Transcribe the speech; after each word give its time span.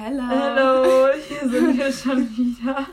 Hello. 0.00 0.22
Hallo, 0.22 1.08
hier 1.28 1.50
sind 1.50 1.76
wir 1.76 1.92
schon 2.04 2.20
wieder. 2.36 2.86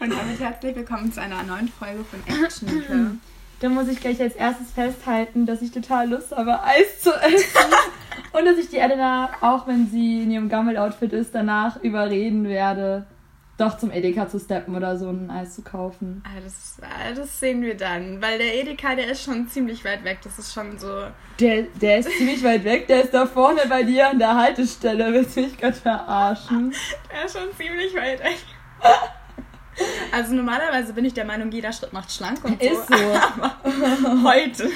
Und 0.00 0.10
damit 0.10 0.40
herzlich 0.40 0.74
willkommen 0.74 1.12
zu 1.12 1.20
einer 1.20 1.42
neuen 1.42 1.68
Folge 1.68 2.02
von 2.02 2.20
Action. 2.26 3.20
Da 3.60 3.68
muss 3.68 3.88
ich 3.88 4.00
gleich 4.00 4.20
als 4.22 4.34
erstes 4.34 4.70
festhalten, 4.70 5.44
dass 5.44 5.60
ich 5.60 5.70
total 5.70 6.08
Lust 6.10 6.34
habe, 6.34 6.62
Eis 6.62 7.00
zu 7.00 7.10
essen. 7.12 7.72
Und 8.32 8.46
dass 8.46 8.56
ich 8.56 8.70
die 8.70 8.78
Elena, 8.78 9.30
auch 9.42 9.66
wenn 9.66 9.86
sie 9.88 10.22
in 10.22 10.30
ihrem 10.30 10.48
Gammel-Outfit 10.48 11.12
ist, 11.12 11.34
danach 11.34 11.82
überreden 11.82 12.44
werde, 12.44 13.06
doch 13.58 13.78
zum 13.78 13.90
Edeka 13.90 14.28
zu 14.28 14.38
steppen 14.38 14.76
oder 14.76 14.98
so 14.98 15.08
ein 15.08 15.30
Eis 15.30 15.54
zu 15.54 15.62
kaufen. 15.62 16.22
Ah, 16.26 16.40
das, 16.42 16.76
ah, 16.82 17.12
das 17.14 17.40
sehen 17.40 17.62
wir 17.62 17.76
dann, 17.76 18.20
weil 18.20 18.38
der 18.38 18.54
Edeka, 18.54 18.94
der 18.94 19.10
ist 19.10 19.22
schon 19.22 19.48
ziemlich 19.48 19.84
weit 19.84 20.04
weg. 20.04 20.18
Das 20.22 20.38
ist 20.38 20.52
schon 20.52 20.78
so. 20.78 21.04
Der, 21.40 21.62
der 21.62 21.98
ist 21.98 22.10
ziemlich 22.18 22.44
weit 22.44 22.64
weg, 22.64 22.86
der 22.86 23.04
ist 23.04 23.14
da 23.14 23.24
vorne 23.26 23.62
bei 23.68 23.82
dir 23.82 24.10
an 24.10 24.18
der 24.18 24.34
Haltestelle. 24.34 25.12
Willst 25.12 25.36
du 25.36 25.40
mich 25.40 25.56
gerade 25.56 25.76
verarschen? 25.76 26.74
Der 27.12 27.24
ist 27.24 27.38
schon 27.38 27.48
ziemlich 27.56 27.94
weit 27.94 28.20
weg. 28.20 28.38
Also 30.12 30.34
normalerweise 30.34 30.92
bin 30.92 31.04
ich 31.04 31.12
der 31.12 31.24
Meinung, 31.24 31.50
jeder 31.50 31.72
Schritt 31.72 31.92
macht 31.92 32.10
schlank 32.10 32.42
und 32.44 32.60
so. 32.60 32.68
Ist 32.68 32.88
so. 32.88 32.94
Aber 33.42 34.22
heute, 34.22 34.70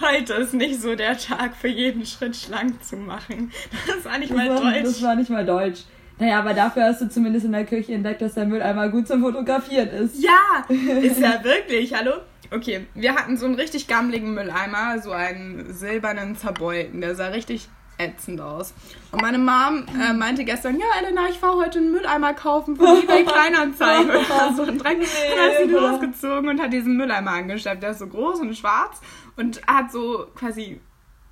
heute 0.00 0.34
ist 0.34 0.52
nicht 0.52 0.80
so 0.80 0.94
der 0.94 1.16
Tag 1.16 1.56
für 1.56 1.68
jeden 1.68 2.04
Schritt 2.04 2.36
schlank 2.36 2.84
zu 2.84 2.96
machen. 2.96 3.50
Das 3.86 4.04
war 4.04 4.18
nicht 4.18 4.34
mal 4.34 4.48
das 4.48 4.62
war, 4.62 4.72
deutsch. 4.72 4.84
Das 4.84 5.02
war 5.02 5.14
nicht 5.14 5.30
mal 5.30 5.46
deutsch. 5.46 5.84
Naja, 6.22 6.38
aber 6.38 6.54
dafür 6.54 6.84
hast 6.84 7.00
du 7.00 7.08
zumindest 7.08 7.46
in 7.46 7.50
der 7.50 7.66
Küche 7.66 7.94
entdeckt, 7.94 8.22
dass 8.22 8.34
der 8.34 8.46
Mülleimer 8.46 8.88
gut 8.90 9.08
zum 9.08 9.22
Fotografieren 9.22 9.88
ist. 9.88 10.22
Ja, 10.22 10.64
ist 10.68 11.18
ja 11.18 11.42
wirklich. 11.42 11.92
Hallo? 11.94 12.12
Okay, 12.52 12.86
wir 12.94 13.16
hatten 13.16 13.36
so 13.36 13.44
einen 13.44 13.56
richtig 13.56 13.88
gammeligen 13.88 14.32
Mülleimer, 14.32 15.00
so 15.02 15.10
einen 15.10 15.74
silbernen 15.74 16.36
zerbeulten. 16.36 17.00
Der 17.00 17.16
sah 17.16 17.26
richtig 17.26 17.68
ätzend 17.98 18.40
aus. 18.40 18.72
Und 19.10 19.20
meine 19.20 19.38
Mom 19.38 19.84
äh, 20.00 20.12
meinte 20.12 20.44
gestern, 20.44 20.78
ja, 20.78 20.86
Elena, 21.00 21.22
ich 21.28 21.40
fahre 21.40 21.56
heute 21.56 21.80
einen 21.80 21.90
Mülleimer 21.90 22.34
kaufen 22.34 22.76
von 22.76 23.02
eBay 23.02 23.24
Kleinanzeigen 23.26 24.10
oder 24.10 24.54
so. 24.54 24.62
Und 24.62 24.84
dann 24.84 25.00
ist 25.00 25.16
sie 25.60 25.70
losgezogen 25.72 26.50
und 26.50 26.62
hat 26.62 26.72
diesen 26.72 26.96
Mülleimer 26.96 27.32
angeschleppt. 27.32 27.82
Der 27.82 27.90
ist 27.90 27.98
so 27.98 28.06
groß 28.06 28.38
und 28.42 28.56
schwarz 28.56 29.00
und 29.36 29.60
hat 29.66 29.90
so 29.90 30.28
quasi 30.36 30.80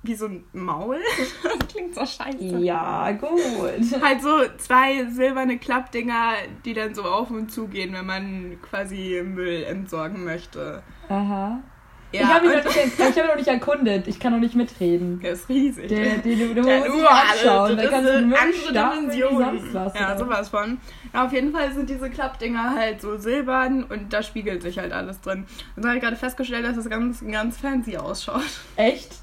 wie 0.03 0.15
so 0.15 0.25
ein 0.25 0.43
Maul. 0.53 0.97
Klingt 1.71 1.93
so 1.93 2.05
scheiße. 2.05 2.57
Ja, 2.59 3.11
gut. 3.11 4.01
Halt 4.01 4.21
so 4.21 4.39
zwei 4.57 5.05
silberne 5.05 5.57
Klappdinger, 5.59 6.33
die 6.65 6.73
dann 6.73 6.95
so 6.95 7.03
auf 7.03 7.29
und 7.29 7.51
zu 7.51 7.67
gehen, 7.67 7.93
wenn 7.93 8.05
man 8.05 8.57
quasi 8.61 9.21
Müll 9.23 9.63
entsorgen 9.63 10.23
möchte. 10.23 10.81
Aha. 11.09 11.61
Ja, 12.13 12.21
ich 12.21 12.27
habe 12.27 12.45
ihn, 12.47 12.53
hab 12.53 13.17
ihn 13.17 13.25
noch 13.25 13.35
nicht 13.37 13.47
erkundet. 13.47 14.05
Ich 14.07 14.19
kann 14.19 14.33
noch 14.33 14.39
nicht 14.39 14.53
mitreden. 14.55 15.21
der 15.21 15.31
ist 15.31 15.47
riesig. 15.47 15.87
Der, 15.87 16.17
den, 16.17 16.39
du, 16.39 16.55
du 16.55 16.61
Der 16.61 16.79
musst 16.79 17.05
anschauen. 17.07 17.77
Da 17.77 17.87
kannst 17.87 18.09
du 18.09 18.13
andere 18.15 19.13
wie 19.13 19.17
Dimension. 19.17 19.39
sonst 19.59 19.73
was. 19.73 19.93
Ja, 19.93 20.17
sowas 20.17 20.49
von. 20.49 20.77
Ja, 21.13 21.25
auf 21.25 21.31
jeden 21.31 21.53
Fall 21.53 21.71
sind 21.71 21.89
diese 21.89 22.09
Klappdinger 22.09 22.75
halt 22.75 22.99
so 22.99 23.17
silbern 23.17 23.85
und 23.85 24.11
da 24.11 24.23
spiegelt 24.23 24.61
sich 24.61 24.77
halt 24.77 24.91
alles 24.91 25.21
drin. 25.21 25.45
Und 25.77 25.83
so 25.83 25.87
habe 25.87 25.99
ich 25.99 26.03
gerade 26.03 26.17
festgestellt, 26.17 26.65
dass 26.65 26.75
das 26.75 26.89
ganz, 26.89 27.23
ganz 27.25 27.57
fancy 27.57 27.95
ausschaut. 27.95 28.43
Echt? 28.75 29.15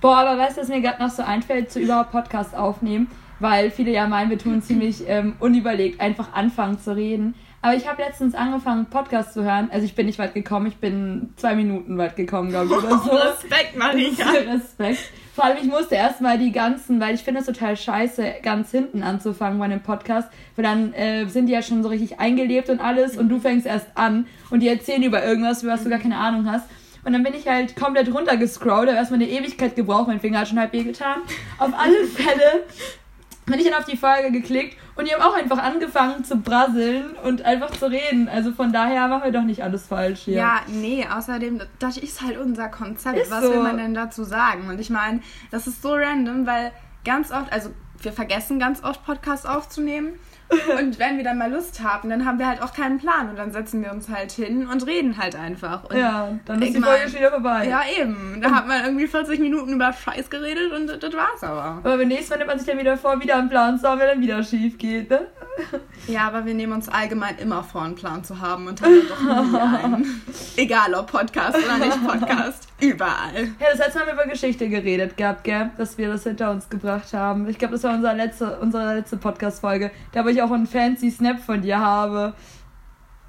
Boah, 0.00 0.16
aber 0.16 0.38
weißt 0.38 0.56
du, 0.56 0.62
was 0.62 0.68
mir 0.68 0.80
gerade 0.80 1.02
noch 1.02 1.10
so 1.10 1.22
einfällt, 1.22 1.70
zu 1.70 1.78
überhaupt 1.78 2.10
Podcast 2.10 2.56
aufnehmen? 2.56 3.08
Weil 3.38 3.70
viele 3.70 3.90
ja 3.90 4.06
meinen, 4.06 4.30
wir 4.30 4.38
tun 4.38 4.62
ziemlich 4.62 5.04
ähm, 5.06 5.34
unüberlegt 5.40 6.00
einfach 6.00 6.32
anfangen 6.32 6.78
zu 6.78 6.94
reden. 6.94 7.34
Aber 7.62 7.74
ich 7.74 7.86
habe 7.86 8.02
letztens 8.02 8.34
angefangen, 8.34 8.86
Podcast 8.86 9.34
zu 9.34 9.44
hören. 9.44 9.68
Also 9.70 9.84
ich 9.84 9.94
bin 9.94 10.06
nicht 10.06 10.18
weit 10.18 10.32
gekommen, 10.32 10.66
ich 10.66 10.76
bin 10.76 11.34
zwei 11.36 11.54
Minuten 11.54 11.98
weit 11.98 12.16
gekommen, 12.16 12.48
glaube 12.48 12.66
ich, 12.66 12.72
oder 12.72 12.98
so. 12.98 13.10
Respekt, 13.10 13.76
Marika. 13.76 14.30
Respekt. 14.52 15.00
Vor 15.34 15.44
allem, 15.44 15.58
ich 15.62 15.68
musste 15.68 15.94
erstmal 15.94 16.38
die 16.38 16.52
ganzen, 16.52 17.00
weil 17.00 17.14
ich 17.14 17.22
finde 17.22 17.40
es 17.40 17.46
total 17.46 17.76
scheiße, 17.76 18.36
ganz 18.42 18.70
hinten 18.70 19.02
anzufangen 19.02 19.58
bei 19.58 19.66
einem 19.66 19.82
Podcast, 19.82 20.28
weil 20.56 20.64
dann 20.64 20.94
äh, 20.94 21.26
sind 21.26 21.46
die 21.46 21.52
ja 21.52 21.62
schon 21.62 21.82
so 21.82 21.90
richtig 21.90 22.18
eingelebt 22.18 22.70
und 22.70 22.80
alles 22.80 23.18
und 23.18 23.28
du 23.28 23.38
fängst 23.38 23.66
erst 23.66 23.88
an 23.94 24.26
und 24.50 24.60
die 24.60 24.68
erzählen 24.68 25.02
über 25.02 25.22
irgendwas, 25.22 25.62
über 25.62 25.72
was 25.72 25.84
du 25.84 25.90
gar 25.90 25.98
keine 25.98 26.16
Ahnung 26.16 26.50
hast. 26.50 26.64
Und 27.04 27.12
dann 27.12 27.22
bin 27.22 27.34
ich 27.34 27.48
halt 27.48 27.76
komplett 27.76 28.12
runtergescrollt, 28.12 28.88
habe 28.88 28.98
erstmal 28.98 29.20
eine 29.20 29.30
Ewigkeit 29.30 29.74
gebraucht, 29.74 30.08
mein 30.08 30.20
Finger 30.20 30.40
hat 30.40 30.48
schon 30.48 30.58
halb 30.58 30.72
weh 30.72 30.84
getan. 30.84 31.18
Auf 31.58 31.72
alle 31.76 32.04
Fälle 32.06 32.64
bin 33.46 33.58
ich 33.58 33.64
dann 33.64 33.74
auf 33.74 33.84
die 33.84 33.96
Folge 33.96 34.30
geklickt 34.30 34.76
und 34.94 35.08
die 35.08 35.14
haben 35.14 35.22
auch 35.22 35.34
einfach 35.34 35.58
angefangen 35.58 36.24
zu 36.24 36.36
brasseln 36.36 37.16
und 37.24 37.42
einfach 37.42 37.70
zu 37.70 37.86
reden. 37.90 38.28
Also 38.28 38.52
von 38.52 38.72
daher 38.72 39.08
machen 39.08 39.24
wir 39.24 39.32
doch 39.32 39.44
nicht 39.44 39.62
alles 39.62 39.86
falsch 39.86 40.20
hier. 40.20 40.36
Ja, 40.36 40.60
nee, 40.68 41.06
außerdem, 41.06 41.60
das 41.78 41.96
ist 41.96 42.20
halt 42.20 42.38
unser 42.38 42.68
Konzept. 42.68 43.18
Ist 43.18 43.30
Was 43.30 43.44
so. 43.44 43.50
will 43.50 43.62
man 43.62 43.78
denn 43.78 43.94
dazu 43.94 44.24
sagen? 44.24 44.68
Und 44.68 44.78
ich 44.78 44.90
meine, 44.90 45.20
das 45.50 45.66
ist 45.66 45.82
so 45.82 45.94
random, 45.94 46.46
weil 46.46 46.72
ganz 47.04 47.32
oft, 47.32 47.52
also 47.52 47.70
wir 48.02 48.12
vergessen 48.12 48.58
ganz 48.58 48.82
oft 48.84 49.04
Podcasts 49.04 49.46
aufzunehmen. 49.46 50.18
Und 50.78 50.98
wenn 50.98 51.16
wir 51.16 51.24
dann 51.24 51.38
mal 51.38 51.50
Lust 51.50 51.82
haben, 51.82 52.10
dann 52.10 52.24
haben 52.24 52.38
wir 52.38 52.46
halt 52.48 52.62
auch 52.62 52.72
keinen 52.72 52.98
Plan. 52.98 53.30
Und 53.30 53.38
dann 53.38 53.52
setzen 53.52 53.82
wir 53.82 53.92
uns 53.92 54.08
halt 54.08 54.32
hin 54.32 54.66
und 54.66 54.86
reden 54.86 55.16
halt 55.16 55.36
einfach. 55.36 55.84
Und 55.84 55.96
Ja, 55.96 56.28
dann 56.44 56.60
ist 56.62 56.74
die 56.74 56.80
Folge 56.80 57.08
schon 57.08 57.18
wieder 57.20 57.30
vorbei. 57.30 57.68
ja, 57.68 57.82
eben. 58.00 58.40
Da 58.42 58.50
hat 58.50 58.66
man 58.66 58.84
irgendwie 58.84 59.06
40 59.06 59.38
Minuten 59.38 59.74
über 59.74 59.92
Scheiß 59.92 60.28
geredet 60.30 60.72
und 60.72 60.86
das 61.02 61.12
war's 61.14 61.42
aber. 61.42 61.80
Aber 61.84 61.96
beim 61.98 62.08
nächsten 62.08 62.30
Mal 62.30 62.38
nimmt 62.38 62.48
man 62.50 62.58
sich 62.58 62.66
dann 62.66 62.78
wieder 62.78 62.96
vor, 62.96 63.20
wieder 63.22 63.36
einen 63.36 63.48
Plan 63.48 63.78
zu 63.78 63.88
haben, 63.88 64.00
wenn 64.00 64.08
dann 64.08 64.20
wieder 64.20 64.42
schief 64.42 64.76
geht, 64.78 65.10
ne? 65.10 65.26
Ja, 66.06 66.26
aber 66.26 66.44
wir 66.46 66.54
nehmen 66.54 66.72
uns 66.72 66.88
allgemein 66.88 67.38
immer 67.38 67.62
vor, 67.62 67.82
einen 67.82 67.94
Plan 67.94 68.24
zu 68.24 68.40
haben 68.40 68.66
und 68.66 68.80
haben 68.82 69.02
doch 69.08 69.20
nie 69.22 69.56
einen. 69.84 70.22
Egal 70.56 70.94
ob 70.94 71.10
Podcast 71.10 71.56
oder 71.56 71.78
nicht 71.78 72.04
Podcast. 72.06 72.68
Überall. 72.80 73.44
Ja, 73.60 73.66
das 73.70 73.78
letzte 73.78 73.98
Mal 73.98 74.06
haben 74.06 74.16
wir 74.16 74.24
über 74.24 74.32
Geschichte 74.32 74.68
geredet 74.68 75.16
gehabt, 75.16 75.44
gell? 75.44 75.70
Dass 75.76 75.98
wir 75.98 76.08
das 76.08 76.24
hinter 76.24 76.50
uns 76.50 76.68
gebracht 76.68 77.12
haben. 77.12 77.48
Ich 77.48 77.58
glaube, 77.58 77.72
das 77.74 77.84
war 77.84 77.94
unsere 77.94 78.14
letzte, 78.16 78.58
unsere 78.58 78.94
letzte 78.96 79.18
Podcast-Folge. 79.18 79.90
Da 80.12 80.24
wo 80.24 80.28
ich 80.28 80.42
auch 80.42 80.50
einen 80.50 80.66
fancy 80.66 81.10
Snap 81.10 81.40
von 81.40 81.60
dir 81.60 81.78
habe. 81.78 82.34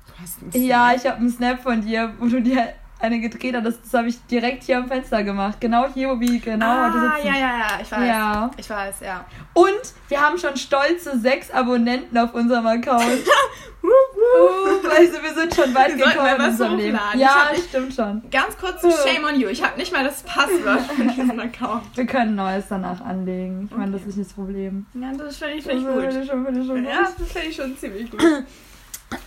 Du 0.08 0.24
hast 0.24 0.42
einen 0.42 0.66
Ja, 0.66 0.94
ich 0.94 1.06
habe 1.06 1.18
einen 1.18 1.30
Snap 1.30 1.62
von 1.62 1.82
dir, 1.82 2.14
wo 2.20 2.28
du 2.28 2.42
dir 2.42 2.74
eine 3.02 3.20
gedreht 3.20 3.56
hast. 3.56 3.66
Das, 3.66 3.82
das 3.82 3.94
habe 3.94 4.08
ich 4.10 4.26
direkt 4.28 4.64
hier 4.64 4.78
am 4.78 4.88
Fenster 4.88 5.24
gemacht. 5.24 5.60
Genau 5.60 5.88
hier, 5.94 6.10
wo 6.10 6.20
wir 6.20 6.40
genau 6.40 6.66
heute 6.68 6.98
ah, 6.98 7.16
sitzen. 7.16 7.28
ja, 7.28 7.34
ja, 7.36 7.58
ja, 7.58 7.68
ich 7.82 7.92
weiß. 7.92 8.08
Ja. 8.08 8.52
Ich 8.58 8.70
weiß, 8.70 8.96
ja. 9.02 9.26
Und 9.54 9.82
wir 10.10 10.22
haben 10.22 10.38
schon 10.38 10.56
stolze 10.58 11.20
sechs 11.20 11.52
Abonnenten 11.52 12.18
auf 12.18 12.34
unserem 12.34 12.66
Account. 12.68 13.02
uh, 13.84 14.88
also 14.90 15.14
wir 15.24 15.34
sind 15.34 15.56
schon 15.56 15.74
weit 15.74 15.98
Wir 15.98 16.06
gekommen 16.06 16.36
in 16.38 16.42
unserem 16.46 16.78
Leben. 16.78 16.98
hochladen. 16.98 17.20
Ich 17.20 17.26
Ja, 17.26 17.48
hab- 17.50 17.58
stimmt 17.58 17.94
schon. 17.94 18.22
Ganz 18.32 18.58
kurz, 18.58 18.82
shame 19.04 19.24
on 19.26 19.40
you. 19.40 19.48
Ich 19.50 19.64
habe 19.64 19.78
nicht 19.78 19.92
mal 19.92 20.04
das 20.04 20.24
Passwort 20.24 20.82
für 20.96 21.04
diesen 21.04 21.40
Account. 21.40 21.84
Wir 21.96 22.06
können 22.06 22.36
Neues 22.36 22.66
danach 22.70 23.02
anlegen. 23.02 23.68
Ich 23.72 23.78
meine, 23.78 23.92
das 23.92 24.02
Okay. 24.02 24.10
ist 24.10 24.18
nicht 24.18 24.30
das 24.30 24.36
Problem. 24.36 24.86
Ja, 24.94 25.12
das 25.18 25.38
finde 25.38 25.54
ich, 25.56 25.64
Das 25.64 25.74
find 25.74 25.88
ich 25.88 25.94
gut. 25.94 26.04
ich 26.22 26.28
schon, 26.30 26.46
finde 26.46 26.62
ich 26.62 26.68
schon 26.68 26.84
gut. 26.84 26.90
Ja, 26.94 27.02
das 27.18 27.32
finde 27.32 27.48
ich 27.48 27.56
schon 27.56 27.78
ziemlich 27.78 28.12
gut. 28.12 28.22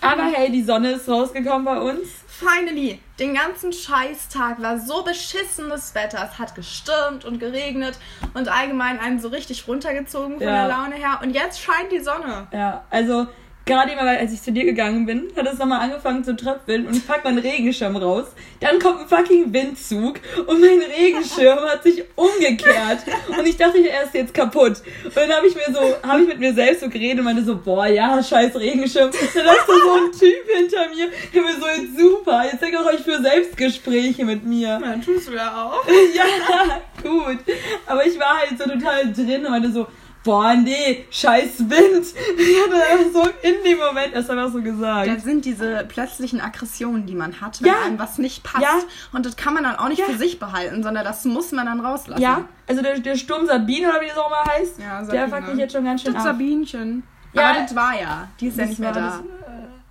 Aber 0.01 0.23
hey, 0.33 0.51
die 0.51 0.62
Sonne 0.62 0.93
ist 0.93 1.09
rausgekommen 1.09 1.65
bei 1.65 1.79
uns. 1.79 2.24
Finally, 2.44 3.00
den 3.19 3.34
ganzen 3.34 3.72
Scheißtag 3.72 4.60
war 4.60 4.78
so 4.78 5.03
beschissenes 5.03 5.94
Wetter. 5.94 6.28
Es 6.31 6.38
hat 6.38 6.55
gestürmt 6.55 7.25
und 7.25 7.38
geregnet 7.38 7.99
und 8.34 8.49
allgemein 8.49 8.99
einen 9.00 9.19
so 9.21 9.28
richtig 9.28 9.66
runtergezogen 9.66 10.38
von 10.38 10.47
Ja. 10.47 10.66
der 10.66 10.77
Laune 10.77 10.94
her. 10.97 11.21
Und 11.22 11.31
jetzt 11.31 11.60
scheint 11.60 11.91
die 11.91 12.00
Sonne. 12.00 12.47
Ja, 12.53 12.84
also 12.91 13.27
gerade 13.67 13.93
immer, 13.93 14.03
als 14.03 14.33
ich 14.33 14.43
zu 14.43 14.53
dir 14.53 14.65
gegangen 14.65 15.07
bin, 15.07 15.29
hat 15.37 15.47
es 15.47 15.59
nochmal 15.59 15.81
angefangen 15.81 16.23
zu 16.23 16.37
tröpfeln 16.37 16.87
und 16.87 16.97
ich 16.97 17.07
pack 17.07 17.25
meinen 17.25 17.39
Regenschirm 17.39 17.97
raus. 17.97 18.27
Dann 18.61 18.79
kommt 18.79 19.01
ein 19.01 19.09
fucking 19.09 19.53
Windzug 19.53 20.21
und 20.47 20.61
mein 20.61 20.81
Regenschirm 20.81 21.59
hat 21.61 21.83
sich 21.83 22.05
umgekehrt. 22.15 22.99
Und 23.37 23.47
ich 23.47 23.57
dachte, 23.57 23.79
er 23.79 24.05
ist 24.05 24.15
jetzt 24.15 24.35
kaputt. 24.35 24.83
Und 25.05 25.17
dann 25.17 25.33
habe 25.33 25.47
ich 25.47 25.55
mir 25.55 25.73
so, 25.73 25.81
habe 26.07 26.23
ich 26.23 26.29
mit 26.29 26.41
mir 26.41 26.55
selbst 26.55 26.81
so 26.81 26.89
geredet 26.89 27.19
und 27.19 27.25
meinte 27.25 27.45
so, 27.45 27.57
boah, 27.57 27.87
ja, 27.87 28.23
scheiß 28.23 28.55
Regenschirm. 28.57 29.11
Dann 29.11 29.21
ist 29.21 29.37
da 29.37 29.43
so 29.43 29.93
ein 29.93 30.13
Typ 30.13 30.57
hinter 30.57 30.89
mir, 30.95 31.09
der 31.33 31.43
mir 31.43 31.55
so, 31.55 31.67
jetzt 31.67 31.99
super, 31.99 32.45
jetzt 32.45 32.63
denke 32.63 32.79
ich 32.81 32.95
euch 32.95 33.01
für 33.01 33.23
Selbstgespräche 33.23 34.25
mit 34.25 34.45
mir. 34.45 34.81
Ja, 34.83 34.97
tust 35.05 35.29
du 35.29 35.33
ja 35.33 35.65
auch. 35.65 35.85
Ja, 36.15 36.81
gut. 37.03 37.39
Aber 37.87 38.07
ich 38.07 38.19
war 38.19 38.39
halt 38.39 38.59
so 38.59 38.65
total 38.65 39.13
drin 39.13 39.45
und 39.45 39.51
meinte 39.51 39.73
so, 39.73 39.87
boah, 40.25 40.55
nee, 40.55 41.05
scheiß 41.11 41.61
Wind. 41.61 42.07
Ich 42.39 42.62
hatte 42.65 42.75
einfach 42.91 43.12
so 43.12 43.29
in 43.43 43.55
dem 43.65 43.79
Moment 43.79 44.15
erst 44.15 44.31
einfach 44.31 44.50
so 44.53 44.61
gesagt. 44.62 45.09
Das 45.09 45.23
sind 45.23 45.44
diese 45.44 45.85
plötzlichen 45.87 46.41
Aggressionen, 46.41 47.06
die 47.06 47.15
man 47.15 47.41
hat, 47.41 47.61
wenn 47.62 47.69
Ja. 47.69 47.82
einem 47.85 47.99
was 47.99 48.19
nicht 48.19 48.43
passt. 48.43 48.62
Ja. 48.65 48.79
Und 49.12 49.26
das 49.26 49.37
kann 49.37 49.55
man 49.55 49.65
dann 49.65 49.76
auch 49.76 49.88
nicht 49.88 49.99
Ja. 50.00 50.06
für 50.06 50.17
sich 50.19 50.38
behalten, 50.38 50.82
sondern 50.82 51.05
das 51.05 51.25
muss 51.25 51.53
man 51.53 51.67
dann 51.67 51.81
rauslassen. 51.81 52.21
ja, 52.23 52.44
also 52.67 52.82
der, 52.82 52.99
der 52.99 53.17
Sturm 53.17 53.47
Sabine 53.47 53.88
oder 53.91 54.00
wie 54.00 54.09
das 54.09 54.17
auch 54.19 54.31
mal 54.31 54.44
heißt, 54.44 54.79
Ja, 54.81 55.03
der 55.03 55.29
Sabine. 55.29 55.29
fuckt 55.31 55.49
mich 55.50 55.59
jetzt 55.59 55.73
schon 55.73 55.85
ganz 55.85 56.03
schön 56.03 56.15
Das 56.15 56.23
ab. 56.25 56.32
Sabinchen. 56.32 57.03
Ja. 57.35 57.50
Aber 57.50 57.61
das 57.61 57.75
war 57.76 58.00
ja. 58.00 58.29
Die 58.41 58.47
ist 58.47 58.56
ja 58.59 58.67
nicht 58.67 58.79
mehr 58.79 58.93
da. 58.93 59.00
das, 59.00 59.21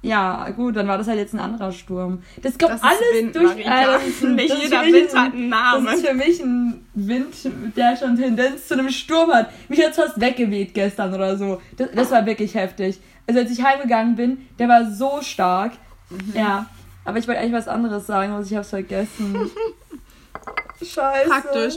ja, 0.03 0.49
gut, 0.51 0.75
dann 0.75 0.87
war 0.87 0.97
das 0.99 1.07
halt 1.07 1.17
jetzt 1.17 1.33
ein 1.33 1.39
anderer 1.39 1.71
Sturm. 1.71 2.21
Das 2.41 2.57
kommt 2.59 2.73
Das 2.73 2.83
alles 2.83 2.99
Wind, 3.13 3.35
durch. 3.35 3.45
Marika. 3.65 3.83
das 3.93 4.05
ist 4.07 4.23
ein- 4.23 4.35
Nicht 4.35 4.49
das 4.51 4.57
ist 4.59 4.63
jeder 4.65 4.79
für 4.79 4.85
mich 4.85 4.93
Wind 4.93 5.13
ein- 5.15 5.19
hat 5.21 5.33
einen 5.33 5.49
Namen. 5.49 5.85
Das 5.85 5.95
ist 5.95 6.07
für 6.07 6.13
mich 6.13 6.39
ein 6.41 6.85
Wind, 6.93 7.35
der 7.75 7.95
schon 7.97 8.15
Tendenz 8.17 8.67
zu 8.67 8.73
einem 8.75 8.89
Sturm 8.89 9.31
hat. 9.31 9.49
Mich 9.69 9.83
hat 9.83 9.95
fast 9.95 10.19
weggeweht 10.21 10.73
gestern 10.73 11.13
oder 11.13 11.37
so. 11.37 11.61
Das, 11.77 11.89
das 11.95 12.11
war 12.11 12.25
wirklich 12.25 12.53
heftig. 12.53 12.99
Also 13.27 13.39
als 13.39 13.49
ich 13.51 13.63
heimgegangen 13.63 14.15
bin, 14.15 14.45
der 14.59 14.67
war 14.67 14.91
so 14.91 15.21
stark. 15.21 15.71
Mhm. 16.09 16.33
Ja. 16.35 16.65
Aber 17.05 17.17
ich 17.17 17.27
wollte 17.27 17.39
eigentlich 17.41 17.53
was 17.53 17.67
anderes 17.67 18.05
sagen, 18.05 18.33
aber 18.33 18.43
ich 18.43 18.53
hab's 18.55 18.69
vergessen. 18.69 19.49
Scheiße. 20.81 21.29
Praktisch. 21.29 21.75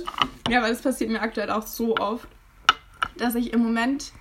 Ja, 0.49 0.62
weil 0.62 0.70
das 0.72 0.82
passiert 0.82 1.11
mir 1.11 1.20
aktuell 1.20 1.50
auch 1.50 1.67
so 1.67 1.96
oft, 1.96 2.26
dass 3.19 3.34
ich 3.37 3.52
im 3.52 3.61
Moment 3.62 4.12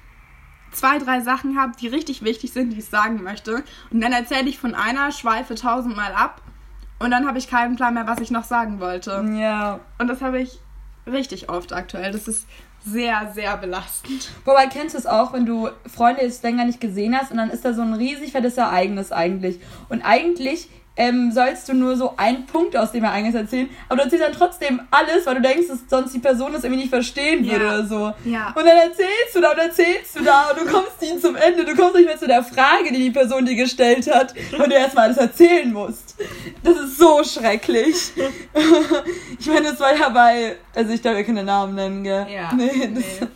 zwei, 0.76 1.00
drei 1.00 1.22
Sachen 1.22 1.60
habe, 1.60 1.74
die 1.80 1.88
richtig 1.88 2.24
wichtig 2.24 2.54
sind, 2.54 2.72
die 2.72 2.80
ich 2.80 2.86
sagen 2.86 3.24
möchte. 3.24 3.64
Und 3.92 4.02
dann 4.02 4.12
erzähle 4.12 4.50
ich 4.50 4.60
von 4.60 4.76
einer, 4.76 5.12
schweife 5.12 5.56
tausendmal 5.56 6.14
ab. 6.14 6.42
Und 7.00 7.12
dann 7.12 7.28
habe 7.28 7.38
ich 7.38 7.50
keinen 7.50 7.76
Plan 7.76 7.94
mehr, 7.94 8.08
was 8.08 8.20
ich 8.20 8.32
noch 8.32 8.44
sagen 8.44 8.80
wollte. 8.80 9.26
Ja. 9.38 9.80
Und 9.98 10.08
das 10.08 10.22
habe 10.22 10.40
ich 10.40 10.60
richtig 11.08 11.50
oft 11.50 11.74
aktuell. 11.74 12.12
Das 12.12 12.28
ist 12.28 12.48
sehr, 12.86 13.32
sehr 13.34 13.58
belastend. 13.58 14.30
Wobei 14.46 14.68
kennst 14.68 14.94
du 14.94 15.00
es 15.00 15.06
auch, 15.06 15.34
wenn 15.34 15.46
du 15.46 15.70
Freunde 15.88 16.22
jetzt 16.22 16.44
länger 16.44 16.66
nicht 16.66 16.80
gesehen 16.80 17.18
hast 17.18 17.32
und 17.32 17.38
dann 17.38 17.50
ist 17.50 17.66
da 17.66 17.74
so 17.74 17.82
ein 17.82 17.94
riesig 17.94 18.32
fettes 18.32 18.58
Ereignis 18.58 19.12
eigentlich. 19.12 19.60
Und 19.90 20.04
eigentlich 20.04 20.70
ähm, 20.98 21.32
sollst 21.32 21.68
du 21.68 21.74
nur 21.74 21.98
so 21.98 22.14
einen 22.16 22.46
Punkt 22.46 22.78
aus 22.78 22.92
dem 22.94 23.04
Ereignis 23.04 23.36
erzählen, 23.36 23.70
aber 23.90 23.98
du 23.98 24.04
erzählst 24.04 24.26
dann 24.26 24.34
trotzdem 24.34 24.82
alles, 24.92 25.26
weil 25.26 25.36
du 25.36 25.42
denkst, 25.42 25.68
dass 25.68 25.80
sonst 25.90 26.14
die 26.14 26.20
Person 26.20 26.54
das 26.54 26.64
irgendwie 26.64 26.82
nicht 26.84 26.90
verstehen 26.90 27.44
würde 27.46 27.66
Ja. 27.66 27.74
oder 27.74 27.86
so. 27.86 28.14
Ja. 28.24 28.48
Und 28.56 28.66
dann 28.66 28.78
erzählst 28.78 29.34
du 29.36 29.42
da 29.42 29.52
und 29.52 29.58
erzählst 29.58 30.16
du 30.18 30.24
da 30.24 30.52
und 30.52 30.62
du 30.62 30.72
kommst 30.72 31.02
nie 31.02 31.20
zum 31.20 31.36
Ende, 31.36 31.66
du 31.66 31.76
kommst 31.76 31.96
nicht 31.96 32.06
mehr 32.06 32.18
zu 32.18 32.28
der 32.28 32.44
Frage, 32.44 32.92
die 32.92 33.00
die 33.00 33.12
Person 33.12 33.46
dir 33.46 33.56
gestellt 33.56 34.10
hat 34.14 34.34
und 34.58 34.70
du 34.70 34.74
erstmal 34.76 35.06
alles 35.06 35.18
erzählen 35.18 35.72
musst. 35.74 36.16
Das 36.64 36.78
ist 36.78 36.98
so 36.98 37.24
schrecklich. 37.24 38.14
ich 39.40 39.48
meine, 39.48 39.64
das 39.72 39.80
war 39.80 39.96
ja 39.96 40.10
bei, 40.10 40.56
also 40.74 40.94
ich 40.94 41.02
darf 41.02 41.16
ja 41.16 41.24
keine 41.24 41.44
Namen 41.44 41.76
nennen, 41.76 42.04
gell? 42.04 42.26
Ja, 42.34 42.52
Nee, 42.58 42.90
das, 42.94 43.28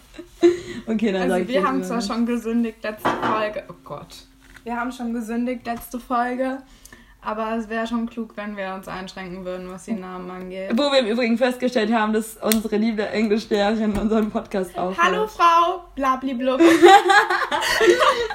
Okay, 0.88 1.12
dann 1.12 1.24
sag 1.30 1.32
Also 1.32 1.36
ich 1.44 1.48
wir 1.50 1.68
haben 1.68 1.84
zwar 1.84 2.02
schon 2.02 2.26
gesündigt 2.26 2.78
letzte 2.84 3.10
Folge. 3.22 3.64
Oh 3.70 3.74
Gott. 3.84 4.16
Wir 4.64 4.76
haben 4.76 4.92
schon 4.92 5.14
gesündigt 5.14 5.66
letzte 5.66 6.00
Folge. 6.00 6.60
Aber 7.22 7.58
es 7.58 7.68
wäre 7.68 7.86
schon 7.86 8.10
klug, 8.10 8.32
wenn 8.38 8.56
wir 8.56 8.74
uns 8.74 8.88
einschränken 8.88 9.44
würden, 9.44 9.70
was 9.70 9.84
die 9.84 9.92
Namen 9.94 10.32
angeht. 10.32 10.72
Wo 10.74 10.84
wir 10.90 11.00
im 11.00 11.08
Übrigen 11.08 11.38
festgestellt 11.38 11.92
haben, 11.94 12.14
dass 12.14 12.38
unsere 12.38 12.78
liebe 12.78 13.06
Englischlehrerin 13.10 13.98
unseren 13.98 14.32
Podcast 14.32 14.78
auch. 14.78 14.98
Hallo 14.98 15.28
Frau 15.28 15.84
Blabliblub. 15.96 16.62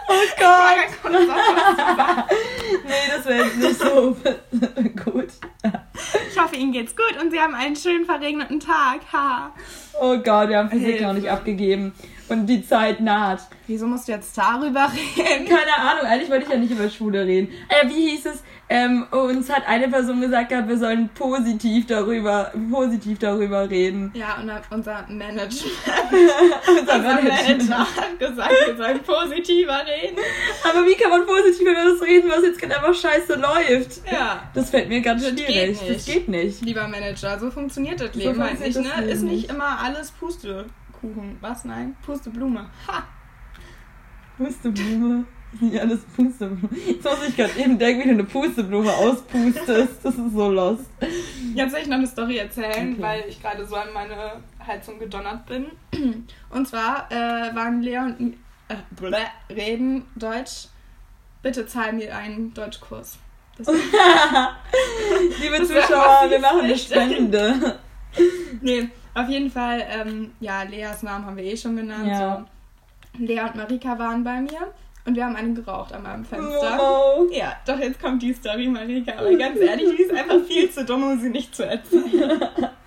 Oh 0.07 0.27
Gott! 0.39 1.13
Nee, 2.85 2.91
das 3.15 3.27
wäre 3.27 3.45
jetzt 3.45 3.57
nicht 3.57 3.79
so 3.81 4.17
gut. 5.05 5.29
Ich 6.31 6.39
hoffe, 6.41 6.57
Ihnen 6.57 6.73
geht's 6.73 6.95
gut 6.97 7.21
und 7.23 7.31
Sie 7.31 7.41
haben 7.41 7.55
einen 7.55 7.77
schönen 7.77 8.05
verregneten 8.05 8.61
Tag. 8.61 9.01
Ha. 9.13 9.53
Oh 10.01 10.17
Gott, 10.19 10.49
wir 10.49 10.59
haben 10.59 10.71
Physik 10.71 10.87
Hilfe. 10.87 11.05
noch 11.05 11.13
nicht 11.15 11.31
abgegeben. 11.31 11.93
Und 12.29 12.47
die 12.47 12.67
Zeit 12.67 13.01
naht. 13.01 13.41
Wieso 13.67 13.87
musst 13.87 14.09
du 14.09 14.13
jetzt 14.13 14.37
darüber 14.37 14.91
reden? 15.17 15.47
Keine 15.47 15.77
Ahnung, 15.79 16.07
eigentlich 16.07 16.31
wollte 16.31 16.45
ich 16.45 16.51
ja 16.51 16.57
nicht 16.57 16.71
über 16.73 16.89
Schule 16.89 17.25
reden. 17.27 17.49
Äh, 17.69 17.89
wie 17.89 18.11
hieß 18.11 18.27
es? 18.27 18.43
Ähm, 18.71 19.07
uns 19.11 19.51
hat 19.53 19.69
eine 19.69 19.89
Person 19.89 20.23
gesagt, 20.23 20.49
gehabt, 20.49 20.69
wir 20.69 20.79
sollen 20.79 21.11
positiv 21.15 21.87
darüber, 21.87 22.51
positiv 22.71 23.19
darüber 23.19 23.69
reden. 23.69 24.11
Ja, 24.15 24.39
und 24.41 24.51
unser 24.71 25.05
Manager, 25.09 25.67
Unser 26.69 26.95
unser 26.97 27.15
Manager. 27.23 27.79
Hat 27.81 28.19
gesagt, 28.19 28.53
wir 28.67 28.77
sollen 28.77 29.01
positiver 29.03 29.83
reden. 29.87 30.17
Aber 30.65 30.87
wie 30.87 30.95
kann 30.95 31.11
man 31.11 31.27
positiv 31.27 31.61
über 31.69 31.75
das 31.75 32.01
reden, 32.03 32.31
was 32.31 32.43
jetzt 32.43 32.59
gerade 32.59 32.77
einfach 32.79 32.95
scheiße 32.95 33.35
läuft? 33.35 34.01
Ja. 34.11 34.43
Das 34.55 34.71
fällt 34.71 34.89
mir 34.89 35.03
ganz 35.03 35.23
Das 35.23 35.33
schwierig. 35.33 35.47
geht 35.47 35.69
nicht. 35.83 35.95
Das 35.97 36.05
geht 36.07 36.29
nicht. 36.29 36.63
Lieber 36.63 36.89
Manager, 36.89 37.39
so 37.39 37.51
funktioniert 37.51 38.01
das 38.01 38.15
Leben 38.15 38.43
halt 38.43 38.61
nicht, 38.61 38.79
ne? 38.79 39.05
Ist 39.11 39.23
nicht 39.23 39.51
immer 39.51 39.79
alles 39.85 40.11
Pustekuchen. 41.05 41.37
Was? 41.41 41.65
Nein? 41.65 41.97
Pusteblume. 42.05 42.67
Ha! 42.89 43.05
Pusteblume. 44.39 45.25
Ja, 45.61 45.83
alles 45.83 46.01
Pusteblume. 46.17 46.69
Jetzt 46.85 47.05
muss 47.05 47.29
ich 47.29 47.37
gerade 47.37 47.57
eben 47.61 47.79
denken, 47.79 48.01
wie 48.01 48.05
du 48.09 48.11
eine 48.15 48.25
Pusteblume 48.25 48.93
auspustest. 48.93 50.05
Das 50.05 50.13
ist 50.17 50.33
so 50.33 50.51
lost. 50.51 50.87
Jetzt 51.55 51.71
soll 51.71 51.81
ich 51.81 51.87
noch 51.87 51.99
eine 51.99 52.09
Story 52.09 52.39
erzählen, 52.39 52.95
Okay. 52.95 52.97
weil 52.99 53.25
ich 53.29 53.41
gerade 53.41 53.65
so 53.65 53.77
an 53.77 53.93
meine 53.95 54.33
Heizung 54.67 54.99
gedonnert 54.99 55.47
bin. 55.47 55.67
Und 56.51 56.67
zwar 56.67 57.07
äh, 57.13 57.55
waren 57.55 57.83
Lea 57.83 57.99
und 57.99 58.35
äh, 58.67 58.75
blä, 58.99 59.17
reden 59.49 60.07
Deutsch. 60.17 60.67
Bitte 61.41 61.65
zahl 61.69 61.93
mir 61.93 62.17
einen 62.17 62.53
Deutschkurs. 62.53 63.19
Das 63.57 63.69
Liebe 65.41 65.59
Das 65.61 65.69
Zuschauer, 65.69 66.29
wir 66.31 66.41
machen 66.41 66.63
eine. 66.63 66.77
Spende. 66.77 67.79
nee, 68.61 68.89
auf 69.15 69.29
jeden 69.29 69.51
Fall, 69.51 69.83
ähm, 69.89 70.33
ja, 70.41 70.63
Leas 70.63 71.03
Namen 71.03 71.27
haben 71.27 71.37
wir 71.37 71.45
eh 71.45 71.57
schon 71.57 71.77
genannt. 71.77 72.07
Ja. 72.09 72.47
So. 73.17 73.25
Lea 73.25 73.41
und 73.43 73.55
Marika 73.55 73.99
waren 73.99 74.25
bei 74.25 74.41
mir 74.41 74.73
und 75.07 75.15
wir 75.15 75.25
haben 75.25 75.37
einen 75.37 75.55
geraucht 75.55 75.93
an 75.93 76.03
meinem 76.03 76.25
Fenster. 76.25 76.79
Oh. 76.81 77.29
Ja, 77.31 77.57
doch 77.67 77.79
jetzt 77.79 78.01
kommt 78.01 78.23
die 78.23 78.33
Story, 78.33 78.67
Marika. 78.69 79.13
Aber 79.19 79.35
ganz 79.39 79.59
ehrlich, 79.59 79.97
die 79.97 80.03
ist 80.03 80.13
einfach 80.13 80.41
viel 80.47 80.71
zu 80.71 80.85
dumm, 80.85 81.05
um 81.05 81.21
sie 81.21 81.31
nicht 81.31 81.55
zu 81.55 81.67
erzählen. 81.67 82.41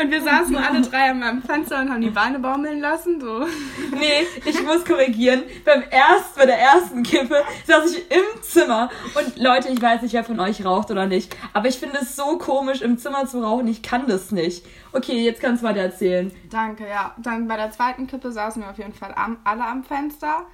Und 0.00 0.10
wir 0.10 0.22
saßen 0.22 0.56
alle 0.56 0.82
drei 0.82 1.10
an 1.10 1.20
meinem 1.20 1.42
Fenster 1.42 1.80
und 1.80 1.90
haben 1.90 2.00
die 2.00 2.10
Beine 2.10 2.38
baumeln 2.38 2.80
lassen. 2.80 3.20
So. 3.20 3.46
Nee, 3.92 4.26
ich 4.44 4.62
muss 4.62 4.84
korrigieren. 4.84 5.42
Beim 5.64 5.82
ersten, 5.82 6.38
bei 6.38 6.46
der 6.46 6.58
ersten 6.58 7.02
Kippe 7.02 7.42
saß 7.66 7.92
ich 7.92 8.10
im 8.10 8.42
Zimmer. 8.42 8.90
Und 9.14 9.36
Leute, 9.38 9.68
ich 9.68 9.80
weiß 9.80 10.02
nicht, 10.02 10.12
wer 10.12 10.24
von 10.24 10.40
euch 10.40 10.64
raucht 10.64 10.90
oder 10.90 11.06
nicht. 11.06 11.34
Aber 11.52 11.68
ich 11.68 11.78
finde 11.78 11.98
es 12.02 12.16
so 12.16 12.38
komisch, 12.38 12.82
im 12.82 12.98
Zimmer 12.98 13.26
zu 13.26 13.42
rauchen. 13.42 13.68
Ich 13.68 13.82
kann 13.82 14.06
das 14.06 14.30
nicht. 14.32 14.66
Okay, 14.92 15.24
jetzt 15.24 15.40
kannst 15.40 15.62
du 15.62 15.66
weiter 15.66 15.80
erzählen. 15.80 16.32
Danke, 16.50 16.86
ja. 16.88 17.14
Dann 17.18 17.48
bei 17.48 17.56
der 17.56 17.70
zweiten 17.70 18.06
Kippe 18.06 18.32
saßen 18.32 18.62
wir 18.62 18.70
auf 18.70 18.78
jeden 18.78 18.94
Fall 18.94 19.12
am, 19.14 19.38
alle 19.44 19.64
am 19.64 19.84
Fenster 19.84 20.46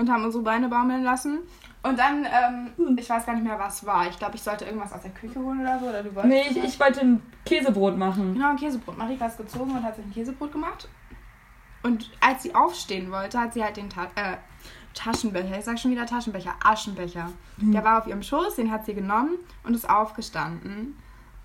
und 0.00 0.10
haben 0.10 0.24
unsere 0.24 0.42
Beine 0.42 0.68
baumeln 0.68 1.04
lassen. 1.04 1.40
Und 1.82 1.98
dann, 1.98 2.26
ähm, 2.26 2.96
ich 2.98 3.08
weiß 3.08 3.24
gar 3.24 3.34
nicht 3.34 3.44
mehr, 3.44 3.58
was 3.58 3.86
war. 3.86 4.08
Ich 4.08 4.18
glaube, 4.18 4.36
ich 4.36 4.42
sollte 4.42 4.64
irgendwas 4.64 4.92
aus 4.92 5.02
der 5.02 5.12
Küche 5.12 5.38
holen 5.38 5.60
oder 5.60 5.78
so. 5.78 5.86
Oder 5.86 6.02
du 6.02 6.14
wolltest 6.14 6.34
Nee, 6.34 6.42
ich, 6.50 6.64
ich 6.64 6.80
wollte 6.80 7.00
ein 7.00 7.22
Käsebrot 7.44 7.96
machen. 7.96 8.34
Genau, 8.34 8.50
ein 8.50 8.56
Käsebrot. 8.56 8.98
Marika 8.98 9.26
ist 9.26 9.38
gezogen 9.38 9.70
und 9.70 9.82
hat 9.82 9.96
sich 9.96 10.04
ein 10.04 10.12
Käsebrot 10.12 10.52
gemacht. 10.52 10.88
Und 11.82 12.10
als 12.20 12.42
sie 12.42 12.54
aufstehen 12.54 13.10
wollte, 13.10 13.38
hat 13.38 13.54
sie 13.54 13.62
halt 13.62 13.76
den 13.76 13.88
Ta 13.88 14.04
äh, 14.14 14.36
Taschenbecher, 14.92 15.56
ich 15.56 15.64
sag 15.64 15.78
schon 15.78 15.92
wieder 15.92 16.04
Taschenbecher, 16.04 16.54
Aschenbecher. 16.64 17.30
Der 17.58 17.84
war 17.84 17.98
auf 17.98 18.08
ihrem 18.08 18.22
Schoß, 18.22 18.56
den 18.56 18.72
hat 18.72 18.84
sie 18.86 18.94
genommen 18.94 19.38
und 19.62 19.74
ist 19.74 19.88
aufgestanden. 19.88 20.96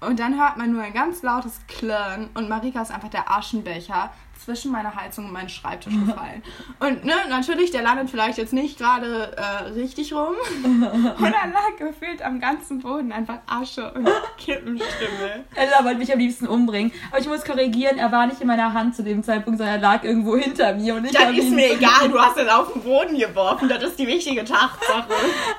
Und 0.02 0.20
dann 0.20 0.40
hört 0.40 0.58
man 0.58 0.72
nur 0.72 0.82
ein 0.82 0.94
ganz 0.94 1.22
lautes 1.22 1.62
Klirren 1.68 2.30
und 2.34 2.50
Marika 2.50 2.82
ist 2.82 2.92
einfach 2.92 3.10
der 3.10 3.32
Aschenbecher 3.32 4.12
zwischen 4.44 4.72
meiner 4.72 4.96
Heizung 4.96 5.26
und 5.26 5.32
meinen 5.34 5.50
Schreibtisch 5.50 5.94
gefallen. 5.94 6.44
Und 6.80 7.04
ne, 7.06 7.14
natürlich, 7.30 7.72
der 7.72 7.82
landet 7.82 8.10
vielleicht 8.10 8.38
jetzt 8.38 8.54
nicht 8.54 8.78
gerade 8.78 9.36
äh, 9.38 9.64
richtig 9.72 10.14
rum. 10.14 10.36
Und 10.64 10.82
dann 10.82 11.52
lag 11.54 11.76
gefühlt 11.80 12.22
am 12.24 12.40
ganzen 12.40 12.80
Boden 12.80 13.12
einfach 13.12 13.40
Asche 13.48 13.92
und 13.94 14.08
Kippenstimme. 14.38 15.44
Ella 15.56 15.84
wollte 15.84 15.98
mich 15.98 16.12
am 16.14 16.20
liebsten 16.20 16.48
umbringen. 16.48 16.92
Aber 17.12 17.20
ich 17.20 17.28
muss 17.28 17.44
korrigieren, 17.44 17.98
er 17.98 18.12
war 18.12 18.28
nicht 18.28 18.42
in 18.42 18.48
meiner 18.48 18.74
Hand 18.74 18.96
zu 18.96 19.04
dem 19.04 19.24
Zeitpunkt, 19.24 19.58
sondern 19.60 19.76
er 19.78 19.82
lag 19.82 20.04
irgendwo 20.04 20.36
hinter 20.38 20.74
mir. 20.76 20.96
Und 20.96 21.06
ich 21.06 21.12
Das 21.12 21.30
ist 21.32 21.38
ihn- 21.46 21.56
mir 21.56 21.72
egal, 21.74 22.10
du 22.10 22.20
hast 22.20 22.38
es 22.38 22.48
auf 22.48 22.74
den 22.74 22.82
Boden 22.84 23.18
geworfen. 23.18 23.70
Das 23.70 23.82
ist 23.84 23.98
die 24.00 24.08
wichtige 24.08 24.44
Tatsache. 24.44 25.08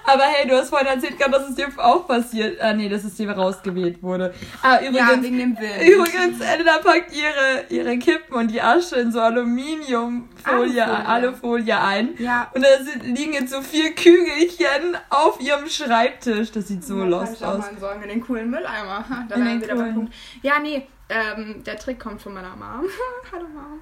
Aber 0.05 0.23
hey, 0.25 0.49
du 0.49 0.57
hast 0.57 0.69
vorhin 0.71 0.89
erzählt 0.89 1.19
gehabt, 1.19 1.35
dass 1.35 1.49
es 1.49 1.55
dir 1.55 1.69
auch 1.79 2.07
passiert. 2.07 2.61
Ah, 2.61 2.73
nee, 2.73 2.89
dass 2.89 3.05
es 3.05 3.15
dir 3.17 3.31
rausgewählt 3.31 4.03
wurde. 4.03 4.35
Ah, 4.63 4.81
Ja, 4.81 4.89
übrigens, 4.89 5.23
wegen 5.23 5.39
dem 5.39 5.59
Wind. 5.59 5.89
übrigens, 5.89 6.41
Ella 6.41 6.79
packt 6.79 7.13
ihre, 7.15 7.65
ihre 7.71 7.99
Kippen 7.99 8.35
und 8.35 8.51
die 8.51 8.61
Asche 8.67 8.97
in 8.97 9.13
so 9.13 9.21
Aluminiumfolie, 9.21 10.85
Alufolie. 10.85 11.81
Ein. 11.81 12.15
Ja. 12.19 12.51
Und 12.55 12.63
da 12.65 12.83
sind, 12.83 13.05
liegen 13.05 13.33
jetzt 13.33 13.53
so 13.53 13.63
vier 13.63 13.95
Kügelchen 13.95 14.97
auf 15.09 15.41
ihrem 15.41 15.69
Schreibtisch. 15.69 16.51
Das 16.51 16.69
sieht 16.69 16.85
so 16.85 16.99
Ja, 16.99 17.05
lost 17.05 17.43
aus. 17.45 17.59
mal 17.59 17.69
entsorgen 17.69 18.03
in 18.03 18.09
den 18.09 18.21
coolen 18.21 18.51
Mülleimer. 18.51 19.05
Da 19.29 19.37
wären 19.37 19.61
wir 19.61 19.69
coolen. 19.69 19.95
Punkt. 19.95 20.15
Ja, 20.43 20.59
nee, 20.59 20.87
ähm, 21.09 21.63
der 21.65 21.77
Trick 21.77 22.01
kommt 22.01 22.21
von 22.21 22.35
meiner 22.35 22.57
Mom. 22.57 22.85
Hallo 23.33 23.47
Mom. 23.49 23.81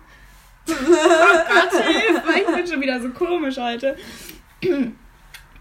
oh 0.69 0.73
Gott, 0.73 2.37
ich 2.37 2.47
bin 2.55 2.67
schon 2.67 2.81
wieder 2.81 3.01
so 3.01 3.11
komisch 3.11 3.59
heute. 3.59 3.97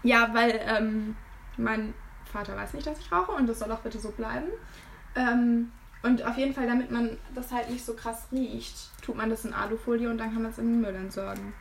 ja, 0.02 0.28
weil 0.32 0.60
ähm, 0.66 1.16
mein 1.56 1.94
Vater 2.30 2.56
weiß 2.56 2.74
nicht, 2.74 2.86
dass 2.86 2.98
ich 2.98 3.12
rauche 3.12 3.32
und 3.32 3.46
das 3.46 3.58
soll 3.58 3.70
auch 3.70 3.80
bitte 3.80 3.98
so 3.98 4.10
bleiben. 4.10 4.48
Ähm, 5.14 5.70
und 6.04 6.24
auf 6.24 6.36
jeden 6.36 6.54
Fall, 6.54 6.66
damit 6.66 6.90
man 6.90 7.16
das 7.34 7.50
halt 7.50 7.68
nicht 7.70 7.84
so 7.84 7.94
krass 7.94 8.26
riecht, 8.30 8.74
tut 9.04 9.16
man 9.16 9.30
das 9.30 9.44
in 9.44 9.52
Alufolie 9.52 10.08
und 10.08 10.18
dann 10.18 10.32
kann 10.32 10.42
man 10.42 10.52
es 10.52 10.58
in 10.58 10.66
den 10.66 10.80
Müll 10.80 10.94
entsorgen. 10.94 11.52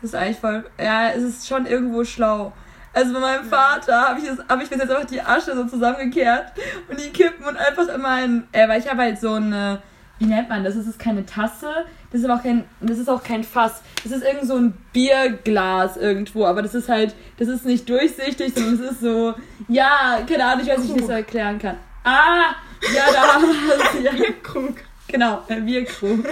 Das 0.00 0.10
ist 0.10 0.14
eigentlich 0.14 0.38
voll. 0.38 0.64
Ja, 0.78 1.10
es 1.10 1.22
ist 1.22 1.46
schon 1.48 1.64
irgendwo 1.66 2.04
schlau. 2.04 2.52
Also 2.94 3.14
bei 3.14 3.20
meinem 3.20 3.44
Vater 3.44 4.08
habe 4.08 4.20
ich, 4.20 4.26
das- 4.26 4.40
hab 4.48 4.60
ich 4.62 4.68
bis 4.68 4.78
jetzt 4.78 4.90
einfach 4.90 5.06
die 5.06 5.22
Asche 5.22 5.54
so 5.56 5.64
zusammengekehrt 5.64 6.52
und 6.90 7.00
die 7.00 7.08
Kippen 7.10 7.44
und 7.46 7.56
einfach 7.56 7.88
immer 7.88 8.22
in. 8.22 8.46
Äh, 8.52 8.68
weil 8.68 8.80
ich 8.80 8.90
habe 8.90 9.00
halt 9.02 9.18
so 9.20 9.34
eine. 9.34 9.80
Wie 10.18 10.26
nennt 10.26 10.48
man 10.50 10.62
das? 10.62 10.74
Das 10.76 10.86
ist 10.86 10.98
keine 10.98 11.24
Tasse. 11.24 11.70
Das 12.10 12.20
ist 12.20 12.28
aber 12.28 12.38
auch 12.38 12.42
kein. 12.42 12.64
Das 12.80 12.98
ist 12.98 13.08
auch 13.08 13.22
kein 13.22 13.44
Fass. 13.44 13.82
Das 14.02 14.12
ist 14.12 14.22
irgend 14.24 14.44
so 14.46 14.56
ein 14.56 14.74
Bierglas 14.92 15.96
irgendwo. 15.96 16.44
Aber 16.44 16.60
das 16.62 16.74
ist 16.74 16.88
halt. 16.88 17.14
Das 17.38 17.48
ist 17.48 17.64
nicht 17.64 17.88
durchsichtig, 17.88 18.52
sondern 18.54 18.74
es 18.74 18.92
ist 18.92 19.00
so. 19.00 19.34
Ja, 19.68 20.18
keine 20.28 20.44
Ahnung, 20.44 20.64
ich 20.64 20.70
weiß 20.70 20.78
nicht, 20.80 20.88
wie 20.90 20.94
ich 20.94 20.98
das 20.98 21.06
so 21.06 21.12
erklären 21.12 21.58
kann. 21.58 21.76
Ah! 22.04 22.54
Ja, 22.94 23.12
da 23.12 23.34
haben 23.34 23.44
wir 23.44 24.02
es. 24.12 24.18
Ja. 24.18 24.32
Krug. 24.42 24.74
Genau, 25.08 25.42
ein 25.48 25.66
Bierkrug. 25.66 26.24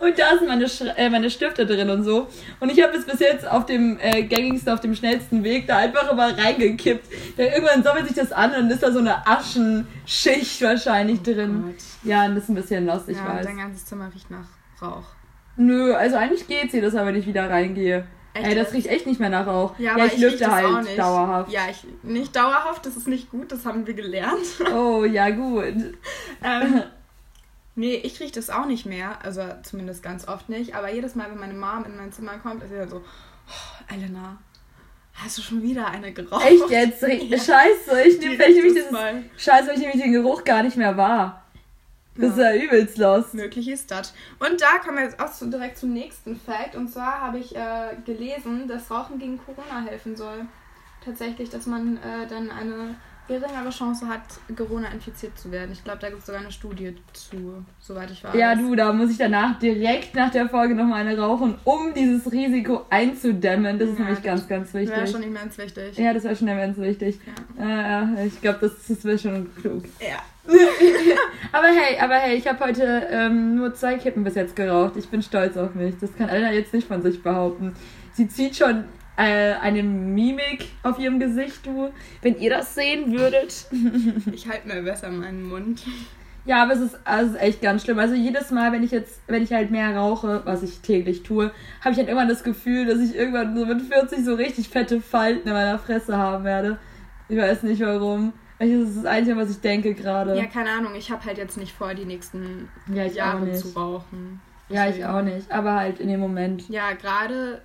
Und 0.00 0.18
da 0.18 0.38
sind 0.38 0.48
meine, 0.48 0.66
Sch 0.68 0.82
äh, 0.96 1.10
meine 1.10 1.28
Stifte 1.28 1.66
drin 1.66 1.90
und 1.90 2.02
so. 2.04 2.28
Und 2.60 2.72
ich 2.72 2.82
habe 2.82 2.96
es 2.96 3.04
bis 3.04 3.20
jetzt 3.20 3.46
auf 3.46 3.66
dem 3.66 3.98
äh, 4.00 4.22
gängigsten, 4.22 4.72
auf 4.72 4.80
dem 4.80 4.94
schnellsten 4.94 5.44
Weg 5.44 5.66
da 5.66 5.78
einfach 5.78 6.10
immer 6.10 6.36
reingekippt. 6.36 7.36
Dann 7.36 7.46
irgendwann 7.46 7.82
sammelt 7.82 8.06
sich 8.06 8.16
das 8.16 8.32
an 8.32 8.54
und 8.54 8.70
ist 8.70 8.82
da 8.82 8.90
so 8.90 9.00
eine 9.00 9.26
Aschenschicht 9.26 10.62
wahrscheinlich 10.62 11.20
drin. 11.22 11.64
Gott. 11.66 12.08
Ja, 12.10 12.24
und 12.24 12.36
das 12.36 12.44
ist 12.44 12.50
ein 12.50 12.54
bisschen 12.54 12.86
lost, 12.86 13.08
ich 13.08 13.18
ja, 13.18 13.28
weiß. 13.28 13.44
dein 13.44 13.58
ganzes 13.58 13.84
Zimmer 13.84 14.10
riecht 14.14 14.30
nach 14.30 14.46
Rauch. 14.80 15.04
Nö, 15.56 15.94
also 15.94 16.16
eigentlich 16.16 16.46
geht's 16.46 16.72
hier, 16.72 16.82
dass 16.82 16.94
wenn 16.94 17.14
ich 17.14 17.26
wieder 17.26 17.50
reingehe. 17.50 18.06
Echt 18.34 18.48
Ey, 18.48 18.54
das 18.56 18.72
riecht 18.72 18.88
echt 18.88 19.06
nicht 19.06 19.20
mehr 19.20 19.30
nach 19.30 19.46
Rauch. 19.46 19.78
Ja, 19.78 19.92
aber 19.94 20.06
ich, 20.06 20.14
ich 20.14 20.18
lüfte 20.18 20.50
halt 20.50 20.82
nicht. 20.82 20.98
dauerhaft. 20.98 21.52
Ja, 21.52 21.62
ich, 21.70 21.86
nicht 22.02 22.34
dauerhaft, 22.34 22.84
das 22.84 22.96
ist 22.96 23.06
nicht 23.06 23.30
gut, 23.30 23.52
das 23.52 23.64
haben 23.64 23.86
wir 23.86 23.94
gelernt. 23.94 24.44
Oh, 24.74 25.04
ja 25.04 25.30
gut. 25.30 25.94
ähm, 26.42 26.82
nee, 27.76 27.94
ich 27.94 28.18
rieche 28.18 28.32
das 28.32 28.50
auch 28.50 28.66
nicht 28.66 28.86
mehr, 28.86 29.24
also 29.24 29.42
zumindest 29.62 30.02
ganz 30.02 30.26
oft 30.26 30.48
nicht, 30.48 30.74
aber 30.74 30.92
jedes 30.92 31.14
Mal, 31.14 31.30
wenn 31.30 31.38
meine 31.38 31.54
Mom 31.54 31.84
in 31.86 31.96
mein 31.96 32.12
Zimmer 32.12 32.38
kommt, 32.38 32.64
ist 32.64 32.70
sie 32.70 32.76
dann 32.76 32.88
so, 32.88 32.96
oh, 32.96 33.94
Elena, 33.94 34.38
hast 35.14 35.38
du 35.38 35.42
schon 35.42 35.62
wieder 35.62 35.86
eine 35.86 36.12
geraucht? 36.12 36.44
Echt 36.44 36.70
jetzt? 36.70 37.02
Ja. 37.06 37.38
Scheiße, 37.38 38.02
ich 38.04 38.18
nehme 38.18 38.32
riecht 38.32 38.48
nämlich 38.48 38.74
dieses. 38.74 38.90
mal. 38.90 39.22
Scheiße, 39.36 39.72
ich 39.74 39.78
nämlich 39.78 40.02
den 40.02 40.12
Geruch 40.12 40.42
gar 40.42 40.64
nicht 40.64 40.76
mehr 40.76 40.96
wahr. 40.96 41.43
Das 42.16 42.30
ist 42.30 42.38
Ja. 42.38 42.54
übelst 42.54 42.98
los. 42.98 43.32
Möglich 43.34 43.68
ist 43.68 43.90
das. 43.90 44.14
Und 44.38 44.60
da 44.60 44.78
kommen 44.84 44.98
wir 44.98 45.04
jetzt 45.04 45.20
auch 45.20 45.32
zu, 45.32 45.46
direkt 45.50 45.78
zum 45.78 45.92
nächsten 45.92 46.36
Fact. 46.36 46.76
Und 46.76 46.88
zwar 46.88 47.20
habe 47.20 47.38
ich 47.38 47.54
äh, 47.56 47.96
gelesen, 48.06 48.68
dass 48.68 48.90
Rauchen 48.90 49.18
gegen 49.18 49.38
Corona 49.38 49.84
helfen 49.84 50.16
soll. 50.16 50.46
Tatsächlich, 51.04 51.50
dass 51.50 51.66
man 51.66 51.96
äh, 51.98 52.26
dann 52.28 52.50
eine 52.50 52.94
geringere 53.26 53.70
Chance 53.70 54.06
hat, 54.06 54.20
Corona 54.54 54.88
infiziert 54.88 55.38
zu 55.38 55.50
werden. 55.50 55.72
Ich 55.72 55.82
glaube, 55.82 55.98
da 55.98 56.08
gibt 56.08 56.20
es 56.20 56.26
sogar 56.26 56.42
eine 56.42 56.52
Studie 56.52 56.94
zu, 57.14 57.64
soweit 57.80 58.10
ich 58.10 58.22
weiß. 58.22 58.34
Ja, 58.34 58.54
du, 58.54 58.74
da 58.74 58.92
muss 58.92 59.10
ich 59.10 59.16
danach 59.16 59.58
direkt 59.58 60.14
nach 60.14 60.30
der 60.30 60.46
Folge 60.48 60.74
nochmal 60.74 61.06
eine 61.06 61.18
rauchen, 61.18 61.56
um 61.64 61.94
dieses 61.94 62.30
Risiko 62.30 62.84
einzudämmen. 62.90 63.78
Das 63.78 63.88
ist 63.88 63.98
Ja, 63.98 64.04
nämlich 64.04 64.22
ganz, 64.22 64.46
ganz 64.46 64.74
Wäre 64.74 64.86
wichtig. 64.90 65.10
schon 65.10 65.22
immens 65.22 65.56
wichtig. 65.56 65.96
Ja, 65.98 66.12
das 66.12 66.24
wäre 66.24 66.36
schon 66.36 66.46
ganz 66.48 66.76
wichtig. 66.78 67.18
Ja. 67.58 67.64
Ja, 67.66 68.02
ja, 68.14 68.24
ich 68.24 68.40
glaube, 68.42 68.58
das, 68.60 68.72
das 68.88 69.02
wäre 69.04 69.18
schon 69.18 69.50
klug. 69.56 69.84
ja. 70.00 70.18
Aber 71.52 71.68
hey, 71.68 71.98
aber 72.00 72.14
hey, 72.14 72.36
ich 72.36 72.48
habe 72.48 72.64
heute 72.64 73.06
ähm, 73.10 73.54
nur 73.54 73.74
zwei 73.74 73.94
Kippen 73.94 74.24
bis 74.24 74.34
jetzt 74.34 74.56
geraucht. 74.56 74.96
Ich 74.96 75.08
bin 75.08 75.22
stolz 75.22 75.56
auf 75.56 75.74
mich. 75.74 75.94
Das 76.00 76.14
kann 76.16 76.28
Elena 76.28 76.52
jetzt 76.52 76.74
nicht 76.74 76.88
von 76.88 77.00
sich 77.00 77.22
behaupten. 77.22 77.74
Sie 78.12 78.26
zieht 78.26 78.56
schon 78.56 78.84
äh, 79.16 79.52
eine 79.54 79.84
Mimik 79.84 80.66
auf 80.82 80.98
ihrem 80.98 81.20
Gesicht, 81.20 81.64
du. 81.64 81.90
Wenn 82.22 82.36
ihr 82.38 82.50
das 82.50 82.74
sehen 82.74 83.12
würdet. 83.12 83.66
Ich 84.32 84.48
halte 84.48 84.66
mir 84.66 84.82
besser 84.82 85.10
meinen 85.10 85.48
Mund. 85.48 85.84
Ja, 86.44 86.64
aber 86.64 86.72
es 86.72 86.80
ist, 86.80 86.98
also 87.04 87.30
es 87.30 87.36
ist 87.36 87.42
echt 87.42 87.62
ganz 87.62 87.84
schlimm. 87.84 87.98
Also 87.98 88.14
jedes 88.14 88.50
Mal, 88.50 88.72
wenn 88.72 88.82
ich 88.82 88.90
jetzt, 88.90 89.20
wenn 89.28 89.42
ich 89.42 89.52
halt 89.52 89.70
mehr 89.70 89.96
rauche, 89.96 90.42
was 90.44 90.62
ich 90.62 90.80
täglich 90.80 91.22
tue, 91.22 91.52
habe 91.80 91.92
ich 91.92 91.98
halt 91.98 92.08
immer 92.08 92.26
das 92.26 92.42
Gefühl, 92.42 92.84
dass 92.86 92.98
ich 92.98 93.14
irgendwann 93.14 93.56
so 93.56 93.64
mit 93.64 93.80
40 93.80 94.24
so 94.24 94.34
richtig 94.34 94.68
fette 94.68 95.00
Falten 95.00 95.48
in 95.48 95.54
meiner 95.54 95.78
Fresse 95.78 96.18
haben 96.18 96.44
werde. 96.44 96.78
Ich 97.28 97.38
weiß 97.38 97.62
nicht 97.62 97.80
warum. 97.80 98.32
Das 98.70 98.88
ist 98.88 98.96
das 98.98 99.04
Einzige, 99.06 99.36
was 99.36 99.50
ich 99.50 99.60
denke 99.60 99.94
gerade. 99.94 100.36
Ja, 100.36 100.46
keine 100.46 100.70
Ahnung. 100.70 100.94
Ich 100.94 101.10
habe 101.10 101.24
halt 101.24 101.38
jetzt 101.38 101.56
nicht 101.56 101.72
vor, 101.74 101.94
die 101.94 102.04
nächsten 102.04 102.68
Ja, 102.92 103.04
ich 103.04 103.12
auch 103.12 103.16
Jahre 103.16 103.40
nicht. 103.46 103.58
zu 103.60 103.76
rauchen. 103.78 104.40
Ja, 104.68 104.84
ich 104.86 104.96
Deswegen- 104.96 105.06
auch 105.06 105.22
nicht. 105.22 105.50
Aber 105.52 105.74
halt 105.74 106.00
in 106.00 106.08
dem 106.08 106.20
Moment. 106.20 106.68
Ja, 106.68 106.92
gerade 106.92 107.60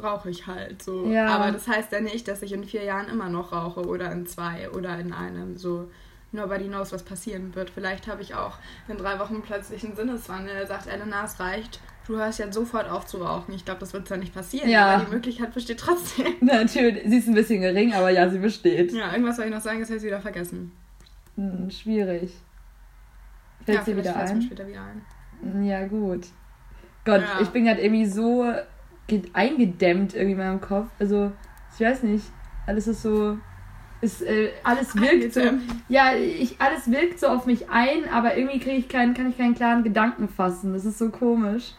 rauche 0.00 0.30
ich 0.30 0.46
halt 0.46 0.82
so. 0.82 1.06
Ja. 1.06 1.26
Aber 1.28 1.50
das 1.52 1.66
heißt 1.68 1.90
ja 1.92 2.00
nicht, 2.00 2.28
dass 2.28 2.42
ich 2.42 2.52
in 2.52 2.64
vier 2.64 2.84
Jahren 2.84 3.08
immer 3.08 3.28
noch 3.28 3.52
rauche 3.52 3.86
oder 3.86 4.12
in 4.12 4.26
zwei 4.26 4.70
oder 4.70 4.98
in 4.98 5.12
einem. 5.12 5.56
So, 5.56 5.90
nobody 6.32 6.66
knows, 6.68 6.92
was 6.92 7.02
passieren 7.02 7.54
wird. 7.54 7.70
Vielleicht 7.70 8.06
habe 8.06 8.22
ich 8.22 8.34
auch 8.34 8.58
in 8.88 8.98
drei 8.98 9.18
Wochen 9.18 9.42
plötzlich 9.42 9.84
einen 9.84 9.96
Sinneswandel. 9.96 10.54
Der 10.54 10.66
sagt, 10.66 10.86
Elena, 10.86 11.24
es 11.24 11.40
reicht. 11.40 11.80
Du 12.06 12.16
hörst 12.16 12.38
jetzt 12.38 12.54
sofort 12.54 12.88
auf 12.88 13.04
zu 13.06 13.18
rauchen. 13.18 13.52
Ich 13.54 13.64
glaube, 13.64 13.80
das 13.80 13.92
wird 13.92 14.06
zwar 14.06 14.16
nicht 14.18 14.32
passieren, 14.34 14.68
Ja. 14.70 14.94
aber 14.94 15.04
die 15.06 15.10
Möglichkeit 15.12 15.52
besteht 15.52 15.80
trotzdem. 15.80 16.26
Natürlich, 16.40 17.02
sie 17.08 17.18
ist 17.18 17.26
ein 17.28 17.34
bisschen 17.34 17.60
gering, 17.60 17.92
aber 17.94 18.10
ja, 18.10 18.28
sie 18.28 18.38
besteht. 18.38 18.92
Ja, 18.92 19.10
irgendwas 19.12 19.36
soll 19.36 19.46
ich 19.46 19.50
noch 19.50 19.60
sagen, 19.60 19.80
das 19.80 19.88
habe 19.88 19.98
ich 19.98 20.04
wieder 20.04 20.20
vergessen. 20.20 20.72
Hm, 21.36 21.68
schwierig. 21.70 22.32
Fällt 23.64 23.78
ja, 23.78 23.84
sie 23.84 23.92
vielleicht 23.94 24.08
wieder 24.14 24.24
mir 24.24 24.30
ein? 24.30 24.42
später 24.42 24.66
wieder 24.68 24.82
ein. 25.42 25.64
Ja, 25.64 25.86
gut. 25.86 26.26
Gott, 27.04 27.22
Ja. 27.22 27.40
ich 27.40 27.48
bin 27.48 27.64
gerade 27.64 27.80
irgendwie 27.82 28.06
so 28.06 28.52
ge- 29.08 29.22
eingedämmt 29.32 30.14
irgendwie 30.14 30.32
in 30.32 30.38
meinem 30.38 30.60
Kopf. 30.60 30.88
Also, 31.00 31.32
ich 31.74 31.84
weiß 31.84 32.04
nicht. 32.04 32.24
Alles 32.66 32.86
ist 32.86 33.02
so. 33.02 33.36
Ist, 34.00 34.22
äh, 34.22 34.50
alles 34.62 34.94
wirkt 34.94 35.34
so. 35.34 35.40
Ja, 35.88 36.14
ich, 36.14 36.60
alles 36.60 36.90
wirkt 36.90 37.18
so 37.18 37.26
auf 37.28 37.46
mich 37.46 37.68
ein, 37.70 38.08
aber 38.12 38.36
irgendwie 38.36 38.60
kriege 38.60 38.76
ich 38.76 38.88
keinen, 38.88 39.14
kann 39.14 39.30
ich 39.30 39.36
keinen 39.38 39.54
klaren 39.54 39.82
Gedanken 39.82 40.28
fassen. 40.28 40.72
Das 40.74 40.84
ist 40.84 40.98
so 40.98 41.10
komisch. 41.10 41.72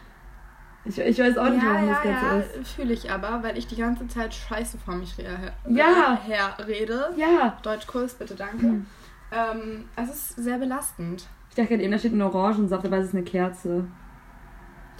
Ich, 0.88 0.98
ich 0.98 1.18
weiß 1.18 1.36
auch 1.36 1.50
nicht, 1.50 1.62
ja, 1.62 1.74
warum 1.74 1.88
ja, 1.88 1.94
das 1.94 2.02
Ganze 2.02 2.26
ja, 2.26 2.60
ist. 2.60 2.68
fühle 2.74 2.92
ich 2.94 3.10
aber, 3.10 3.42
weil 3.42 3.58
ich 3.58 3.66
die 3.66 3.76
ganze 3.76 4.08
Zeit 4.08 4.34
Scheiße 4.34 4.78
vor 4.78 4.94
mich 4.94 5.16
her, 5.18 5.52
Ja. 5.68 6.18
herrede. 6.26 7.10
Ja, 7.16 7.58
Deutschkurs, 7.62 8.14
bitte 8.14 8.34
danke. 8.34 8.62
Hm. 8.66 8.86
Ähm, 9.30 9.84
es 9.96 10.08
ist 10.08 10.36
sehr 10.36 10.56
belastend. 10.58 11.26
ich 11.50 11.56
dachte 11.56 11.68
gerade 11.68 11.82
eben, 11.82 11.92
da 11.92 11.98
steht 11.98 12.14
ein 12.14 12.22
Orangensaft, 12.22 12.86
aber 12.86 12.96
es 12.98 13.08
ist 13.08 13.14
eine 13.14 13.24
Kerze. 13.24 13.84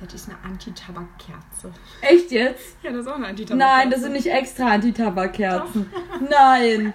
Das 0.04 0.14
ist 0.14 0.28
eine 0.28 0.38
Antitabakkerze. 0.44 1.72
Echt 2.02 2.30
jetzt? 2.30 2.76
Ja, 2.82 2.90
das 2.92 3.00
ist 3.00 3.08
auch 3.08 3.16
eine 3.16 3.28
Antitabakkerze. 3.28 3.76
Nein, 3.78 3.90
das 3.90 4.00
sind 4.02 4.12
nicht 4.12 4.26
extra 4.30 4.72
Antitabakkerzen. 4.72 5.90
Nein, 6.30 6.92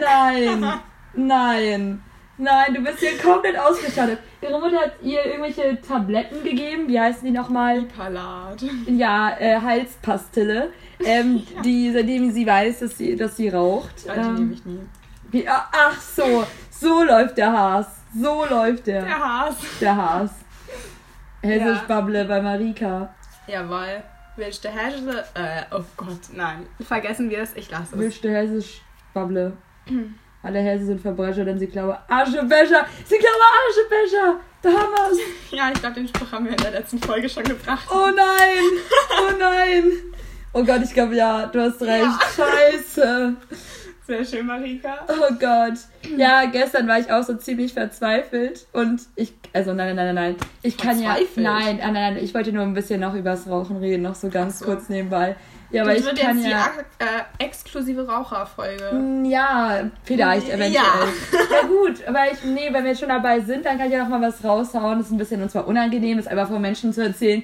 nein, 0.00 0.72
nein. 1.14 2.02
Nein, 2.38 2.74
du 2.74 2.82
bist 2.82 2.98
hier 2.98 3.16
komplett 3.18 3.58
ausgestattet. 3.58 4.18
Ihre 4.42 4.60
Mutter 4.60 4.76
hat 4.78 4.92
ihr 5.02 5.24
irgendwelche 5.24 5.80
Tabletten 5.80 6.42
gegeben. 6.44 6.86
Wie 6.86 7.00
heißen 7.00 7.24
die 7.24 7.30
nochmal? 7.30 7.82
Palat. 7.84 8.62
Ja, 8.86 9.36
äh, 9.38 9.58
Halspastille. 9.60 10.70
Ähm, 11.02 11.42
die, 11.64 11.90
seitdem 11.92 12.30
sie 12.30 12.46
weiß, 12.46 12.80
dass 12.80 12.98
sie, 12.98 13.16
dass 13.16 13.36
sie 13.36 13.48
raucht. 13.48 14.04
Ja, 14.04 14.14
die 14.14 14.20
nehme 14.20 14.38
Ähm, 14.38 14.52
ich 14.52 14.64
nie. 14.66 14.80
wie, 15.30 15.48
ach 15.48 15.98
so, 16.00 16.44
so 16.70 17.02
läuft 17.04 17.38
der 17.38 17.52
Haas. 17.52 17.86
So 18.14 18.44
läuft 18.44 18.86
der. 18.86 19.02
Der 19.02 19.18
Haas. 19.18 19.56
Der 19.80 19.96
Haas. 19.96 20.30
Hessisch 21.42 21.78
Ja. 21.88 22.00
Bubble 22.00 22.24
bei 22.26 22.42
Marika. 22.42 23.14
Jawohl. 23.46 24.02
Willst 24.36 24.62
du 24.64 24.68
Häsle? 24.68 25.24
Äh, 25.34 25.62
oh 25.74 25.82
Gott, 25.96 26.18
nein. 26.34 26.66
Vergessen 26.82 27.30
wir 27.30 27.38
es, 27.40 27.54
ich 27.56 27.70
lasse 27.70 27.94
es. 27.94 27.98
Willst 27.98 28.22
du 28.24 28.28
Hessisch 28.30 28.82
Bubble? 29.14 29.54
Alle 30.46 30.60
Hesse 30.60 30.86
sind 30.86 31.00
Verbrecher, 31.00 31.44
denn 31.44 31.58
sie 31.58 31.66
glauben 31.66 31.96
Aschebecher. 32.06 32.86
Sie 33.04 33.18
glauben 33.18 33.46
Aschebecher. 33.66 34.40
Da 34.62 34.68
haben 34.68 34.92
wir's. 34.92 35.18
Ja, 35.50 35.70
ich 35.74 35.80
glaube, 35.80 35.96
den 35.96 36.06
Spruch 36.06 36.30
haben 36.30 36.44
wir 36.44 36.52
in 36.52 36.58
der 36.58 36.70
letzten 36.70 37.00
Folge 37.00 37.28
schon 37.28 37.42
gebracht. 37.42 37.88
Oh 37.90 38.10
nein. 38.14 38.80
Oh 39.18 39.32
nein. 39.38 39.92
Oh 40.52 40.62
Gott, 40.62 40.82
ich 40.84 40.94
glaube 40.94 41.16
ja, 41.16 41.46
du 41.46 41.60
hast 41.60 41.82
recht. 41.82 42.06
Scheiße. 42.36 43.34
Sehr 44.06 44.24
schön, 44.24 44.46
Marika. 44.46 45.04
Oh 45.08 45.34
Gott. 45.40 45.78
Ja, 46.16 46.44
gestern 46.44 46.86
war 46.86 47.00
ich 47.00 47.10
auch 47.10 47.24
so 47.24 47.34
ziemlich 47.34 47.72
verzweifelt 47.72 48.68
und 48.72 49.02
ich, 49.16 49.34
also 49.52 49.72
nein, 49.72 49.96
nein, 49.96 50.06
nein, 50.06 50.14
nein. 50.14 50.36
Ich 50.62 50.78
kann 50.78 51.00
ja, 51.00 51.16
nein, 51.34 51.78
nein, 51.78 51.92
nein, 51.92 52.16
ich 52.18 52.32
wollte 52.34 52.52
nur 52.52 52.62
ein 52.62 52.74
bisschen 52.74 53.00
noch 53.00 53.14
übers 53.14 53.48
Rauchen 53.48 53.78
reden, 53.78 54.02
noch 54.02 54.14
so 54.14 54.28
ganz 54.28 54.60
so. 54.60 54.64
kurz 54.66 54.88
nebenbei. 54.88 55.34
Ja, 55.70 55.82
aber 55.82 55.92
das 55.92 56.00
ich 56.00 56.06
wird 56.06 56.18
kann 56.20 56.38
jetzt 56.38 56.48
ja. 56.48 56.70
die 57.00 57.04
äh, 57.04 57.44
exklusive 57.46 58.06
Raucherfolge. 58.06 58.92
Mm, 58.92 59.24
Ja, 59.24 59.90
vielleicht, 60.04 60.48
Ja. 60.48 60.54
eventuell. 60.54 60.72
Ja. 60.72 61.66
gut, 61.68 62.06
aber 62.06 62.30
ich, 62.32 62.44
nee, 62.44 62.68
wenn 62.70 62.84
wir 62.84 62.90
jetzt 62.90 63.00
schon 63.00 63.08
dabei 63.08 63.40
sind, 63.40 63.64
dann 63.66 63.76
kann 63.78 63.86
ich 63.88 63.92
ja 63.92 64.02
noch 64.04 64.08
mal 64.08 64.22
was 64.22 64.44
raushauen. 64.44 64.98
Das 64.98 65.08
ist 65.08 65.12
ein 65.12 65.18
bisschen 65.18 65.42
und 65.42 65.50
zwar 65.50 65.66
unangenehm, 65.66 66.16
das 66.18 66.26
einfach 66.26 66.48
vor 66.48 66.58
Menschen 66.58 66.92
zu 66.92 67.02
erzählen, 67.02 67.42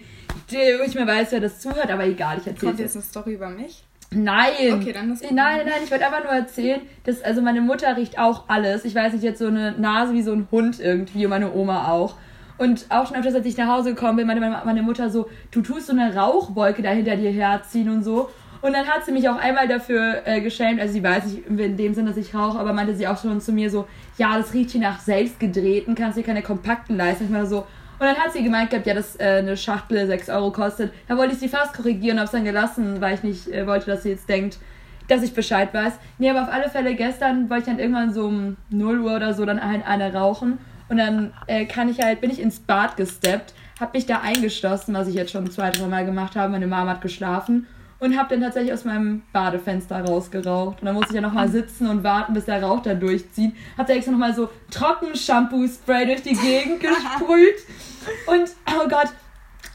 die, 0.50 0.56
wo 0.78 0.84
ich 0.84 0.94
mir 0.94 1.06
weiß, 1.06 1.32
wer 1.32 1.40
das 1.40 1.60
zuhört, 1.60 1.90
aber 1.90 2.04
egal, 2.04 2.38
ich 2.38 2.46
erzähle 2.46 2.72
Kommt 2.72 2.74
es 2.80 2.94
jetzt 2.94 2.96
eine 2.96 3.04
Story 3.04 3.34
über 3.34 3.48
mich? 3.50 3.84
Nein. 4.14 4.74
Okay, 4.74 4.92
dann 4.92 5.10
ist 5.12 5.22
gut. 5.22 5.32
Nein, 5.32 5.58
nein, 5.58 5.66
nein, 5.66 5.80
ich 5.84 5.90
wollte 5.90 6.04
einfach 6.06 6.22
nur 6.22 6.32
erzählen, 6.32 6.80
dass 7.04 7.22
also 7.22 7.40
meine 7.40 7.60
Mutter 7.60 7.96
riecht 7.96 8.18
auch 8.18 8.44
alles. 8.48 8.84
Ich 8.84 8.94
weiß 8.94 9.14
nicht, 9.14 9.22
jetzt 9.22 9.38
so 9.38 9.46
eine 9.46 9.72
Nase 9.72 10.12
wie 10.12 10.22
so 10.22 10.32
ein 10.32 10.48
Hund 10.50 10.80
irgendwie 10.80 11.24
und 11.24 11.30
meine 11.30 11.52
Oma 11.52 11.88
auch. 11.88 12.16
Und 12.62 12.87
auch 12.90 13.09
schon 13.09 13.16
öfters, 13.16 13.35
als 13.35 13.45
ich 13.45 13.57
nach 13.57 13.66
Hause 13.66 13.92
gekommen 13.92 14.19
bin, 14.19 14.26
meine, 14.28 14.38
meine, 14.38 14.62
meine 14.64 14.83
Mutter 14.83 15.11
so, 15.11 15.28
du 15.50 15.62
tust 15.62 15.88
so 15.88 15.92
eine 15.92 16.14
Rauchwolke 16.14 16.81
da 16.81 16.90
hinter 16.90 17.16
dir 17.16 17.33
herziehen 17.33 17.88
und 17.88 18.04
so. 18.04 18.31
Und 18.61 18.73
dann 18.73 18.87
hat 18.87 19.04
sie 19.04 19.11
mich 19.11 19.28
auch 19.28 19.37
einmal 19.37 19.66
dafür 19.66 20.23
äh, 20.25 20.40
geschämt, 20.40 20.81
also 20.81 20.92
sie 20.92 21.02
weiß 21.02 21.25
nicht 21.25 21.47
in 21.49 21.76
dem 21.76 21.92
Sinn, 21.92 22.07
dass 22.07 22.16
ich 22.16 22.33
rauche, 22.33 22.61
aber 22.61 22.73
meinte 22.73 22.95
sie 22.95 23.09
auch 23.09 23.21
schon 23.21 23.40
zu 23.40 23.50
mir 23.50 23.69
so, 23.69 23.88
ja, 24.16 24.38
das 24.38 24.54
riecht 24.54 24.71
hier 24.71 24.81
nach 24.81 25.00
selbstgedrehten, 25.00 25.97
kannst 25.97 26.16
dir 26.16 26.23
keine 26.23 26.42
kompakten 26.42 26.97
leisten. 26.97 27.25
Ich 27.25 27.31
mal 27.31 27.47
so, 27.47 27.66
und 27.99 28.07
dann 28.07 28.14
hat 28.14 28.33
sie 28.33 28.45
gemeint 28.45 28.71
gehabt, 28.71 28.87
ja, 28.87 28.95
dass 28.95 29.16
äh, 29.16 29.38
eine 29.40 29.57
Schachtel 29.57 30.07
6 30.07 30.28
Euro 30.28 30.52
kostet. 30.52 30.92
Da 31.09 31.16
wollte 31.16 31.33
ich 31.33 31.40
sie 31.40 31.49
fast 31.49 31.75
korrigieren, 31.75 32.21
hab's 32.21 32.31
dann 32.31 32.45
gelassen, 32.45 33.00
weil 33.00 33.14
ich 33.14 33.25
nicht 33.25 33.49
äh, 33.49 33.66
wollte, 33.66 33.87
dass 33.87 34.04
sie 34.04 34.11
jetzt 34.11 34.28
denkt, 34.28 34.59
dass 35.09 35.25
ich 35.25 35.35
Bescheid 35.35 35.75
weiß. 35.75 35.95
Nee, 36.19 36.31
aber 36.31 36.42
auf 36.42 36.52
alle 36.52 36.71
Fälle 36.71 36.95
gestern 36.95 37.50
wollte 37.50 37.62
ich 37.62 37.69
dann 37.71 37.81
irgendwann 37.81 38.14
so 38.14 38.26
um 38.26 38.57
0 38.71 39.00
Uhr 39.00 39.16
oder 39.16 39.35
so 39.35 39.45
dann 39.45 39.61
halt 39.61 39.85
eine 39.85 40.14
rauchen. 40.14 40.59
Und 40.92 40.99
dann 40.99 41.32
äh, 41.46 41.64
kann 41.64 41.88
ich 41.88 42.02
halt, 42.02 42.20
bin 42.20 42.30
ich 42.30 42.38
ins 42.38 42.61
Bad 42.61 42.99
gesteppt, 42.99 43.54
hab 43.80 43.94
mich 43.94 44.04
da 44.04 44.20
eingeschlossen, 44.20 44.92
was 44.92 45.08
ich 45.08 45.14
jetzt 45.14 45.32
schon 45.32 45.50
zwei, 45.50 45.70
drei 45.70 45.87
Mal 45.87 46.04
gemacht 46.04 46.37
habe. 46.37 46.52
Meine 46.52 46.66
Mama 46.66 46.90
hat 46.90 47.00
geschlafen 47.00 47.66
und 47.99 48.14
hab 48.18 48.28
dann 48.28 48.42
tatsächlich 48.42 48.75
aus 48.75 48.84
meinem 48.84 49.22
Badefenster 49.32 50.04
rausgeraucht. 50.04 50.80
Und 50.80 50.84
dann 50.84 50.94
musste 50.94 51.12
ich 51.12 51.14
ja 51.14 51.22
nochmal 51.22 51.49
sitzen 51.49 51.88
und 51.88 52.04
warten, 52.04 52.34
bis 52.34 52.44
der 52.44 52.62
Rauch 52.62 52.82
da 52.82 52.92
durchzieht. 52.92 53.56
Hab 53.78 53.87
da 53.87 53.94
extra 53.94 54.12
nochmal 54.12 54.34
so 54.34 54.50
Trockenshampoo-Spray 54.70 56.04
durch 56.04 56.22
die 56.25 56.34
Gegend 56.37 56.80
gesprüht. 56.80 57.56
Und, 58.26 58.50
oh 58.78 58.87
Gott, 58.87 59.08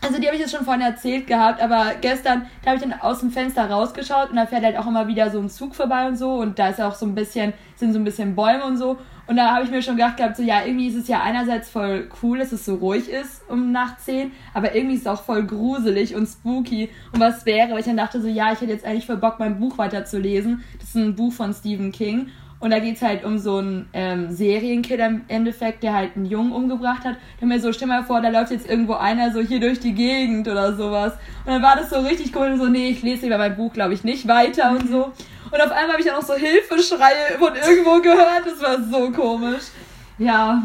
Also 0.04 0.20
die 0.20 0.28
habe 0.28 0.36
ich 0.36 0.42
jetzt 0.42 0.56
schon 0.56 0.66
vorhin 0.66 0.84
erzählt 0.84 1.26
gehabt, 1.26 1.60
aber 1.64 1.94
gestern, 2.00 2.46
da 2.62 2.72
habe 2.72 2.76
ich 2.78 2.88
dann 2.88 3.02
aus 3.02 3.22
dem 3.22 3.32
Fenster 3.32 3.68
rausgeschaut 3.68 4.30
und 4.30 4.36
da 4.36 4.46
fährt 4.46 4.64
halt 4.64 4.78
auch 4.78 4.86
immer 4.86 5.08
wieder 5.08 5.32
so 5.32 5.40
ein 5.40 5.50
Zug 5.50 5.74
vorbei 5.74 6.08
und 6.08 6.16
so 6.16 6.36
und 6.36 6.60
da 6.60 6.70
ist 6.70 6.80
auch 6.80 6.94
so 6.94 7.08
ein 7.08 7.16
bisschen, 7.16 7.54
sind 7.76 7.94
so 7.94 7.98
ein 7.98 8.04
bisschen 8.04 8.36
Bäume 8.36 8.64
und 8.66 8.78
so. 8.78 8.98
Und 9.28 9.36
da 9.36 9.54
habe 9.54 9.66
ich 9.66 9.72
mir 9.72 9.82
schon 9.82 9.98
gedacht 9.98 10.18
gehabt, 10.18 10.38
so 10.38 10.44
ja, 10.44 10.66
irgendwie 10.66 10.88
ist 10.88 10.96
es 10.96 11.08
ja 11.10 11.22
einerseits 11.22 11.70
voll 11.70 12.10
cool, 12.24 12.40
dass 12.40 12.54
es 12.54 12.66
so 12.66 12.76
ruhig 12.76 13.10
ist 13.10 13.42
um 13.50 13.72
nach 13.72 13.98
10, 13.98 14.32
aber 14.54 14.74
irgendwie 14.74 14.96
ist 14.96 15.02
es 15.02 15.08
auch 15.08 15.22
voll 15.22 15.44
gruselig 15.44 16.16
und 16.16 16.28
spooky. 16.28 16.90
Und 17.12 17.20
was 17.20 17.46
wäre, 17.46 17.72
weil 17.72 17.80
ich 17.80 17.86
dann 17.86 17.98
dachte 17.98 18.22
so, 18.22 18.28
ja, 18.28 18.54
ich 18.54 18.62
hätte 18.62 18.72
jetzt 18.72 18.86
eigentlich 18.86 19.06
voll 19.06 19.18
Bock, 19.18 19.40
mein 19.40 19.60
Buch 19.60 19.78
weiterzulesen. 19.78 20.64
Das 20.80 20.90
ist 20.90 20.96
ein 20.96 21.16
Buch 21.16 21.34
von 21.34 21.54
Stephen 21.54 21.92
King. 21.92 22.30
Und 22.60 22.72
da 22.72 22.80
geht 22.80 22.96
es 22.96 23.02
halt 23.04 23.24
um 23.24 23.38
so 23.38 23.58
einen 23.58 23.88
ähm, 23.94 24.32
Serienkiller 24.32 25.08
im 25.08 25.22
Endeffekt, 25.28 25.84
der 25.84 25.94
halt 25.94 26.16
einen 26.16 26.26
Jungen 26.26 26.52
umgebracht 26.52 27.04
hat. 27.06 27.18
Da 27.40 27.46
mir 27.46 27.60
so, 27.60 27.72
stell 27.72 27.88
mal 27.88 28.04
vor, 28.04 28.22
da 28.22 28.30
läuft 28.30 28.52
jetzt 28.52 28.68
irgendwo 28.68 28.94
einer 28.94 29.32
so 29.32 29.42
hier 29.42 29.60
durch 29.60 29.80
die 29.80 29.94
Gegend 29.94 30.48
oder 30.48 30.76
sowas. 30.76 31.14
Und 31.46 31.54
dann 31.54 31.62
war 31.62 31.76
das 31.76 31.92
so 31.92 32.00
richtig 32.00 32.36
cool, 32.36 32.58
so, 32.58 32.66
nee, 32.66 32.90
ich 32.90 33.04
lese 33.04 33.28
über 33.28 33.38
mein 33.38 33.56
Buch, 33.56 33.74
glaube 33.74 33.94
ich, 33.94 34.04
nicht 34.04 34.28
weiter 34.28 34.72
und 34.72 34.90
so. 34.90 35.12
Und 35.52 35.62
auf 35.62 35.72
einmal 35.72 35.92
habe 35.92 36.00
ich 36.00 36.06
dann 36.06 36.16
auch 36.16 36.26
so 36.26 36.36
Hilfeschreie 36.36 37.38
von 37.38 37.56
irgendwo 37.56 38.02
gehört. 38.02 38.46
Das 38.46 38.62
war 38.62 38.82
so 38.84 39.12
komisch. 39.12 39.64
Ja. 40.18 40.64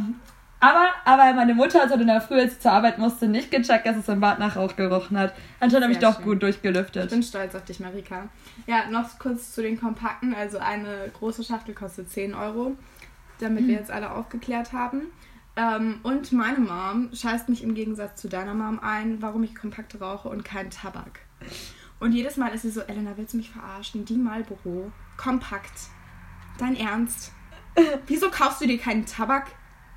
Aber, 0.61 0.91
aber 1.05 1.33
meine 1.35 1.55
Mutter 1.55 1.81
hat 1.81 1.91
in 1.91 2.07
der 2.07 2.21
Früh, 2.21 2.39
als 2.39 2.55
sie 2.55 2.61
zur 2.61 2.71
Arbeit 2.71 2.97
musste, 2.99 3.27
nicht 3.27 3.51
gecheckt, 3.51 3.85
dass 3.85 3.97
es 3.97 4.09
im 4.09 4.21
Bad 4.21 4.39
nach 4.39 4.55
Rauch 4.55 4.77
gerochen 4.77 5.19
hat. 5.19 5.35
Anscheinend 5.59 5.85
habe 5.85 5.93
ich 5.93 5.99
doch 5.99 6.17
schön. 6.17 6.25
gut 6.25 6.43
durchgelüftet. 6.45 7.07
Ich 7.07 7.11
bin 7.11 7.23
stolz 7.25 7.57
auf 7.57 7.65
dich, 7.65 7.81
Marika. 7.81 8.29
Ja, 8.69 8.89
noch 8.89 9.19
kurz 9.19 9.53
zu 9.53 9.61
den 9.63 9.81
Kompakten. 9.81 10.35
Also 10.35 10.59
eine 10.59 11.11
große 11.19 11.43
Schachtel 11.43 11.75
kostet 11.75 12.11
10 12.11 12.35
Euro, 12.35 12.77
damit 13.41 13.67
wir 13.67 13.75
jetzt 13.75 13.91
alle 13.91 14.13
aufgeklärt 14.13 14.73
haben. 14.73 15.11
Ähm, 15.57 15.99
und 16.05 16.31
meine 16.31 16.61
Mom 16.61 17.11
scheißt 17.13 17.49
mich 17.49 17.65
im 17.65 17.75
Gegensatz 17.75 18.21
zu 18.21 18.29
deiner 18.29 18.55
Mom 18.55 18.79
ein, 18.81 19.21
warum 19.21 19.43
ich 19.43 19.57
Kompakte 19.57 19.99
rauche 19.99 20.29
und 20.29 20.45
keinen 20.45 20.71
Tabak. 20.71 21.21
Und 22.03 22.11
jedes 22.11 22.37
Mal 22.37 22.49
ist 22.49 22.63
sie 22.63 22.71
so, 22.71 22.81
Elena, 22.81 23.13
willst 23.15 23.33
du 23.33 23.37
mich 23.37 23.53
verarschen? 23.53 24.05
Die 24.05 24.17
Marlboro, 24.17 24.91
kompakt. 25.17 25.83
Dein 26.59 26.75
Ernst? 26.77 27.31
Wieso 28.09 28.29
kaufst 28.29 28.61
du 28.61 28.67
dir 28.67 28.77
keinen 28.77 29.07
Tabak? 29.07 29.47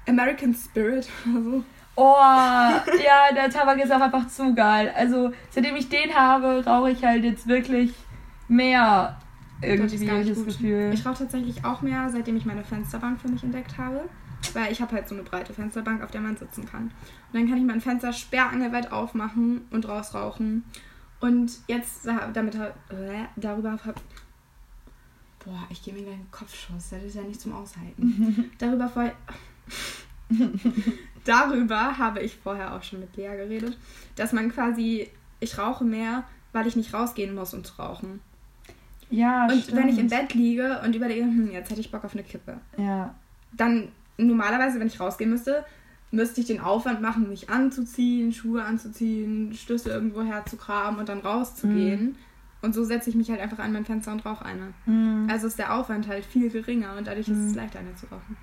American 0.08 0.54
Spirit 0.54 1.10
oder 1.28 1.44
so? 1.44 1.64
Oh, 1.96 2.14
ja, 2.16 3.34
der 3.34 3.50
Tabak 3.50 3.84
ist 3.84 3.92
auch 3.92 4.02
einfach 4.02 4.28
zu 4.28 4.54
geil. 4.54 4.94
Also, 4.96 5.32
seitdem 5.50 5.76
ich 5.78 5.90
den 5.90 6.14
habe, 6.14 6.64
rauche 6.64 6.92
ich 6.92 7.04
halt 7.04 7.24
jetzt 7.24 7.48
wirklich 7.48 7.96
mehr. 8.48 9.20
Irgendwie, 9.64 10.08
habe 10.08 10.22
ich 10.22 10.28
nicht 10.28 10.38
das 10.38 10.46
gut. 10.46 10.48
Gefühl. 10.60 10.92
Ich 10.94 11.04
rauche 11.08 11.18
tatsächlich 11.18 11.66
auch 11.66 11.82
mehr, 11.82 12.08
seitdem 12.12 12.38
ich 12.38 12.46
meine 12.46 12.64
Fensterbank 12.64 13.20
für 13.20 13.30
mich 13.30 13.44
entdeckt 13.44 13.80
habe. 13.80 14.08
Weil 14.54 14.72
ich 14.72 14.80
habe 14.80 14.96
halt 14.96 15.10
so 15.10 15.16
eine 15.16 15.24
breite 15.24 15.54
Fensterbank, 15.54 16.04
auf 16.04 16.12
der 16.12 16.22
man 16.22 16.38
sitzen 16.38 16.68
kann. 16.68 16.84
Und 16.84 16.92
dann 17.34 17.50
kann 17.50 17.58
ich 17.58 17.64
mein 17.64 17.82
Fenster 17.82 18.14
sperrangelweit 18.14 18.92
aufmachen 18.92 19.66
und 19.72 19.88
rausrauchen. 19.88 20.66
Und 21.20 21.52
jetzt 21.68 22.06
damit 22.34 22.56
äh, 22.56 23.26
darüber 23.36 23.72
hab, 23.72 24.02
Boah, 25.44 25.64
ich 25.70 25.84
gehe 25.84 25.94
mir 25.94 26.00
einen 26.12 26.28
Kopfschuss. 26.32 26.90
Das 26.90 27.04
ist 27.04 27.16
ja 27.16 27.22
nicht 27.22 27.40
zum 27.40 27.54
Aushalten. 27.54 28.52
darüber 28.58 28.90
voll. 28.90 29.12
darüber 31.24 31.98
habe 31.98 32.22
ich 32.22 32.36
vorher 32.36 32.74
auch 32.76 32.84
schon 32.84 33.00
mit 33.00 33.16
Lea 33.16 33.36
geredet, 33.36 33.78
dass 34.16 34.34
man 34.34 34.52
quasi, 34.52 35.10
ich 35.40 35.58
rauche 35.58 35.84
mehr, 35.84 36.24
weil 36.54 36.68
ich 36.68 36.76
nicht 36.76 36.94
rausgehen 36.94 37.36
muss, 37.36 37.54
um 37.54 37.64
zu 37.64 37.74
rauchen. 37.80 38.22
Ja, 39.10 39.46
Und 39.48 39.62
stimmt. 39.64 39.78
wenn 39.78 39.90
ich 39.90 40.00
im 40.00 40.08
Bett 40.08 40.34
liege 40.34 40.82
und 40.84 40.96
überlege, 40.96 41.22
hm, 41.26 41.52
jetzt 41.52 41.70
hätte 41.70 41.82
ich 41.82 41.92
Bock 41.92 42.04
auf 42.04 42.14
eine 42.14 42.24
Kippe, 42.24 42.60
Ja. 42.78 43.14
dann 43.54 43.90
normalerweise, 44.18 44.80
wenn 44.80 44.88
ich 44.88 45.00
rausgehen 45.00 45.30
müsste, 45.30 45.64
müsste 46.16 46.42
ich 46.42 46.48
den 46.48 46.62
Aufwand 46.62 47.02
machen, 47.02 47.30
mich 47.30 47.50
anzuziehen, 47.50 48.32
Schuhe 48.32 48.64
anzuziehen, 48.64 49.54
Schlüssel 49.54 49.92
irgendwo 49.92 50.24
herzugraben 50.24 51.00
und 51.00 51.10
dann 51.10 51.20
rauszugehen. 51.20 52.16
Und 52.62 52.74
so 52.74 52.84
setze 52.84 53.10
ich 53.10 53.16
mich 53.16 53.30
halt 53.30 53.40
einfach 53.40 53.60
an 53.60 53.74
mein 53.74 53.86
Fenster 53.86 54.12
und 54.12 54.26
rauche 54.26 54.44
eine. 54.44 54.74
Mhm. 54.86 55.28
Also 55.30 55.48
ist 55.48 55.60
der 55.60 55.76
Aufwand 55.76 56.08
halt 56.08 56.26
viel 56.26 56.50
geringer 56.50 56.96
und 56.98 57.06
dadurch 57.06 57.28
ist 57.28 57.38
es 57.38 57.56
leichter, 57.56 57.80
eine 57.80 57.94
zu 57.96 58.08
rauchen. 58.08 58.38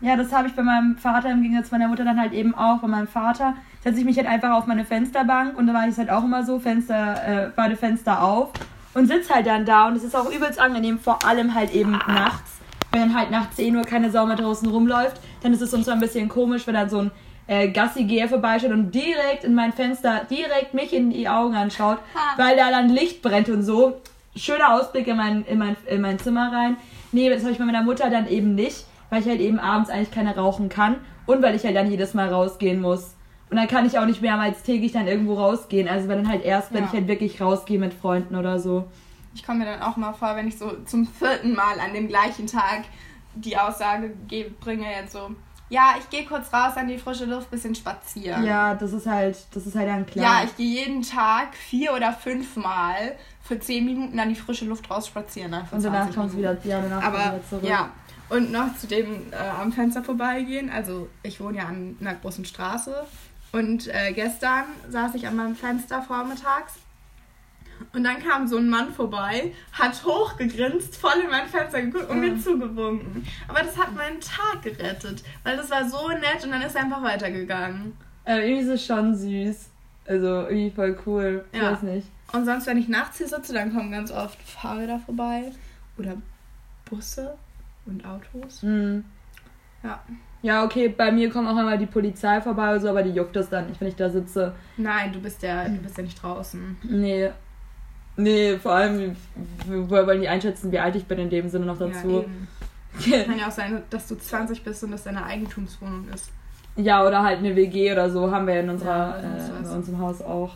Ja, 0.00 0.16
das 0.16 0.32
habe 0.32 0.46
ich 0.46 0.54
bei 0.54 0.62
meinem 0.62 0.96
Vater 0.96 1.32
im 1.32 1.42
Gegensatz 1.42 1.70
zu 1.70 1.74
meiner 1.74 1.88
Mutter 1.88 2.04
dann 2.04 2.20
halt 2.20 2.32
eben 2.32 2.54
auch. 2.54 2.78
Bei 2.78 2.86
meinem 2.86 3.08
Vater 3.08 3.56
setze 3.82 3.98
ich 3.98 4.04
mich 4.04 4.16
halt 4.16 4.28
einfach 4.28 4.52
auf 4.52 4.66
meine 4.66 4.84
Fensterbank 4.84 5.58
und 5.58 5.66
dann 5.66 5.74
mache 5.74 5.86
ich 5.86 5.92
es 5.92 5.98
halt 5.98 6.10
auch 6.10 6.22
immer 6.22 6.44
so, 6.44 6.60
Fenster, 6.60 7.46
äh, 7.46 7.50
beide 7.56 7.74
Fenster 7.74 8.22
auf 8.22 8.52
und 8.94 9.06
sitze 9.06 9.34
halt 9.34 9.46
dann 9.46 9.64
da 9.64 9.88
und 9.88 9.96
es 9.96 10.04
ist 10.04 10.14
auch 10.14 10.30
übelst 10.30 10.60
angenehm, 10.60 11.00
vor 11.00 11.24
allem 11.26 11.52
halt 11.54 11.74
eben 11.74 11.92
nachts. 11.92 12.57
Wenn 12.98 13.10
dann 13.10 13.16
halt 13.16 13.30
nach 13.30 13.50
10 13.50 13.76
Uhr 13.76 13.84
keine 13.84 14.10
Sau 14.10 14.26
mehr 14.26 14.34
draußen 14.34 14.68
rumläuft, 14.68 15.20
dann 15.42 15.52
ist 15.52 15.60
es 15.62 15.72
uns 15.72 15.86
so 15.86 15.92
ein 15.92 16.00
bisschen 16.00 16.28
komisch, 16.28 16.66
wenn 16.66 16.74
dann 16.74 16.90
so 16.90 16.98
ein 16.98 17.10
äh, 17.46 17.68
Gassi-Geher 17.68 18.28
vorbeischaut 18.28 18.72
und 18.72 18.92
direkt 18.92 19.44
in 19.44 19.54
mein 19.54 19.72
Fenster, 19.72 20.22
direkt 20.28 20.74
mich 20.74 20.92
in 20.92 21.10
die 21.10 21.28
Augen 21.28 21.54
anschaut, 21.54 21.98
weil 22.36 22.56
da 22.56 22.70
dann 22.72 22.88
Licht 22.88 23.22
brennt 23.22 23.48
und 23.50 23.62
so. 23.62 24.00
Schöner 24.34 24.74
Ausblick 24.74 25.06
in 25.06 25.16
mein, 25.16 25.44
in 25.44 25.58
mein, 25.58 25.76
in 25.86 26.00
mein 26.00 26.18
Zimmer 26.18 26.52
rein. 26.52 26.76
Nee, 27.12 27.30
das 27.30 27.42
habe 27.42 27.52
ich 27.52 27.58
bei 27.58 27.64
meiner 27.64 27.82
Mutter 27.84 28.10
dann 28.10 28.28
eben 28.28 28.56
nicht, 28.56 28.84
weil 29.10 29.20
ich 29.22 29.28
halt 29.28 29.40
eben 29.40 29.60
abends 29.60 29.90
eigentlich 29.90 30.10
keine 30.10 30.34
rauchen 30.36 30.68
kann 30.68 30.96
und 31.26 31.40
weil 31.40 31.54
ich 31.54 31.64
halt 31.64 31.76
dann 31.76 31.88
jedes 31.90 32.14
Mal 32.14 32.28
rausgehen 32.28 32.80
muss. 32.80 33.14
Und 33.48 33.56
dann 33.58 33.68
kann 33.68 33.86
ich 33.86 33.96
auch 34.00 34.06
nicht 34.06 34.22
mehrmals 34.22 34.62
täglich 34.64 34.90
dann 34.92 35.06
irgendwo 35.06 35.34
rausgehen. 35.34 35.88
Also 35.88 36.08
wenn 36.08 36.24
dann 36.24 36.28
halt 36.28 36.44
erst, 36.44 36.72
wenn 36.74 36.80
Ja. 36.82 36.86
ich 36.88 36.92
halt 36.98 37.06
wirklich 37.08 37.40
rausgehe 37.40 37.78
mit 37.78 37.94
Freunden 37.94 38.34
oder 38.34 38.58
so. 38.58 38.86
Ich 39.34 39.44
komme 39.44 39.60
mir 39.60 39.64
dann 39.66 39.82
auch 39.82 39.96
mal 39.96 40.12
vor, 40.12 40.34
wenn 40.36 40.48
ich 40.48 40.58
so 40.58 40.72
zum 40.84 41.06
vierten 41.06 41.54
Mal 41.54 41.78
an 41.80 41.92
dem 41.94 42.08
gleichen 42.08 42.46
Tag 42.46 42.84
die 43.34 43.56
Aussage 43.56 44.10
ge- 44.26 44.50
bringe, 44.60 44.90
jetzt 44.90 45.12
so, 45.12 45.30
ja, 45.70 45.94
ich 45.98 46.08
gehe 46.10 46.24
kurz 46.24 46.52
raus 46.52 46.76
an 46.76 46.88
die 46.88 46.98
frische 46.98 47.26
Luft, 47.26 47.50
bisschen 47.50 47.74
spazieren. 47.74 48.44
Ja, 48.44 48.74
das 48.74 48.92
ist 48.92 49.06
halt, 49.06 49.36
das 49.54 49.66
ist 49.66 49.76
halt 49.76 49.88
dann 49.88 50.06
klar. 50.06 50.24
Ja, 50.40 50.44
ich 50.44 50.56
gehe 50.56 50.84
jeden 50.84 51.02
Tag 51.02 51.54
vier 51.54 51.92
oder 51.94 52.12
fünf 52.12 52.56
Mal 52.56 53.16
für 53.42 53.60
zehn 53.60 53.84
Minuten 53.84 54.18
an 54.18 54.28
die 54.30 54.34
frische 54.34 54.64
Luft 54.64 54.90
raus 54.90 55.06
spazieren. 55.06 55.52
Dann 55.52 55.68
und 55.70 55.84
danach 55.84 56.04
20 56.04 56.16
kommst 56.16 56.34
du 56.34 56.38
Minuten. 56.40 56.64
wieder, 56.64 56.76
ja, 56.76 56.82
danach 56.82 57.02
Aber 57.04 57.18
wieder 57.18 57.40
zurück. 57.48 57.64
ja, 57.68 57.90
und 58.30 58.50
noch 58.50 58.74
zu 58.76 58.86
dem 58.86 59.30
äh, 59.32 59.36
am 59.60 59.70
Fenster 59.72 60.02
vorbeigehen. 60.02 60.70
Also 60.70 61.08
ich 61.22 61.38
wohne 61.40 61.58
ja 61.58 61.64
an 61.66 61.96
einer 62.00 62.14
großen 62.14 62.44
Straße 62.46 63.04
und 63.52 63.88
äh, 63.88 64.12
gestern 64.14 64.64
saß 64.88 65.14
ich 65.14 65.26
an 65.26 65.36
meinem 65.36 65.54
Fenster 65.54 66.02
vormittags 66.02 66.74
und 67.92 68.04
dann 68.04 68.18
kam 68.18 68.46
so 68.46 68.56
ein 68.58 68.68
Mann 68.68 68.92
vorbei, 68.92 69.52
hat 69.72 70.04
hochgegrinst, 70.04 70.96
voll 70.96 71.20
in 71.24 71.30
mein 71.30 71.46
Fenster 71.46 71.82
geguckt 71.82 72.08
und 72.10 72.20
mir 72.20 72.38
zugewunken. 72.38 73.26
Aber 73.48 73.60
das 73.60 73.76
hat 73.78 73.94
meinen 73.94 74.20
Tag 74.20 74.62
gerettet, 74.62 75.22
weil 75.44 75.56
das 75.56 75.70
war 75.70 75.88
so 75.88 76.08
nett 76.08 76.44
und 76.44 76.50
dann 76.52 76.62
ist 76.62 76.74
er 76.76 76.82
einfach 76.82 77.02
weitergegangen. 77.02 77.92
Äh, 78.24 78.48
irgendwie 78.50 78.62
ist 78.62 78.68
es 78.80 78.86
schon 78.86 79.14
süß. 79.14 79.70
Also 80.06 80.26
irgendwie 80.26 80.70
voll 80.70 80.98
cool. 81.06 81.44
Ich 81.52 81.60
Ja. 81.60 81.72
weiß 81.72 81.82
nicht. 81.82 82.08
Und 82.32 82.44
sonst, 82.44 82.66
wenn 82.66 82.76
ich 82.78 82.88
nachts 82.88 83.18
hier 83.18 83.28
sitze, 83.28 83.52
dann 83.54 83.74
kommen 83.74 83.90
ganz 83.90 84.10
oft 84.10 84.40
Fahrräder 84.42 84.98
vorbei 84.98 85.52
oder 85.96 86.14
Busse 86.84 87.34
und 87.86 88.04
Autos. 88.04 88.62
Mhm. 88.62 89.04
Ja. 89.82 90.02
Ja, 90.40 90.64
okay, 90.64 90.88
bei 90.88 91.10
mir 91.10 91.30
kommt 91.30 91.48
auch 91.48 91.58
immer 91.58 91.76
die 91.76 91.86
Polizei 91.86 92.40
vorbei 92.40 92.70
oder 92.70 92.80
so, 92.80 92.88
aber 92.88 93.02
die 93.02 93.10
juckt 93.10 93.34
das 93.34 93.48
dann 93.48 93.66
nicht, 93.68 93.80
wenn 93.80 93.88
ich 93.88 93.96
da 93.96 94.08
sitze. 94.08 94.54
Nein, 94.76 95.12
du 95.12 95.20
bist 95.20 95.42
ja, 95.42 95.68
du 95.68 95.76
bist 95.78 95.96
ja 95.96 96.04
nicht 96.04 96.22
draußen. 96.22 96.76
Nee. 96.84 97.30
Nee, 98.18 98.58
vor 98.58 98.72
allem, 98.72 99.16
wir 99.66 99.88
wollen 99.88 100.20
die 100.20 100.28
einschätzen, 100.28 100.72
wie 100.72 100.78
alt 100.80 100.96
ich 100.96 101.04
bin 101.04 101.18
in 101.20 101.30
dem 101.30 101.48
Sinne 101.48 101.66
noch 101.66 101.80
Ja, 101.80 101.86
dazu. 101.86 102.24
eben. 102.24 102.48
Kann 103.26 103.38
ja 103.38 103.46
auch 103.46 103.52
sein, 103.52 103.80
dass 103.90 104.08
du 104.08 104.16
20 104.16 104.64
bist 104.64 104.82
und 104.82 104.90
das 104.90 105.04
deine 105.04 105.24
Eigentumswohnung 105.24 106.06
ist. 106.12 106.30
Ja, 106.76 107.06
oder 107.06 107.22
halt 107.22 107.38
eine 107.38 107.54
WG 107.54 107.92
oder 107.92 108.10
so 108.10 108.30
haben 108.30 108.46
wir 108.48 108.58
in 108.58 108.66
Ja, 108.66 108.72
unserer, 108.72 109.20
sonst 109.22 109.48
äh, 109.48 109.52
was. 109.62 109.68
bei 109.70 109.76
uns 109.76 109.88
im 109.88 109.98
Haus 110.00 110.22
auch. 110.22 110.50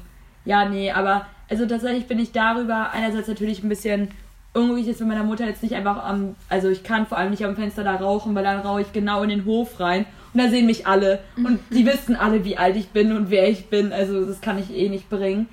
Ja, 0.44 0.68
nee, 0.68 0.90
aber 0.90 1.27
also 1.48 1.66
tatsächlich 1.66 2.07
bin 2.09 2.18
ich 2.18 2.33
darüber 2.33 2.90
einerseits 2.92 3.29
natürlich 3.29 3.62
ein 3.62 3.68
bisschen 3.68 4.09
unruhig 4.55 4.88
ist, 4.88 5.01
wenn 5.01 5.09
meiner 5.09 5.22
Mutter 5.25 5.46
jetzt 5.46 5.62
nicht 5.62 5.75
einfach 5.77 6.05
am, 6.05 6.35
also 6.48 6.68
ich 6.68 6.83
kann 6.83 7.07
vor 7.07 7.16
allem 7.16 7.31
nicht 7.31 7.44
am 7.44 7.55
Fenster 7.55 7.85
da 7.85 7.94
rauchen, 7.94 8.35
weil 8.35 8.42
dann 8.44 8.59
rauche 8.61 8.83
ich 8.83 8.92
genau 8.92 9.22
in 9.22 9.29
den 9.31 9.44
Hof 9.44 9.79
rein 9.79 10.05
und 10.35 10.42
da 10.42 10.48
sehen 10.51 10.66
mich 10.66 10.87
alle 10.87 11.20
und 11.37 11.61
die 11.70 11.87
wissen 11.87 12.16
alle, 12.16 12.44
wie 12.44 12.59
alt 12.59 12.77
ich 12.77 12.88
bin 12.90 13.16
und 13.16 13.31
wer 13.31 13.48
ich 13.48 13.66
bin, 13.68 13.92
also 13.92 14.27
das 14.27 14.40
kann 14.40 14.59
ich 14.59 14.75
eh 14.75 14.88
nicht 14.88 15.09
bringen. 15.09 15.48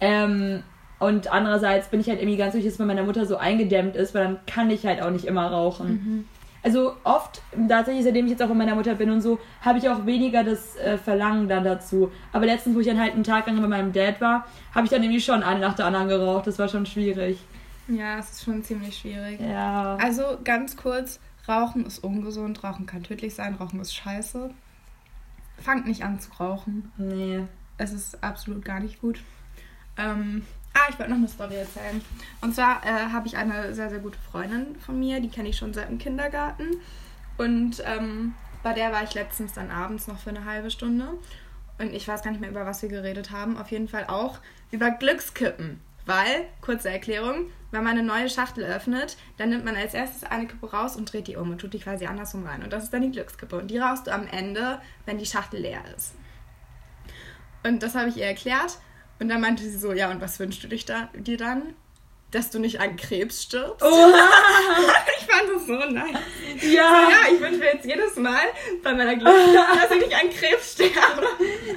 Ähm, 0.00 0.62
und 1.02 1.32
andererseits 1.32 1.88
bin 1.88 2.00
ich 2.00 2.08
halt 2.08 2.20
irgendwie 2.20 2.36
ganz 2.36 2.54
wichtig, 2.54 2.70
dass 2.70 2.78
bei 2.78 2.84
meiner 2.84 3.02
Mutter 3.02 3.26
so 3.26 3.36
eingedämmt 3.36 3.96
ist, 3.96 4.14
weil 4.14 4.24
dann 4.24 4.38
kann 4.46 4.70
ich 4.70 4.86
halt 4.86 5.02
auch 5.02 5.10
nicht 5.10 5.24
immer 5.24 5.50
rauchen. 5.50 6.28
Also 6.62 6.94
oft, 7.02 7.42
tatsächlich, 7.68 8.04
seitdem 8.04 8.26
ich 8.26 8.32
jetzt 8.32 8.42
auch 8.42 8.48
bei 8.48 8.54
meiner 8.54 8.76
Mutter 8.76 8.94
bin 8.94 9.10
und 9.10 9.20
so, 9.20 9.40
habe 9.62 9.78
ich 9.78 9.88
auch 9.88 10.06
weniger 10.06 10.44
das 10.44 10.76
äh, 10.76 10.96
Verlangen 10.96 11.48
dann 11.48 11.64
dazu. 11.64 12.12
Aber 12.32 12.46
letztens, 12.46 12.76
wo 12.76 12.80
ich 12.80 12.86
dann 12.86 13.00
halt 13.00 13.14
einen 13.14 13.24
Tag 13.24 13.48
lang 13.48 13.60
bei 13.60 13.66
meinem 13.66 13.92
Dad 13.92 14.20
war, 14.20 14.46
habe 14.72 14.84
ich 14.84 14.92
dann 14.92 15.02
irgendwie 15.02 15.20
schon 15.20 15.42
eine 15.42 15.58
nach 15.58 15.74
der 15.74 15.86
anderen 15.86 16.06
geraucht. 16.06 16.46
Das 16.46 16.60
war 16.60 16.68
schon 16.68 16.86
schwierig. 16.86 17.38
Ja, 17.88 18.18
es 18.20 18.30
ist 18.30 18.44
schon 18.44 18.62
ziemlich 18.62 18.96
schwierig. 18.96 19.40
Ja. 19.40 19.96
Also 19.96 20.38
ganz 20.44 20.76
kurz, 20.76 21.18
Rauchen 21.48 21.84
ist 21.84 21.98
ungesund, 22.04 22.62
Rauchen 22.62 22.86
kann 22.86 23.02
tödlich 23.02 23.34
sein, 23.34 23.56
Rauchen 23.56 23.80
ist 23.80 23.92
scheiße. 23.92 24.50
Fangt 25.58 25.88
nicht 25.88 26.04
an 26.04 26.20
zu 26.20 26.30
rauchen. 26.38 26.92
Nee. 26.96 27.40
Es 27.76 27.92
ist 27.92 28.22
absolut 28.22 28.64
gar 28.64 28.78
nicht 28.78 29.00
gut. 29.00 29.20
Ähm, 29.98 30.42
ah, 30.74 30.86
ich 30.88 30.98
wollte 30.98 31.10
noch 31.10 31.18
eine 31.18 31.28
Story 31.28 31.56
erzählen. 31.56 32.00
Und 32.40 32.54
zwar 32.54 32.84
äh, 32.84 33.10
habe 33.12 33.26
ich 33.26 33.36
eine 33.36 33.74
sehr, 33.74 33.90
sehr 33.90 33.98
gute 33.98 34.18
Freundin 34.18 34.76
von 34.78 34.98
mir, 34.98 35.20
die 35.20 35.28
kenne 35.28 35.48
ich 35.48 35.56
schon 35.56 35.72
seit 35.74 35.88
dem 35.88 35.98
Kindergarten. 35.98 36.68
Und 37.38 37.82
ähm, 37.84 38.34
bei 38.62 38.72
der 38.72 38.92
war 38.92 39.02
ich 39.02 39.14
letztens 39.14 39.52
dann 39.52 39.70
abends 39.70 40.06
noch 40.06 40.18
für 40.18 40.30
eine 40.30 40.44
halbe 40.44 40.70
Stunde. 40.70 41.08
Und 41.78 41.92
ich 41.92 42.06
weiß 42.06 42.22
gar 42.22 42.30
nicht 42.30 42.40
mehr, 42.40 42.50
über 42.50 42.66
was 42.66 42.82
wir 42.82 42.88
geredet 42.88 43.30
haben. 43.30 43.56
Auf 43.56 43.70
jeden 43.70 43.88
Fall 43.88 44.06
auch 44.06 44.38
über 44.70 44.90
Glückskippen. 44.90 45.80
Weil, 46.04 46.46
kurze 46.60 46.90
Erklärung, 46.90 47.46
wenn 47.70 47.84
man 47.84 47.96
eine 47.96 48.02
neue 48.02 48.28
Schachtel 48.28 48.64
öffnet, 48.64 49.16
dann 49.38 49.50
nimmt 49.50 49.64
man 49.64 49.76
als 49.76 49.94
erstes 49.94 50.24
eine 50.24 50.46
Kippe 50.46 50.70
raus 50.70 50.96
und 50.96 51.12
dreht 51.12 51.28
die 51.28 51.36
um 51.36 51.50
und 51.50 51.60
tut 51.60 51.74
die 51.74 51.78
quasi 51.78 52.06
andersrum 52.06 52.44
rein. 52.44 52.62
Und 52.62 52.72
das 52.72 52.84
ist 52.84 52.92
dann 52.92 53.02
die 53.02 53.12
Glückskippe. 53.12 53.56
Und 53.56 53.70
die 53.70 53.78
rauchst 53.78 54.08
du 54.08 54.12
am 54.12 54.26
Ende, 54.26 54.80
wenn 55.06 55.18
die 55.18 55.26
Schachtel 55.26 55.60
leer 55.60 55.82
ist. 55.96 56.14
Und 57.64 57.82
das 57.82 57.94
habe 57.94 58.08
ich 58.08 58.16
ihr 58.16 58.26
erklärt. 58.26 58.78
Und 59.18 59.28
dann 59.28 59.40
meinte 59.40 59.62
sie 59.62 59.76
so, 59.78 59.92
ja, 59.92 60.10
und 60.10 60.20
was 60.20 60.38
wünschst 60.40 60.64
du 60.64 60.68
dich 60.68 60.84
da, 60.84 61.08
dir 61.14 61.36
dann? 61.36 61.74
Dass 62.32 62.48
du 62.48 62.58
nicht 62.58 62.80
an 62.80 62.96
Krebs 62.96 63.42
stirbst. 63.42 63.82
Oha. 63.82 64.14
ich 65.18 65.26
fand 65.26 65.50
das 65.54 65.66
so 65.66 65.74
nice. 65.74 66.16
Ja. 66.62 66.88
So, 66.88 67.10
ja, 67.10 67.34
ich 67.34 67.40
wünsche 67.42 67.58
mir 67.58 67.74
jetzt 67.74 67.84
jedes 67.84 68.16
Mal 68.16 68.40
bei 68.82 68.94
meiner 68.94 69.16
Glückskippe, 69.16 69.52
dass 69.82 69.90
ich 69.90 70.06
nicht 70.06 70.14
an 70.14 70.30
Krebs 70.30 70.72
sterbe. 70.72 71.26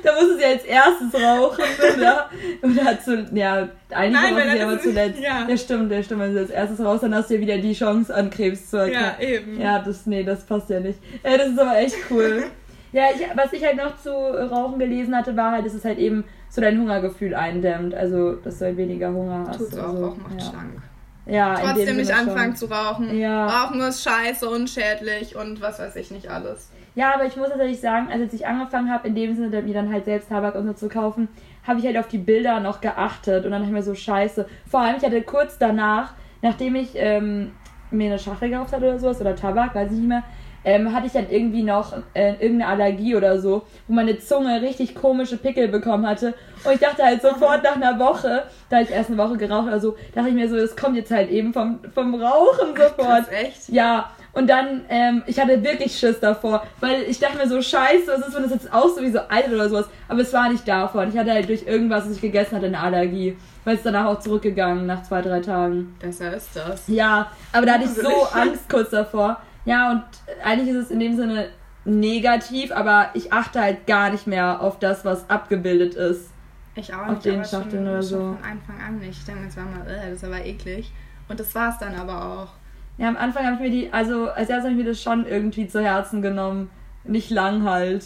Da 0.02 0.14
musst 0.14 0.30
du 0.30 0.38
sie 0.38 0.46
als 0.46 0.64
erstes 0.64 1.14
rauchen, 1.14 1.64
oder? 1.98 2.30
Oder 2.62 3.02
zu, 3.02 3.30
ja, 3.34 3.68
eigentlich 3.90 4.22
Nein, 4.22 4.34
rauchen 4.34 4.52
sie 4.52 4.62
aber 4.62 4.82
zuletzt. 4.82 5.20
ja. 5.20 5.46
ja, 5.48 5.58
stimmt, 5.58 5.92
ja, 5.92 6.02
stimmt. 6.02 6.22
Wenn 6.22 6.34
sie 6.34 6.40
als 6.40 6.52
erstes 6.52 6.80
raus, 6.80 7.02
dann 7.02 7.14
hast 7.14 7.30
du 7.30 7.36
ja 7.36 7.42
wieder 7.42 7.58
die 7.58 7.74
Chance, 7.74 8.16
an 8.16 8.30
Krebs 8.30 8.70
zu 8.70 8.78
erkranken. 8.78 9.22
Ja, 9.22 9.28
eben. 9.28 9.60
Ja, 9.62 9.80
das, 9.80 10.06
nee, 10.06 10.24
das 10.24 10.46
passt 10.46 10.70
ja 10.70 10.80
nicht. 10.80 11.00
Ey, 11.24 11.38
das 11.38 11.50
ist 11.50 11.60
aber 11.60 11.78
echt 11.78 11.98
cool. 12.10 12.46
ja, 12.96 13.04
ich, 13.14 13.28
was 13.36 13.52
ich 13.52 13.62
halt 13.66 13.76
noch 13.76 13.98
zu 13.98 14.10
Rauchen 14.10 14.80
gelesen 14.80 15.14
hatte, 15.14 15.36
war 15.36 15.52
halt, 15.52 15.66
dass 15.66 15.74
es 15.74 15.84
halt 15.84 16.00
eben 16.00 16.24
so 16.48 16.62
dein 16.62 16.80
Hungergefühl 16.80 17.36
eindämmt. 17.36 17.94
Also, 17.94 18.36
dass 18.36 18.60
du 18.60 18.66
halt 18.66 18.78
weniger 18.78 19.12
Hunger 19.12 19.46
hast. 19.50 19.58
Tut's 19.58 19.78
auch, 19.78 19.90
also, 19.90 20.06
auch 20.08 20.18
macht 20.18 20.40
ja. 20.40 20.50
schlank. 20.50 20.82
Ja, 21.26 21.56
Trotzdem 21.56 21.98
nicht 21.98 22.14
anfangen 22.14 22.56
zu 22.56 22.68
rauchen. 22.68 23.18
Ja. 23.18 23.48
Rauchen 23.48 23.82
ist 23.82 24.02
scheiße, 24.02 24.50
unschädlich 24.50 25.36
und 25.36 25.60
was 25.60 25.80
weiß 25.80 25.98
ich 25.98 26.10
nicht 26.12 26.30
alles. 26.30 26.72
Ja, 26.94 27.14
aber 27.14 27.26
ich 27.26 27.36
muss 27.36 27.50
tatsächlich 27.50 27.82
sagen, 27.82 28.08
als 28.10 28.32
ich 28.32 28.48
angefangen 28.48 28.90
habe, 28.90 29.10
in 29.10 29.16
dem 29.16 29.36
Sinne, 29.36 29.62
mir 29.62 29.74
dann 29.74 29.92
halt 29.92 30.06
selbst 30.06 30.30
Tabak 30.30 30.56
und 30.56 30.66
so 30.66 30.72
zu 30.72 30.88
kaufen, 30.88 31.28
habe 31.68 31.80
ich 31.80 31.86
halt 31.86 31.98
auf 31.98 32.08
die 32.08 32.18
Bilder 32.18 32.62
noch 32.62 32.80
geachtet 32.80 33.44
und 33.44 33.52
dann 33.52 33.60
dachte 33.60 33.66
ich 33.66 33.74
mir 33.74 33.84
so, 33.84 33.94
scheiße. 33.94 34.48
Vor 34.70 34.80
allem, 34.80 34.96
ich 34.96 35.04
hatte 35.04 35.22
kurz 35.24 35.58
danach, 35.58 36.14
nachdem 36.42 36.76
ich 36.76 36.92
ähm, 36.94 37.52
mir 37.92 38.12
eine 38.12 38.20
Schachtel 38.20 38.52
gekauft 38.52 38.72
hatte 38.72 38.86
oder 38.86 39.00
sowas, 39.00 39.20
oder 39.20 39.36
Tabak, 39.36 39.76
weiß 39.76 39.92
ich 39.92 39.98
nicht 39.98 40.08
mehr, 40.08 40.24
ähm, 40.66 40.94
hatte 40.94 41.08
ich 41.08 41.14
dann 41.14 41.30
irgendwie 41.30 41.64
noch 41.64 41.94
äh, 42.14 42.34
irgendeine 42.34 42.68
Allergie 42.68 43.16
oder 43.16 43.40
so, 43.40 43.64
wo 43.88 43.94
meine 43.94 44.20
Zunge 44.20 44.62
richtig 44.62 44.96
komische 44.96 45.38
Pickel 45.38 45.68
bekommen 45.68 46.06
hatte. 46.06 46.34
Und 46.64 46.74
ich 46.74 46.80
dachte 46.80 47.04
halt 47.04 47.22
sofort 47.22 47.64
nach 47.64 47.76
einer 47.76 48.00
Woche, 48.00 48.44
da 48.70 48.82
ich 48.82 48.90
erst 48.90 49.10
eine 49.10 49.18
Woche 49.18 49.38
geraucht 49.38 49.68
oder 49.68 49.80
so, 49.80 49.96
dachte 50.14 50.30
ich 50.30 50.36
mir 50.36 50.50
so, 50.50 50.58
das 50.58 50.76
kommt 50.76 50.98
jetzt 50.98 51.12
halt 51.12 51.30
eben 51.30 51.54
vom, 51.54 51.80
vom 51.94 52.16
Rauchen 52.16 52.76
sofort. 52.76 52.98
Krass, 52.98 53.26
echt? 53.30 53.70
Ja, 53.70 54.10
und 54.36 54.50
dann, 54.50 54.82
ähm, 54.90 55.24
ich 55.28 55.40
hatte 55.40 55.64
wirklich 55.64 55.98
Schiss 55.98 56.20
davor, 56.20 56.64
weil 56.82 57.04
ich 57.04 57.20
dachte 57.20 57.38
mir 57.38 57.48
so, 57.48 57.62
scheiße, 57.62 58.08
was 58.08 58.28
ist, 58.28 58.36
wenn 58.36 58.44
das 58.44 58.52
jetzt 58.52 58.74
aussieht 58.74 59.04
wie 59.04 59.12
so 59.12 59.20
alt 59.20 59.48
oder 59.48 59.70
sowas. 59.70 59.86
Aber 60.10 60.20
es 60.20 60.34
war 60.34 60.50
nicht 60.50 60.68
davon. 60.68 61.08
Ich 61.08 61.18
hatte 61.18 61.32
halt 61.32 61.48
durch 61.48 61.66
irgendwas, 61.66 62.06
was 62.06 62.16
ich 62.16 62.22
gegessen 62.22 62.58
hatte, 62.58 62.66
eine 62.66 62.80
Allergie. 62.80 63.38
Weil 63.64 63.78
es 63.78 63.84
danach 63.84 64.06
auch 64.06 64.20
zurückgegangen, 64.20 64.86
nach 64.86 65.04
zwei, 65.04 65.22
drei 65.22 65.40
Tagen. 65.40 65.96
Besser 66.00 66.36
ist 66.36 66.50
das. 66.54 66.84
Ja, 66.88 67.32
aber 67.54 67.66
da 67.66 67.74
hatte 67.76 67.86
ich 67.86 67.92
so. 67.92 68.10
Angst 68.34 68.70
kurz 68.70 68.90
davor. 68.90 69.40
Ja, 69.66 69.92
und 69.92 70.04
eigentlich 70.44 70.70
ist 70.70 70.86
es 70.86 70.92
in 70.92 71.00
dem 71.00 71.16
Sinne 71.16 71.50
negativ, 71.86 72.72
aber 72.72 73.10
ich 73.14 73.32
achte 73.34 73.62
halt 73.62 73.86
gar 73.88 74.10
nicht 74.10 74.28
mehr 74.28 74.62
auf 74.62 74.80
das, 74.80 75.06
was 75.06 75.30
abgebildet 75.30 75.96
ist. 75.96 76.32
Ich 76.76 76.94
auch 76.94 77.04
Auf 77.04 77.10
nicht, 77.10 77.26
den 77.26 77.36
aber 77.36 77.44
schon, 77.46 77.62
Schachteln 77.62 77.88
oder 77.88 78.04
so. 78.04 78.16
schon 78.18 78.38
von 78.38 78.46
Anfang 78.46 78.82
an 78.86 79.00
nicht. 79.00 79.20
Ich 79.20 79.26
denke 79.26 79.42
mir 79.44 79.50
zwar 79.50 79.66
mal, 79.66 79.82
äh, 79.88 80.10
das 80.10 80.18
ist 80.18 80.24
aber 80.24 80.44
eklig. 80.44 80.92
Und 81.30 81.40
das 81.40 81.54
war 81.56 81.70
es 81.70 81.78
dann 81.78 81.96
aber 81.96 82.24
auch. 82.26 82.50
Ja, 82.98 83.08
am 83.08 83.18
Anfang 83.18 83.46
habe 83.46 83.56
ich 83.56 83.62
mir 83.62 83.70
die, 83.72 83.94
also 83.94 84.30
als 84.30 84.50
erstes 84.50 84.64
habe 84.70 84.72
ich 84.72 84.78
mir 84.78 84.90
das 84.90 85.02
schon 85.02 85.26
irgendwie 85.26 85.68
zu 85.68 85.82
Herzen 85.82 86.22
genommen. 86.22 86.70
Nicht 87.04 87.30
lang 87.30 87.64
halt. 87.64 88.06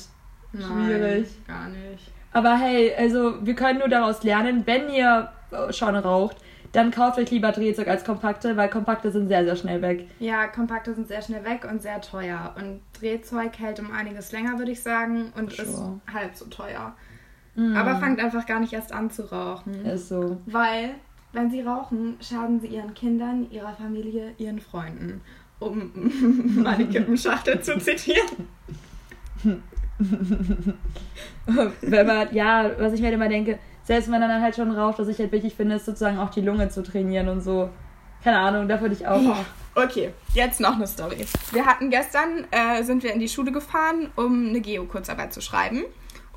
Nein, 0.51 0.63
Schwierig. 0.67 1.27
Gar 1.47 1.69
nicht. 1.69 2.11
Aber 2.31 2.57
hey, 2.57 2.93
also 2.97 3.43
wir 3.45 3.55
können 3.55 3.79
nur 3.79 3.87
daraus 3.89 4.23
lernen, 4.23 4.63
wenn 4.65 4.89
ihr 4.89 5.29
schon 5.71 5.95
raucht, 5.95 6.37
dann 6.71 6.91
kauft 6.91 7.17
euch 7.17 7.31
lieber 7.31 7.51
Drehzeug 7.51 7.87
als 7.87 8.03
kompakte, 8.03 8.55
weil 8.55 8.69
kompakte 8.69 9.11
sind 9.11 9.27
sehr, 9.27 9.43
sehr 9.43 9.55
schnell 9.55 9.81
weg. 9.81 10.07
Ja, 10.19 10.47
Kompakte 10.47 10.93
sind 10.93 11.07
sehr 11.07 11.21
schnell 11.21 11.43
weg 11.43 11.67
und 11.69 11.81
sehr 11.81 11.99
teuer. 12.01 12.55
Und 12.57 12.81
Drehzeug 12.99 13.57
hält 13.57 13.79
um 13.79 13.91
einiges 13.91 14.31
länger, 14.31 14.57
würde 14.59 14.71
ich 14.71 14.81
sagen. 14.81 15.33
Und 15.35 15.51
Sure. 15.53 15.67
ist 15.67 16.13
halb 16.13 16.35
so 16.35 16.45
teuer. 16.45 16.95
Mm. 17.55 17.75
Aber 17.75 17.95
fangt 17.97 18.19
einfach 18.19 18.45
gar 18.45 18.59
nicht 18.59 18.73
erst 18.73 18.93
an 18.93 19.09
zu 19.09 19.31
rauchen. 19.31 19.85
Ist 19.85 20.09
so. 20.09 20.39
Weil, 20.45 20.91
wenn 21.33 21.49
sie 21.49 21.61
rauchen, 21.61 22.17
schaden 22.21 22.59
sie 22.59 22.67
ihren 22.67 22.93
Kindern, 22.93 23.49
ihrer 23.51 23.73
Familie, 23.73 24.33
ihren 24.37 24.59
Freunden. 24.59 25.21
Um 25.59 25.91
meine 26.63 26.85
Kippenschachtel 26.87 27.59
zu 27.61 27.77
zitieren. 27.79 28.47
wenn 31.81 32.07
man, 32.07 32.33
ja, 32.33 32.71
was 32.77 32.93
ich 32.93 33.01
mir 33.01 33.11
immer 33.11 33.27
denke, 33.27 33.59
selbst 33.89 34.05
wenn 34.11 34.19
man 34.19 34.29
dann 34.29 34.43
halt 34.43 34.55
schon 34.55 34.69
raucht, 34.69 34.99
was 34.99 35.07
ich 35.07 35.17
halt 35.17 35.31
wichtig 35.31 35.55
finde, 35.55 35.77
ist 35.77 35.85
sozusagen 35.87 36.19
auch 36.19 36.29
die 36.29 36.41
Lunge 36.41 36.69
zu 36.69 36.83
trainieren 36.83 37.27
und 37.27 37.41
so. 37.41 37.71
Keine 38.23 38.37
Ahnung, 38.37 38.67
da 38.67 38.79
würde 38.81 38.93
ich 38.93 39.07
auch. 39.07 39.19
Okay, 39.73 40.13
jetzt 40.35 40.59
noch 40.59 40.75
eine 40.75 40.85
Story. 40.85 41.25
Wir 41.53 41.65
hatten 41.65 41.89
gestern, 41.89 42.45
äh, 42.51 42.83
sind 42.83 43.01
wir 43.01 43.11
in 43.11 43.19
die 43.19 43.27
Schule 43.27 43.51
gefahren, 43.51 44.11
um 44.15 44.49
eine 44.49 44.61
Geo-Kurzarbeit 44.61 45.33
zu 45.33 45.41
schreiben. 45.41 45.85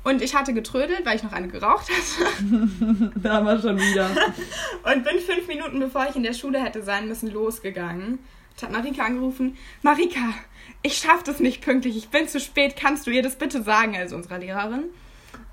Und 0.03 0.23
ich 0.23 0.33
hatte 0.33 0.55
getrödelt, 0.55 1.05
weil 1.05 1.15
ich 1.15 1.21
noch 1.21 1.31
eine 1.31 1.47
geraucht 1.47 1.91
hatte. 1.91 3.11
da 3.17 3.33
haben 3.33 3.45
wir 3.45 3.61
schon 3.61 3.77
wieder. 3.77 4.09
Und 4.91 5.03
bin 5.03 5.19
fünf 5.19 5.47
Minuten, 5.47 5.79
bevor 5.79 6.07
ich 6.09 6.15
in 6.15 6.23
der 6.23 6.33
Schule 6.33 6.59
hätte 6.59 6.81
sein 6.81 7.07
müssen, 7.07 7.29
losgegangen. 7.29 8.17
Ich 8.57 8.63
habe 8.63 8.73
Marika 8.73 9.03
angerufen. 9.05 9.57
Marika, 9.83 10.33
ich 10.81 10.97
schaffe 10.97 11.25
das 11.25 11.39
nicht 11.39 11.61
pünktlich. 11.61 11.97
Ich 11.97 12.09
bin 12.09 12.27
zu 12.27 12.39
spät. 12.39 12.75
Kannst 12.75 13.05
du 13.05 13.11
ihr 13.11 13.21
das 13.21 13.35
bitte 13.35 13.61
sagen? 13.61 13.95
Also 13.95 14.15
unserer 14.15 14.39
Lehrerin. 14.39 14.85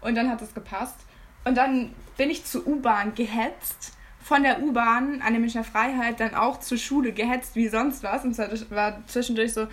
Und 0.00 0.14
dann 0.14 0.30
hat 0.30 0.40
es 0.40 0.54
gepasst. 0.54 0.96
Und 1.44 1.56
dann 1.56 1.90
bin 2.16 2.30
ich 2.30 2.44
zur 2.44 2.66
U-Bahn 2.66 3.14
gehetzt. 3.14 3.94
Von 4.22 4.42
der 4.42 4.62
U-Bahn 4.62 5.22
an 5.22 5.32
der 5.32 5.40
Münchner 5.40 5.64
Freiheit 5.64 6.20
dann 6.20 6.34
auch 6.34 6.60
zur 6.60 6.78
Schule 6.78 7.12
gehetzt 7.12 7.56
wie 7.56 7.68
sonst 7.68 8.02
was. 8.02 8.24
Und 8.24 8.38
es 8.38 8.70
war 8.70 9.04
zwischendurch 9.06 9.54
so, 9.54 9.66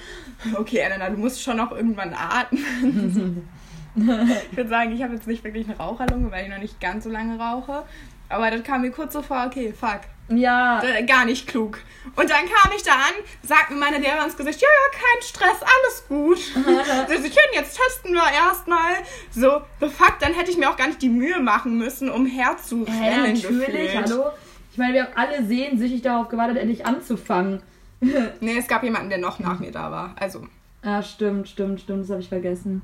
okay, 0.56 0.78
Elena, 0.78 1.10
du 1.10 1.18
musst 1.18 1.44
schon 1.44 1.58
noch 1.58 1.72
irgendwann 1.72 2.14
atmen. 2.14 3.48
ich 3.96 4.58
würde 4.58 4.70
sagen, 4.70 4.94
ich 4.94 5.04
habe 5.04 5.14
jetzt 5.14 5.28
nicht 5.28 5.44
wirklich 5.44 5.68
eine 5.68 5.78
Raucherlunge, 5.78 6.32
weil 6.32 6.46
ich 6.46 6.50
noch 6.50 6.60
nicht 6.60 6.80
ganz 6.80 7.04
so 7.04 7.10
lange 7.10 7.38
rauche. 7.38 7.84
Aber 8.30 8.50
das 8.50 8.64
kam 8.64 8.82
mir 8.82 8.92
kurz 8.92 9.14
so 9.14 9.22
vor, 9.22 9.46
okay, 9.46 9.74
fuck. 9.74 10.02
Ja, 10.30 10.82
Äh, 10.84 11.04
Gar 11.06 11.26
nicht 11.26 11.48
klug. 11.48 11.80
Und 12.16 12.30
dann 12.30 12.46
kam 12.46 12.72
ich 12.76 12.84
da 12.84 12.92
an, 12.94 13.14
sagt 13.44 13.70
mir 13.70 13.78
meine 13.78 13.98
Lehrerin 14.00 14.26
ins 14.26 14.38
Gesicht, 14.38 14.62
ja, 14.62 14.68
ja, 14.68 14.98
kein 15.00 15.22
Stress, 15.22 15.62
alles 15.62 16.06
gut. 16.08 16.38
Sie 17.08 17.30
können 17.30 17.54
jetzt 17.54 17.78
testen 17.78 18.14
wir 18.14 18.24
erstmal. 18.32 18.94
So, 19.32 19.62
the 19.80 19.88
fuck, 19.90 20.18
dann 20.20 20.34
hätte 20.34 20.50
ich 20.52 20.58
mir 20.58 20.70
auch 20.70 20.78
gar 20.78 20.88
nicht 20.88 21.02
die 21.02 21.10
Mühe 21.10 21.40
machen 21.40 21.78
müssen, 21.78 22.10
um 22.10 22.26
herzurennen. 22.26 22.88
ja 23.02 23.18
natürlich, 23.28 23.44
gefühlt. 23.92 23.96
hallo. 24.12 24.26
Ich 24.72 24.78
meine, 24.78 24.94
wir 24.94 25.04
haben 25.06 25.14
alle 25.16 25.44
sehnsüchtig 25.46 26.02
darauf 26.02 26.30
gewartet, 26.30 26.58
endlich 26.58 26.86
anzufangen. 26.86 27.62
Nee, 28.42 28.58
es 28.60 28.68
gab 28.68 28.84
jemanden, 28.84 29.10
der 29.10 29.18
noch 29.18 29.40
nach 29.40 29.60
mir 29.60 29.72
da 29.72 29.90
war. 29.92 30.16
Also, 30.20 30.46
Ah, 30.84 31.02
stimmt, 31.02 31.50
stimmt, 31.50 31.82
stimmt, 31.82 32.04
das 32.04 32.12
habe 32.12 32.22
ich 32.22 32.30
vergessen. 32.30 32.84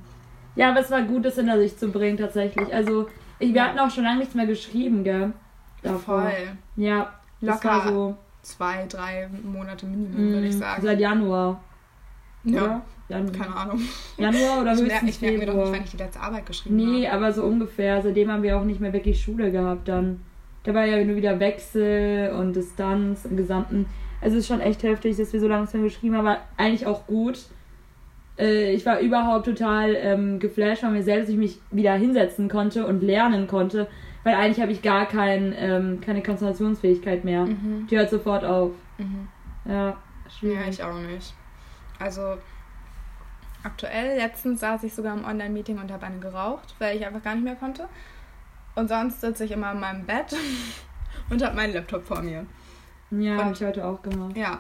Ja, 0.56 0.70
aber 0.72 0.80
es 0.82 0.90
war 0.92 1.04
gut, 1.04 1.24
das 1.24 1.36
hinter 1.36 1.58
sich 1.60 1.78
zu 1.78 1.90
bringen, 1.92 2.18
tatsächlich. 2.18 2.74
Also, 2.74 3.08
ich, 3.40 3.50
wir 3.50 3.58
Ja. 3.62 3.68
hatten 3.68 3.80
auch 3.80 3.92
schon 3.92 4.04
lange 4.04 4.20
nichts 4.20 4.34
mehr 4.34 4.48
geschrieben, 4.48 5.04
gell? 5.04 5.32
Davor. 5.84 6.24
voll. 6.24 6.34
Ja, 6.78 7.14
Locker. 7.48 7.84
so. 7.88 8.18
Zwei, 8.42 8.86
drei 8.90 9.30
Monate 9.44 9.86
Minimum, 9.86 10.34
würde 10.34 10.48
ich 10.48 10.56
mm, 10.56 10.60
sagen. 10.60 10.82
Seit 10.82 11.00
Januar. 11.00 11.62
Ja, 12.44 12.64
Oder? 12.64 12.82
Jan 13.10 13.32
keine 13.32 13.56
Ahnung. 13.56 13.80
Januar 14.18 14.62
oder 14.62 14.74
Ich 14.74 14.82
höchstens 14.82 14.90
merke 14.92 15.10
ich 15.10 15.22
merk 15.22 15.38
mir 15.38 15.46
doch 15.46 15.56
nicht, 15.56 15.72
wann 15.74 15.84
ich 15.84 15.92
die 15.92 15.98
letzte 15.98 16.20
Arbeit 16.20 16.46
geschrieben 16.46 16.76
Nee, 16.76 17.08
habe. 17.08 17.18
aber 17.18 17.34
so 17.34 17.44
ungefähr. 17.44 18.02
Seitdem 18.02 18.32
haben 18.32 18.44
wir 18.44 18.58
auch 18.58 18.64
nicht 18.64 18.80
mehr 18.82 18.92
wirklich 18.92 19.22
Schule 19.22 19.52
gehabt 19.52 19.88
dann. 19.88 20.22
Da 20.64 20.74
war 20.74 20.86
ja 20.86 21.04
nur 21.04 21.16
wieder 21.16 21.40
Wechsel 21.40 22.32
und 22.32 22.56
Distanz 22.56 23.26
im 23.26 23.38
Gesamten. 23.38 23.86
Also 24.22 24.38
es 24.38 24.44
ist 24.44 24.48
schon 24.48 24.62
echt 24.62 24.84
heftig, 24.84 25.18
dass 25.18 25.34
wir 25.34 25.40
so 25.40 25.48
langsam 25.48 25.84
geschrieben 25.84 26.16
haben, 26.16 26.28
aber 26.28 26.40
eigentlich 26.58 26.86
auch 26.86 27.06
gut. 27.06 27.40
Äh, 28.40 28.74
ich 28.74 28.86
war 28.86 29.00
überhaupt 29.00 29.46
total 29.46 29.96
ähm, 29.96 30.40
geflasht 30.40 30.82
von 30.82 30.94
mir 30.94 31.04
selbst, 31.04 31.24
dass 31.28 31.34
ich 31.34 31.38
mich 31.40 31.60
wieder 31.72 31.94
hinsetzen 31.94 32.48
konnte 32.48 32.88
und 32.88 33.04
lernen 33.04 33.48
konnte, 33.48 33.88
weil 34.24 34.36
eigentlich 34.36 34.62
habe 34.62 34.72
ich 34.72 34.82
gar 34.82 35.06
kein, 35.06 35.54
ähm, 35.58 36.02
keine 36.02 36.24
Konzentrationsfähigkeit 36.24 37.24
mehr. 37.24 37.46
Mhm. 37.46 37.88
Die 37.90 37.98
hört 37.98 38.10
sofort 38.10 38.44
auf. 38.44 38.72
Mhm. 38.98 39.28
Ja, 39.66 39.98
schwierig. 40.40 40.60
Ja, 40.60 40.70
ich 40.70 40.84
auch 40.84 41.00
nicht. 41.00 41.34
Also 42.00 42.38
aktuell, 43.64 44.18
letztens 44.18 44.60
saß 44.60 44.84
ich 44.84 44.94
sogar 44.94 45.16
im 45.18 45.26
Online-Meeting 45.26 45.80
und 45.80 45.92
habe 45.92 46.06
eine 46.06 46.20
geraucht, 46.20 46.76
weil 46.80 46.98
ich 46.98 47.06
einfach 47.06 47.24
gar 47.24 47.36
nicht 47.36 47.44
mehr 47.44 47.56
konnte. 47.56 47.88
Und 48.76 48.88
sonst 48.88 49.22
sitze 49.22 49.46
ich 49.46 49.52
immer 49.52 49.72
in 49.72 49.80
meinem 49.80 50.06
Bett 50.06 50.36
und 51.30 51.44
habe 51.44 51.56
meinen 51.56 51.74
Laptop 51.74 52.06
vor 52.06 52.22
mir. 52.22 52.46
Ja, 53.12 53.38
habe 53.38 53.54
ich 53.54 53.62
heute 53.64 53.86
auch 53.86 54.02
gemacht. 54.02 54.36
Ja. 54.36 54.60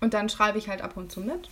Und 0.00 0.12
dann 0.14 0.28
schreibe 0.28 0.58
ich 0.58 0.68
halt 0.68 0.82
ab 0.82 0.96
und 0.96 1.10
zu 1.10 1.20
mit. 1.20 1.48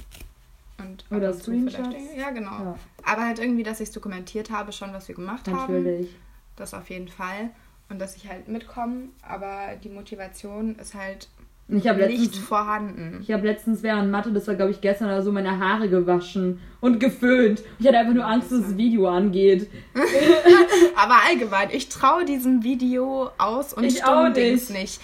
Und 0.78 1.04
Oder 1.10 1.32
Screenshots? 1.32 1.96
Ja, 2.16 2.30
genau. 2.30 2.50
Ja, 2.50 2.74
Aber 3.04 3.22
halt 3.22 3.38
irgendwie, 3.38 3.62
dass 3.62 3.80
ich 3.80 3.88
es 3.88 3.94
dokumentiert 3.94 4.50
habe, 4.50 4.72
schon, 4.72 4.92
was 4.92 5.08
wir 5.08 5.14
gemacht 5.14 5.48
haben. 5.48 5.56
natürlich. 5.56 6.14
Das 6.57 6.75
auf 6.75 6.90
jeden 6.90 7.09
Fall. 7.09 7.51
Und 7.88 7.99
dass 8.01 8.17
ich 8.17 8.29
halt 8.29 8.49
mitkomme. 8.49 9.09
Aber 9.23 9.77
die 9.83 9.88
Motivation 9.88 10.77
ist 10.77 10.95
halt 10.95 11.29
ich 11.69 11.88
habe 11.88 12.07
nicht 12.07 12.21
letztens, 12.21 12.38
vorhanden. 12.47 13.21
ich 13.23 13.33
hab 13.33 13.43
letztens 13.43 13.83
während 13.83 14.11
Mathe, 14.11 14.31
das 14.33 14.47
war 14.47 14.55
glaube 14.55 14.71
ich 14.73 14.83
gestern 14.83 15.07
oder 15.07 15.23
so, 15.23 15.33
meine 15.33 15.59
Haare 15.59 15.88
gewaschen 15.88 16.61
und 16.83 17.01
geföhnt. 17.01 17.62
Ich 17.79 17.87
hatte 17.87 17.99
einfach 17.99 18.12
nur 18.12 18.27
Angst, 18.27 18.53
dass 18.53 18.61
das 18.61 18.77
Video 18.77 19.09
angeht. 19.09 19.71
Aber 20.97 21.25
allgemein, 21.27 21.71
ich 21.73 21.88
traue 21.88 22.27
diesem 22.27 22.62
Video 22.64 23.31
aus 23.38 23.73
und 23.73 23.85
Ich 23.85 23.99
Stummdings 23.99 24.69
nicht. 24.69 24.81
nicht. 24.81 25.01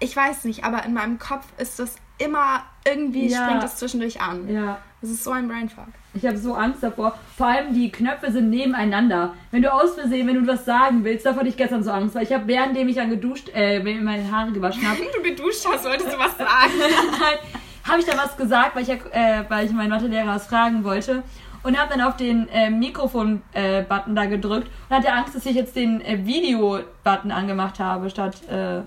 Ich 0.00 0.16
weiß 0.16 0.44
nicht, 0.44 0.64
aber 0.64 0.84
in 0.84 0.92
meinem 0.92 1.18
Kopf 1.18 1.46
ist 1.56 1.78
das 1.78 1.96
immer 2.18 2.62
irgendwie 2.86 3.28
Ja. 3.28 3.44
springt 3.44 3.62
das 3.62 3.76
zwischendurch 3.76 4.20
an. 4.20 4.48
Ja. 4.48 4.78
Das 5.00 5.10
ist 5.10 5.24
so 5.24 5.32
ein 5.32 5.48
Brainfuck. 5.48 5.88
Ich 6.14 6.24
habe 6.24 6.38
so 6.38 6.54
Angst 6.54 6.82
davor. 6.82 7.18
Vor 7.36 7.46
allem 7.48 7.74
die 7.74 7.90
Knöpfe 7.90 8.30
sind 8.32 8.48
nebeneinander. 8.48 9.34
Wenn 9.50 9.60
du 9.62 9.70
aus 9.72 9.94
Versehen, 9.94 10.26
wenn 10.26 10.36
du 10.42 10.46
was 10.46 10.64
sagen 10.64 11.04
willst, 11.04 11.26
davor 11.26 11.40
hatte 11.40 11.48
ich 11.50 11.56
gestern 11.56 11.82
so 11.82 11.90
Angst, 11.90 12.14
weil 12.14 12.22
ich 12.22 12.32
habe 12.32 12.46
währenddem 12.46 12.88
ich 12.88 12.96
dann 12.96 13.10
geduscht, 13.10 13.48
äh, 13.50 13.84
wenn 13.84 13.96
ich 13.98 14.02
meine 14.02 14.30
Haare 14.30 14.52
gewaschen 14.52 14.88
habe, 14.88 14.98
Du 15.16 15.22
geduscht 15.22 15.66
hast, 15.70 15.84
wolltest 15.84 16.12
du 16.12 16.18
was 16.18 16.38
sagen? 16.38 16.72
habe 17.84 17.98
ich 18.00 18.06
da 18.06 18.16
was 18.16 18.36
gesagt, 18.36 18.74
weil 18.76 18.82
ich, 18.84 18.88
äh, 18.88 19.44
weil 19.48 19.66
ich 19.66 19.72
meinen 19.72 19.90
Mathelehrer 19.90 20.28
was 20.28 20.46
fragen 20.46 20.84
wollte. 20.84 21.22
Und 21.64 21.78
habe 21.78 21.90
dann 21.90 22.02
auf 22.02 22.16
den 22.16 22.46
äh, 22.48 22.68
Mikrofon-Button 22.70 24.14
da 24.14 24.26
gedrückt 24.26 24.68
und 24.88 24.96
hatte 24.96 25.12
Angst, 25.12 25.34
dass 25.34 25.46
ich 25.46 25.54
jetzt 25.56 25.74
den 25.76 26.00
äh, 26.02 26.24
Video-Button 26.26 27.30
angemacht 27.30 27.78
habe, 27.80 28.10
statt, 28.10 28.36
äh, 28.50 28.80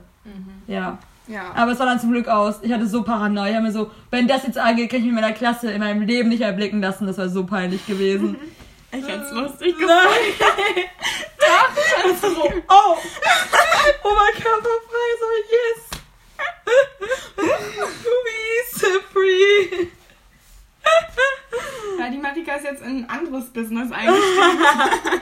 ja. 0.71 0.97
Ja. 1.27 1.51
Aber 1.55 1.71
es 1.71 1.79
war 1.79 1.85
dann 1.85 1.99
zum 1.99 2.11
Glück 2.11 2.27
aus. 2.27 2.59
Ich 2.61 2.71
hatte 2.71 2.87
so 2.87 3.03
Paranoia. 3.03 3.49
Ich 3.49 3.55
hab 3.55 3.63
mir 3.63 3.71
so, 3.71 3.91
wenn 4.11 4.27
das 4.27 4.43
jetzt 4.43 4.57
angeht, 4.57 4.89
kann 4.89 4.99
ich 4.99 5.05
mich 5.05 5.09
in 5.09 5.15
meiner 5.15 5.33
Klasse 5.33 5.71
in 5.71 5.79
meinem 5.79 6.01
Leben 6.01 6.29
nicht 6.29 6.41
erblicken 6.41 6.81
lassen. 6.81 7.07
Das 7.07 7.17
war 7.17 7.29
so 7.29 7.45
peinlich 7.45 7.85
gewesen. 7.85 8.37
Ich 8.89 9.03
find's 9.03 9.31
lustig. 9.31 9.75
Nein! 9.79 9.89
Doch! 11.37 12.09
Und 12.09 12.21
so, 12.21 12.53
oh! 12.69 12.97
Oberkörperfrei, 14.01 15.09
so 15.19 15.27
yes! 15.51 15.87
We 18.05 18.79
so 18.79 18.87
free! 19.11 19.87
Ja, 21.99 22.09
die 22.11 22.17
Marika 22.19 22.53
ist 22.55 22.63
jetzt 22.65 22.83
in 22.83 23.05
ein 23.05 23.09
anderes 23.09 23.45
Business 23.45 23.91
eingestiegen. 23.91 25.21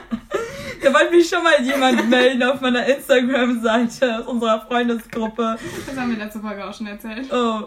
Da 0.82 0.92
wollte 0.92 1.10
mich 1.16 1.28
schon 1.28 1.42
mal 1.42 1.60
jemand 1.62 2.08
melden 2.10 2.42
auf 2.44 2.60
meiner 2.60 2.84
Instagram-Seite 2.86 4.18
aus 4.20 4.26
unserer 4.26 4.60
Freundesgruppe. 4.66 5.56
Das 5.86 5.96
haben 5.96 6.10
wir 6.10 6.18
letzte 6.22 6.38
Folge 6.38 6.64
auch 6.64 6.74
schon 6.74 6.86
erzählt. 6.86 7.32
Oh. 7.32 7.62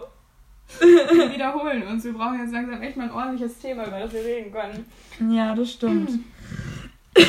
Wir 0.78 1.30
wiederholen 1.32 1.86
uns. 1.88 2.04
Wir 2.04 2.12
brauchen 2.14 2.38
jetzt 2.40 2.52
langsam 2.52 2.80
echt 2.80 2.96
mal 2.96 3.04
ein 3.04 3.12
ordentliches 3.12 3.58
Thema, 3.58 3.86
über 3.88 3.98
das 3.98 4.12
wir 4.12 4.24
reden 4.24 4.52
können. 4.52 4.86
Ja, 5.34 5.54
das 5.54 5.72
stimmt. 5.72 6.20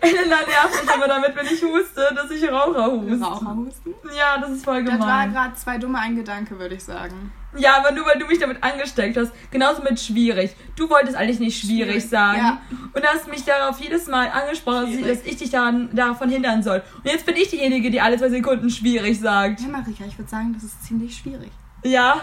Elena 0.00 0.36
nervt 0.36 0.82
mich 0.84 0.94
aber 0.94 1.08
damit, 1.08 1.34
wenn 1.34 1.46
ich 1.46 1.62
huste, 1.62 2.12
dass 2.14 2.30
ich 2.30 2.48
Raucher 2.48 2.92
huste. 2.92 3.20
Raucherhusten? 3.24 3.94
Ja, 4.16 4.38
das 4.40 4.50
ist 4.50 4.64
voll 4.64 4.84
Das 4.84 4.98
war 5.00 5.24
gemein. 5.26 5.32
gerade 5.32 5.54
zwei 5.56 5.78
dumme 5.78 5.98
ein 5.98 6.14
Gedanke, 6.16 6.58
würde 6.58 6.74
ich 6.76 6.84
sagen. 6.84 7.32
Ja, 7.58 7.78
aber 7.78 7.90
nur 7.90 8.06
weil 8.06 8.18
du 8.18 8.26
mich 8.26 8.38
damit 8.38 8.62
angesteckt 8.62 9.16
hast. 9.16 9.32
Genauso 9.50 9.82
mit 9.82 9.98
schwierig. 9.98 10.54
Du 10.76 10.88
wolltest 10.88 11.16
eigentlich 11.16 11.40
nicht 11.40 11.60
schwierig, 11.60 11.94
Schwierig, 11.94 12.08
sagen. 12.08 12.38
ja. 12.38 12.60
Und 12.94 13.04
hast 13.04 13.28
mich 13.28 13.44
darauf 13.44 13.80
jedes 13.80 14.06
Mal 14.06 14.28
angesprochen, 14.28 14.82
dass 14.82 14.88
ich- 14.90 14.96
Schwierig. 15.00 15.18
dass 15.18 15.26
ich 15.26 15.36
dich 15.36 15.50
daran, 15.50 15.88
davon 15.92 16.28
hindern 16.30 16.62
soll. 16.62 16.80
Und 16.98 17.06
jetzt 17.06 17.26
bin 17.26 17.34
ich 17.36 17.48
diejenige, 17.50 17.90
die 17.90 18.00
alle 18.00 18.16
zwei 18.18 18.28
Sekunden 18.28 18.70
schwierig 18.70 19.18
sagt. 19.18 19.60
Ja, 19.60 19.68
Marika, 19.68 20.04
ich 20.06 20.16
würde 20.16 20.30
sagen, 20.30 20.52
das 20.54 20.62
ist 20.62 20.84
ziemlich 20.84 21.16
schwierig. 21.16 21.50
Ja? 21.82 22.20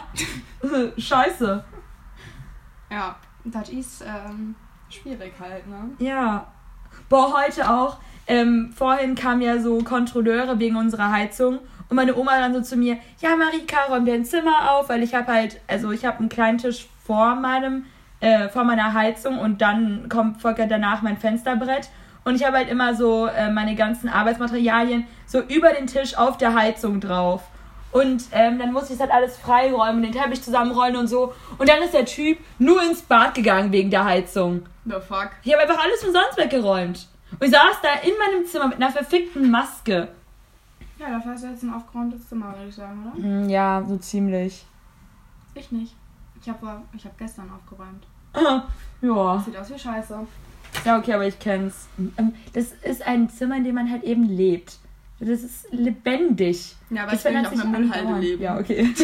Scheiße. 0.98 1.64
Ja, 2.90 3.16
das 3.44 3.70
ist 3.70 4.02
ähm, 4.06 4.56
schwierig 4.90 5.34
halt, 5.40 5.68
ne? 5.68 5.90
Ja. 6.00 6.48
Boah, 7.10 7.34
heute 7.46 7.70
auch. 7.70 7.98
Ähm, 8.28 8.74
vorhin 8.76 9.16
kamen 9.16 9.42
ja 9.42 9.60
so 9.60 9.80
Kontrolleure 9.84 10.60
wegen 10.60 10.76
unserer 10.78 11.12
Heizung. 11.12 11.60
Und 11.90 11.96
meine 11.96 12.16
Oma 12.16 12.38
dann 12.40 12.54
so 12.54 12.62
zu 12.62 12.76
mir, 12.76 12.98
ja 13.22 13.36
Marika, 13.36 13.86
räum 13.90 14.06
dein 14.06 14.26
Zimmer 14.26 14.72
auf, 14.72 14.90
weil 14.90 15.04
ich 15.04 15.16
habe 15.16 15.32
halt, 15.32 15.62
also 15.68 15.92
ich 15.92 16.06
habe 16.06 16.20
einen 16.20 16.30
kleinen 16.30 16.58
Tisch 16.58 16.88
vor 17.06 17.36
meinem, 17.36 17.86
äh, 18.20 18.50
vor 18.50 18.64
meiner 18.64 18.94
Heizung 18.94 19.40
und 19.40 19.62
dann 19.62 20.10
kommt 20.10 20.42
folgt 20.42 20.60
ja 20.60 20.66
danach 20.66 21.02
mein 21.02 21.18
Fensterbrett. 21.18 21.90
Und 22.26 22.36
ich 22.36 22.46
habe 22.46 22.58
halt 22.58 22.70
immer 22.70 22.94
so 22.94 23.28
äh, 23.28 23.50
meine 23.50 23.76
ganzen 23.76 24.10
Arbeitsmaterialien 24.10 25.08
so 25.26 25.40
über 25.40 25.72
den 25.72 25.88
Tisch 25.88 26.18
auf 26.18 26.38
der 26.38 26.54
Heizung 26.54 27.00
drauf. 27.00 27.44
Und 27.92 28.26
ähm, 28.34 28.60
dann 28.60 28.74
musste 28.74 28.94
ich 28.94 29.00
das 29.00 29.08
halt 29.08 29.18
alles 29.18 29.38
freiräumen, 29.38 30.04
den 30.04 30.12
Teppich 30.12 30.44
zusammenrollen 30.44 30.98
und 30.98 31.08
so. 31.08 31.34
Und 31.58 31.70
dann 31.70 31.82
ist 31.82 31.94
der 31.94 32.06
Typ 32.06 32.38
nur 32.60 32.84
ins 32.84 33.02
Bad 33.02 33.34
gegangen 33.34 33.72
wegen 33.72 33.90
der 33.90 34.04
Heizung. 34.04 34.66
The 34.86 34.96
fuck. 34.96 35.32
Ich 35.44 35.54
habe 35.54 35.64
einfach 35.64 35.82
alles 35.82 36.04
umsonst 36.04 36.38
weggeräumt. 36.38 37.08
Und 37.32 37.46
ich 37.46 37.52
saß 37.52 37.82
da 37.82 38.08
in 38.08 38.14
meinem 38.18 38.46
Zimmer 38.46 38.68
mit 38.68 38.76
einer 38.76 38.92
verfickten 38.92 39.50
Maske. 39.50 40.10
Ja, 41.00 41.10
dafür 41.12 41.34
hast 41.34 41.44
du 41.44 41.48
jetzt 41.48 41.64
ein 41.64 41.74
aufgeräumtes 41.74 42.28
Zimmer, 42.28 42.54
würde 42.56 42.70
ich 42.70 42.76
sagen, 42.76 43.06
oder? 43.14 43.24
Hm, 43.24 43.50
Ja, 43.50 43.84
so 43.88 43.98
ziemlich. 43.98 44.66
Ich 45.54 45.72
nicht. 45.72 45.96
Ich 46.42 46.50
habe 46.50 46.82
ich 46.96 47.06
hab 47.06 47.18
gestern 47.18 47.50
aufgeräumt. 47.52 48.06
ja. 49.02 49.44
Sieht 49.46 49.58
aus 49.58 49.70
wie 49.70 49.80
Scheiße. 49.80 50.20
Ja, 50.86 50.98
okay, 51.00 51.14
aber 51.14 51.26
ich 51.28 51.40
kenn's. 51.40 51.88
Ähm, 52.18 52.34
Das 52.54 52.72
ist 52.84 53.06
ein 53.06 53.30
Zimmer, 53.30 53.58
in 53.58 53.64
dem 53.64 53.76
man 53.76 53.90
halt 53.92 54.04
eben 54.04 54.24
lebt. 54.24 54.78
Das 55.20 55.30
ist 55.42 55.66
lebendig. 55.72 56.76
Ja, 56.92 57.04
aber 57.04 57.12
das 57.12 57.26
ich 57.26 57.26
will 57.26 57.40
nicht 57.42 57.48
verändert 57.48 57.66
auf 57.68 57.74
einer 57.74 57.80
Müllhalde 57.80 58.20
leben. 58.20 58.42
Ja, 58.44 58.58
okay. 58.60 58.94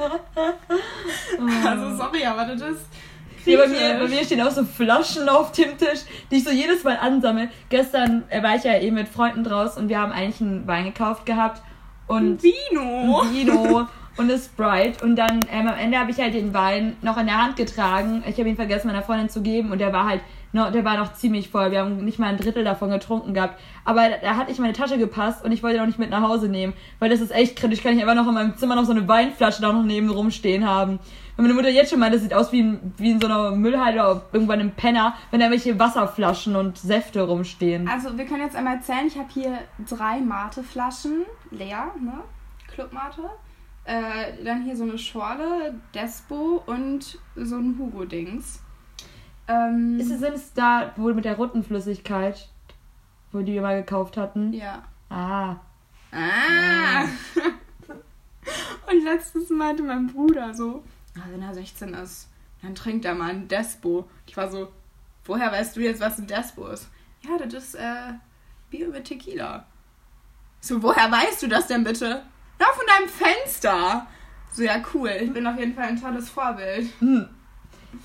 Also 1.66 1.96
sorry, 1.96 2.24
aber 2.24 2.44
das 2.46 2.60
ist. 2.62 2.86
Ja, 3.44 3.58
bei, 3.58 3.68
mir, 3.68 3.98
bei 3.98 4.08
mir 4.08 4.24
stehen 4.24 4.40
auch 4.40 4.50
so 4.50 4.64
Flaschen 4.64 5.28
auf 5.28 5.52
dem 5.52 5.76
Tisch, 5.78 6.00
die 6.30 6.36
ich 6.36 6.44
so 6.44 6.50
jedes 6.50 6.84
Mal 6.84 6.96
ansammle. 6.96 7.48
Gestern 7.68 8.24
äh, 8.28 8.42
war 8.42 8.56
ich 8.56 8.64
ja 8.64 8.78
eben 8.78 8.96
mit 8.96 9.08
Freunden 9.08 9.44
draus 9.44 9.76
und 9.76 9.88
wir 9.88 9.98
haben 9.98 10.12
eigentlich 10.12 10.40
einen 10.40 10.66
Wein 10.66 10.84
gekauft 10.84 11.26
gehabt. 11.26 11.62
Und 12.06 12.42
Vino. 12.42 13.24
Vino 13.30 13.86
und 14.16 14.30
eine 14.30 14.38
Sprite. 14.38 15.04
Und 15.04 15.16
dann 15.16 15.40
ähm, 15.52 15.68
am 15.68 15.78
Ende 15.78 15.98
habe 15.98 16.10
ich 16.10 16.18
halt 16.18 16.34
den 16.34 16.52
Wein 16.52 16.96
noch 17.02 17.16
in 17.16 17.26
der 17.26 17.42
Hand 17.42 17.56
getragen. 17.56 18.22
Ich 18.26 18.38
habe 18.38 18.48
ihn 18.48 18.56
vergessen, 18.56 18.88
meiner 18.88 19.02
Freundin 19.02 19.28
zu 19.28 19.42
geben 19.42 19.72
und 19.72 19.78
der 19.78 19.92
war 19.92 20.08
halt 20.08 20.20
noch, 20.52 20.72
der 20.72 20.84
war 20.84 20.96
noch 20.96 21.12
ziemlich 21.14 21.48
voll. 21.48 21.70
Wir 21.70 21.80
haben 21.80 22.04
nicht 22.04 22.18
mal 22.18 22.26
ein 22.26 22.36
Drittel 22.36 22.64
davon 22.64 22.90
getrunken 22.90 23.34
gehabt. 23.34 23.60
Aber 23.84 24.08
da, 24.22 24.36
hat 24.36 24.48
nicht 24.48 24.60
meine 24.60 24.72
Tasche 24.72 24.98
gepasst 24.98 25.44
und 25.44 25.52
ich 25.52 25.62
wollte 25.62 25.76
ihn 25.76 25.82
auch 25.82 25.86
nicht 25.86 25.98
mit 25.98 26.10
nach 26.10 26.22
Hause 26.22 26.48
nehmen. 26.48 26.72
Weil 26.98 27.10
das 27.10 27.20
ist 27.20 27.30
echt 27.30 27.56
kritisch. 27.56 27.82
Kann 27.82 27.96
ich 27.96 28.02
einfach 28.02 28.14
noch 28.14 28.28
in 28.28 28.34
meinem 28.34 28.56
Zimmer 28.56 28.74
noch 28.74 28.84
so 28.84 28.92
eine 28.92 29.06
Weinflasche 29.06 29.62
da 29.62 29.72
noch 29.72 29.84
neben 29.84 30.10
rumstehen 30.10 30.66
haben. 30.68 30.98
Wenn 31.36 31.44
meine 31.44 31.54
Mutter 31.54 31.70
jetzt 31.70 31.90
schon 31.90 32.00
meint, 32.00 32.14
das 32.14 32.22
sieht 32.22 32.34
aus 32.34 32.52
wie 32.52 32.60
in, 32.60 32.92
wie 32.98 33.12
in 33.12 33.20
so 33.20 33.26
einer 33.26 33.52
Müllhalde 33.52 34.00
oder 34.00 34.22
irgendwann 34.32 34.60
im 34.60 34.72
Penner, 34.72 35.14
wenn 35.30 35.40
da 35.40 35.50
welche 35.50 35.78
Wasserflaschen 35.78 36.56
und 36.56 36.76
Säfte 36.76 37.22
rumstehen. 37.22 37.88
Also, 37.88 38.18
wir 38.18 38.26
können 38.26 38.42
jetzt 38.42 38.56
einmal 38.56 38.76
erzählen, 38.76 39.06
ich 39.06 39.16
habe 39.16 39.28
hier 39.32 39.58
drei 39.88 40.20
Mate-Flaschen, 40.20 41.22
leer, 41.50 41.92
ne? 41.98 42.20
Clubmate. 42.74 43.22
Äh, 43.84 44.44
dann 44.44 44.64
hier 44.64 44.76
so 44.76 44.84
eine 44.84 44.98
Schorle, 44.98 45.74
Despo 45.94 46.62
und 46.66 47.18
so 47.36 47.56
ein 47.56 47.76
Hugo-Dings. 47.78 48.60
Ähm, 49.50 49.98
Ist 49.98 50.10
es, 50.10 50.20
sind 50.20 50.34
es 50.34 50.52
da 50.52 50.92
wohl 50.96 51.14
mit 51.14 51.24
der 51.24 51.36
roten 51.36 51.64
Flüssigkeit, 51.64 52.48
wo 53.32 53.40
die 53.40 53.54
wir 53.54 53.62
mal 53.62 53.80
gekauft 53.80 54.16
hatten? 54.16 54.52
ja. 54.52 54.82
Ah. 55.08 55.56
Ah! 56.12 57.04
Und 58.90 59.04
letztens 59.04 59.50
meinte 59.50 59.82
mein 59.82 60.06
Bruder 60.08 60.54
so, 60.54 60.84
ah, 61.16 61.22
wenn 61.30 61.42
er 61.42 61.52
16 61.54 61.94
ist, 61.94 62.28
dann 62.62 62.74
trinkt 62.74 63.04
er 63.04 63.14
mal 63.14 63.30
ein 63.30 63.48
Despo. 63.48 64.08
Ich 64.26 64.36
war 64.36 64.50
so, 64.50 64.68
woher 65.24 65.50
weißt 65.50 65.76
du 65.76 65.80
jetzt, 65.80 66.00
was 66.00 66.18
ein 66.18 66.26
Despo 66.26 66.68
ist? 66.68 66.88
Ja, 67.22 67.38
das 67.38 67.54
ist 67.54 67.74
äh, 67.74 68.12
Bier 68.70 68.88
mit 68.88 69.04
Tequila. 69.04 69.66
So, 70.60 70.82
woher 70.82 71.10
weißt 71.10 71.42
du 71.42 71.48
das 71.48 71.66
denn 71.66 71.84
bitte? 71.84 72.22
Na, 72.58 72.66
von 72.66 72.86
deinem 72.86 73.08
Fenster. 73.08 74.06
So, 74.52 74.62
ja, 74.62 74.82
cool. 74.94 75.10
Ich 75.20 75.32
bin 75.32 75.46
auf 75.46 75.58
jeden 75.58 75.74
Fall 75.74 75.84
ein 75.84 76.00
tolles 76.00 76.28
Vorbild. 76.28 76.88
Hm. 77.00 77.28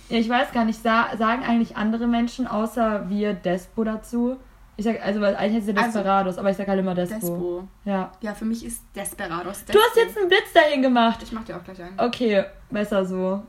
Ja, 0.10 0.18
ich 0.18 0.30
weiß 0.30 0.52
gar 0.52 0.66
nicht, 0.66 0.82
sa 0.82 1.10
sagen 1.18 1.44
eigentlich 1.44 1.78
andere 1.78 2.08
Menschen 2.08 2.48
außer 2.48 3.10
wir 3.10 3.34
Despo 3.34 3.84
dazu? 3.84 4.38
Ich 4.78 4.84
sag, 4.86 5.02
also, 5.06 5.22
weil 5.22 5.36
eigentlich 5.38 5.56
heißt 5.58 5.70
es 5.70 5.76
ja 5.76 5.82
Also, 5.82 6.00
Desperados, 6.00 6.38
aber 6.38 6.50
ich 6.50 6.58
sag 6.58 6.68
halt 6.68 6.80
immer 6.80 6.96
Despo. 6.96 7.16
Despo. 7.16 7.68
Ja. 7.86 8.12
Ja, 8.22 8.34
für 8.34 8.46
mich 8.46 8.66
ist 8.66 8.82
Desperados 8.96 9.64
Despo. 9.66 9.74
Du 9.74 9.80
hast 9.80 9.96
jetzt 9.96 10.18
einen 10.18 10.28
Blitz 10.28 10.52
dahin 10.54 10.82
gemacht. 10.82 11.20
Ich 11.24 11.32
mach 11.32 11.44
dir 11.46 11.56
auch 11.56 11.64
gleich 11.64 11.82
einen. 11.82 11.98
Okay, 12.00 12.44
besser 12.70 13.06
so. 13.06 13.42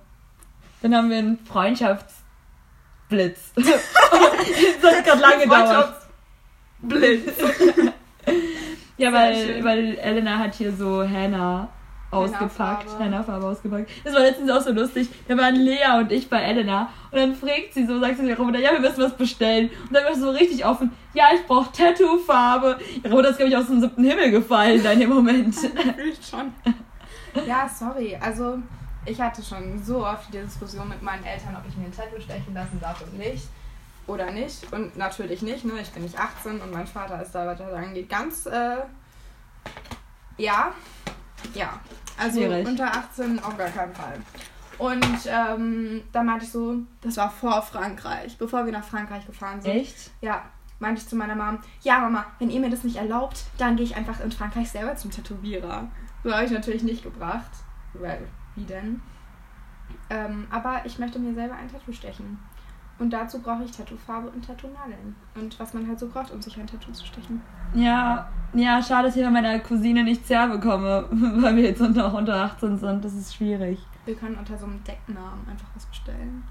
Dann 0.83 0.95
haben 0.95 1.11
wir 1.11 1.19
einen 1.19 1.39
Freundschaftsblitz. 1.39 2.21
das 3.57 4.97
hat 4.97 5.05
gerade 5.05 5.21
lange 5.21 5.43
gedauert. 5.45 5.95
Blitz. 6.81 7.33
Ja, 8.99 9.11
Sehr 9.11 9.21
weil, 9.21 9.37
schön. 9.37 9.65
weil 9.65 9.99
Elena 9.99 10.39
hat 10.39 10.55
hier 10.55 10.73
so 10.73 11.03
Henna 11.03 11.69
ausgepackt. 12.17 12.99
Henna-Farbe 12.99 13.47
ausgepackt. 13.47 13.91
Das 14.05 14.15
war 14.15 14.21
letztens 14.21 14.51
auch 14.51 14.61
so 14.61 14.73
lustig. 14.73 15.09
Da 15.29 15.37
waren 15.37 15.55
Lea 15.57 15.99
und 15.99 16.13
ich 16.13 16.29
bei 16.29 16.43
Elena 16.43 16.89
und 17.11 17.19
dann 17.19 17.35
fragt 17.35 17.75
sie 17.75 17.87
so, 17.87 17.99
sagt 18.01 18.19
sie 18.19 18.29
ihrer 18.29 18.43
Mutter, 18.45 18.59
ja, 18.59 18.73
wir 18.73 18.81
müssen 18.81 19.03
was 19.03 19.17
bestellen. 19.17 19.71
Und 19.83 19.95
dann 19.95 20.05
war 20.05 20.11
ich 20.11 20.19
so 20.19 20.31
richtig 20.31 20.65
offen, 20.65 20.93
ja, 21.15 21.27
ich 21.35 21.47
brauche 21.47 21.71
Tattoo-Farbe. 21.73 22.79
Ihre 23.03 23.15
Mutter 23.15 23.31
ist, 23.31 23.37
glaube 23.37 23.51
ich, 23.51 23.57
aus 23.57 23.67
dem 23.67 23.81
siebten 23.81 24.05
Himmel 24.05 24.31
gefallen 24.31 24.83
da 24.83 24.93
in 24.93 25.01
dem 25.01 25.11
Moment. 25.11 25.55
Schon. 26.31 26.53
Ja, 27.47 27.69
sorry. 27.69 28.17
Also, 28.21 28.59
ich 29.05 29.21
hatte 29.21 29.43
schon 29.43 29.83
so 29.83 30.05
oft 30.05 30.33
die 30.33 30.39
Diskussion 30.39 30.89
mit 30.89 31.03
meinen 31.03 31.25
Eltern, 31.25 31.57
ob 31.57 31.69
ich 31.69 31.77
mir 31.77 31.87
ein 31.87 31.93
Tattoo 31.93 32.21
stechen 32.21 32.55
lassen 32.55 32.81
darf 32.81 33.01
und 33.03 33.19
nicht. 33.19 33.49
Oder 34.07 34.31
nicht. 34.31 34.73
Und 34.73 34.97
natürlich 34.97 35.43
nicht, 35.43 35.65
ne? 35.65 35.73
Ich 35.81 35.91
bin 35.91 36.03
nicht 36.03 36.19
18 36.19 36.61
und 36.61 36.73
mein 36.73 36.87
Vater 36.87 37.21
ist 37.21 37.33
da, 37.33 37.47
was 37.47 37.59
das 37.59 37.73
angeht, 37.73 38.09
ganz 38.09 38.47
äh, 38.47 38.77
Ja, 40.39 40.73
ja. 41.55 41.81
Also 42.19 42.41
Schwierig. 42.41 42.67
unter 42.67 42.87
18 42.87 43.39
auf 43.41 43.57
gar 43.57 43.69
keinen 43.69 43.95
Fall. 43.95 44.19
Und 44.79 45.27
ähm, 45.27 46.03
da 46.13 46.23
meinte 46.23 46.45
ich 46.45 46.53
so, 46.53 46.77
das 47.01 47.17
war 47.17 47.31
vor 47.31 47.63
Frankreich, 47.63 48.37
bevor 48.37 48.67
wir 48.67 48.73
nach 48.73 48.85
Frankreich 48.85 49.27
gefahren 49.27 49.61
sind. 49.61 49.73
Echt? 49.73 50.11
Ja, 50.21 50.43
meinte 50.79 51.01
ich 51.01 51.09
zu 51.09 51.17
meiner 51.17 51.35
Mom, 51.35 51.59
ja 51.83 51.99
Mama, 51.99 52.27
wenn 52.39 52.51
ihr 52.51 52.61
mir 52.61 52.71
das 52.71 52.85
nicht 52.85 52.97
erlaubt, 52.97 53.45
dann 53.59 53.77
gehe 53.77 53.87
ich 53.87 53.97
einfach 53.97 54.21
in 54.21 54.31
Frankreich 54.31 54.71
selber 54.71 54.97
zum 54.97 55.11
Tätowierer. 55.11 55.89
So 56.25 56.33
habe 56.33 56.45
ich 56.45 56.51
natürlich 56.51 56.83
nicht 56.83 57.03
gebracht. 57.03 57.51
Weil, 57.95 58.27
wie 58.55 58.65
denn? 58.65 59.01
Ähm, 60.11 60.47
aber 60.51 60.83
ich 60.85 60.99
möchte 60.99 61.19
mir 61.19 61.35
selber 61.35 61.55
ein 61.55 61.71
Tattoo 61.71 61.93
stechen. 61.93 62.39
Und 62.99 63.13
dazu 63.13 63.41
brauche 63.41 63.65
ich 63.65 63.71
Tattoofarbe 63.73 64.29
und 64.29 64.47
Tattoo-Nadeln. 64.47 65.15
Und 65.35 65.61
was 65.61 65.75
man 65.75 65.87
halt 65.87 65.99
so 65.99 66.09
braucht, 66.09 66.31
um 66.31 66.41
sich 66.41 66.59
ein 66.59 66.67
Tattoo 66.67 66.93
zu 66.93 67.05
stechen. 67.05 67.43
Ja, 67.75 68.29
ja, 68.55 68.83
schade, 68.83 69.09
dass 69.09 69.17
ich 69.17 69.23
bei 69.23 69.31
meiner 69.31 69.59
Cousine 69.59 70.03
nichts 70.03 70.31
herbekomme, 70.31 71.07
weil 71.11 71.57
wir 71.57 71.65
jetzt 71.65 71.83
unter, 71.83 72.15
unter 72.15 72.35
18 72.37 72.79
sind. 72.79 73.05
Das 73.05 73.13
ist 73.13 73.35
schwierig. 73.35 73.79
Wir 74.07 74.15
können 74.15 74.37
unter 74.37 74.57
so 74.57 74.65
einem 74.65 74.83
Decknamen 74.83 75.47
einfach 75.49 75.69
was 75.75 75.85
bestellen. 75.85 76.43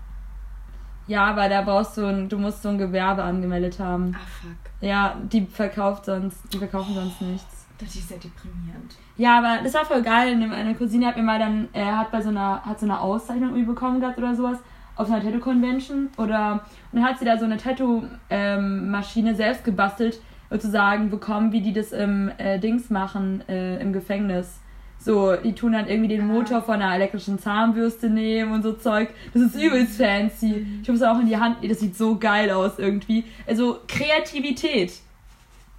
Ja, 1.08 1.25
aber 1.25 1.49
da 1.49 1.62
brauchst 1.62 1.97
du 1.97 2.05
ein, 2.05 2.29
du 2.29 2.38
musst 2.38 2.62
so 2.62 2.69
ein 2.69 2.77
Gewerbe 2.77 3.23
angemeldet 3.23 3.79
haben. 3.79 4.15
Ah, 4.15 4.25
fuck. 4.41 4.71
Ja, 4.81 5.15
die 5.23 5.45
verkauft 5.45 6.05
sonst, 6.05 6.41
die 6.51 6.58
verkaufen 6.58 6.93
sonst 6.93 7.21
nichts. 7.21 7.65
Das 7.77 7.93
ist 7.93 8.08
sehr 8.08 8.17
deprimierend. 8.17 8.95
Ja, 9.17 9.39
aber 9.39 9.63
das 9.63 9.73
war 9.73 9.86
voll 9.86 10.01
geil. 10.01 10.36
Meine 10.38 10.75
Cousine 10.75 11.08
hat 11.08 11.17
mir 11.17 11.23
mal 11.23 11.39
dann, 11.39 11.67
er 11.73 11.97
hat 11.97 12.12
bei 12.12 12.21
so 12.21 12.29
einer, 12.29 12.65
hat 12.65 12.79
so 12.79 12.86
eine 12.86 12.99
Auszeichnung 12.99 13.65
bekommen 13.65 13.99
gehabt 13.99 14.17
oder 14.17 14.34
sowas 14.34 14.60
auf 14.95 15.10
einer 15.10 15.21
Tattoo-Convention 15.21 16.10
oder 16.17 16.65
und 16.91 16.99
dann 16.99 17.03
hat 17.03 17.19
sie 17.19 17.25
da 17.25 17.38
so 17.38 17.45
eine 17.45 17.58
Tattoo-Maschine 17.58 19.36
selbst 19.36 19.63
gebastelt, 19.63 20.19
sozusagen 20.49 21.10
bekommen, 21.10 21.51
wie 21.51 21.62
die 21.62 21.73
das 21.73 21.91
im 21.91 22.31
äh, 22.38 22.60
Dings 22.60 22.89
machen, 22.89 23.43
äh, 23.49 23.81
im 23.81 23.93
Gefängnis. 23.93 24.62
So, 24.97 25.36
die 25.36 25.53
tun 25.53 25.73
dann 25.73 25.88
irgendwie 25.88 26.08
den 26.08 26.25
Motor 26.25 26.62
von 26.62 26.75
einer 26.81 26.95
elektrischen 26.95 27.38
Zahnbürste 27.38 28.10
nehmen 28.10 28.53
und 28.53 28.63
so 28.63 28.73
Zeug. 28.73 29.10
Das 29.34 29.43
ist 29.43 29.55
übelst 29.55 30.01
fancy. 30.01 30.65
Ich 30.81 30.88
habe 30.88 30.97
es 30.97 31.03
auch 31.03 31.19
in 31.19 31.27
die 31.27 31.38
Hand, 31.38 31.58
das 31.63 31.79
sieht 31.79 31.95
so 31.95 32.17
geil 32.17 32.49
aus 32.49 32.79
irgendwie. 32.79 33.23
Also 33.45 33.81
Kreativität. 33.88 34.93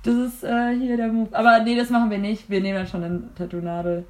Das 0.04 0.14
ist 0.14 0.44
äh, 0.44 0.76
hier 0.78 0.96
der 0.96 1.08
Move. 1.08 1.30
Aber 1.32 1.58
nee, 1.64 1.74
das 1.74 1.90
machen 1.90 2.10
wir 2.10 2.18
nicht. 2.18 2.48
Wir 2.48 2.60
nehmen 2.60 2.78
dann 2.78 2.86
schon 2.86 3.02
eine 3.02 3.22
Tattoo-Nadel. 3.34 4.04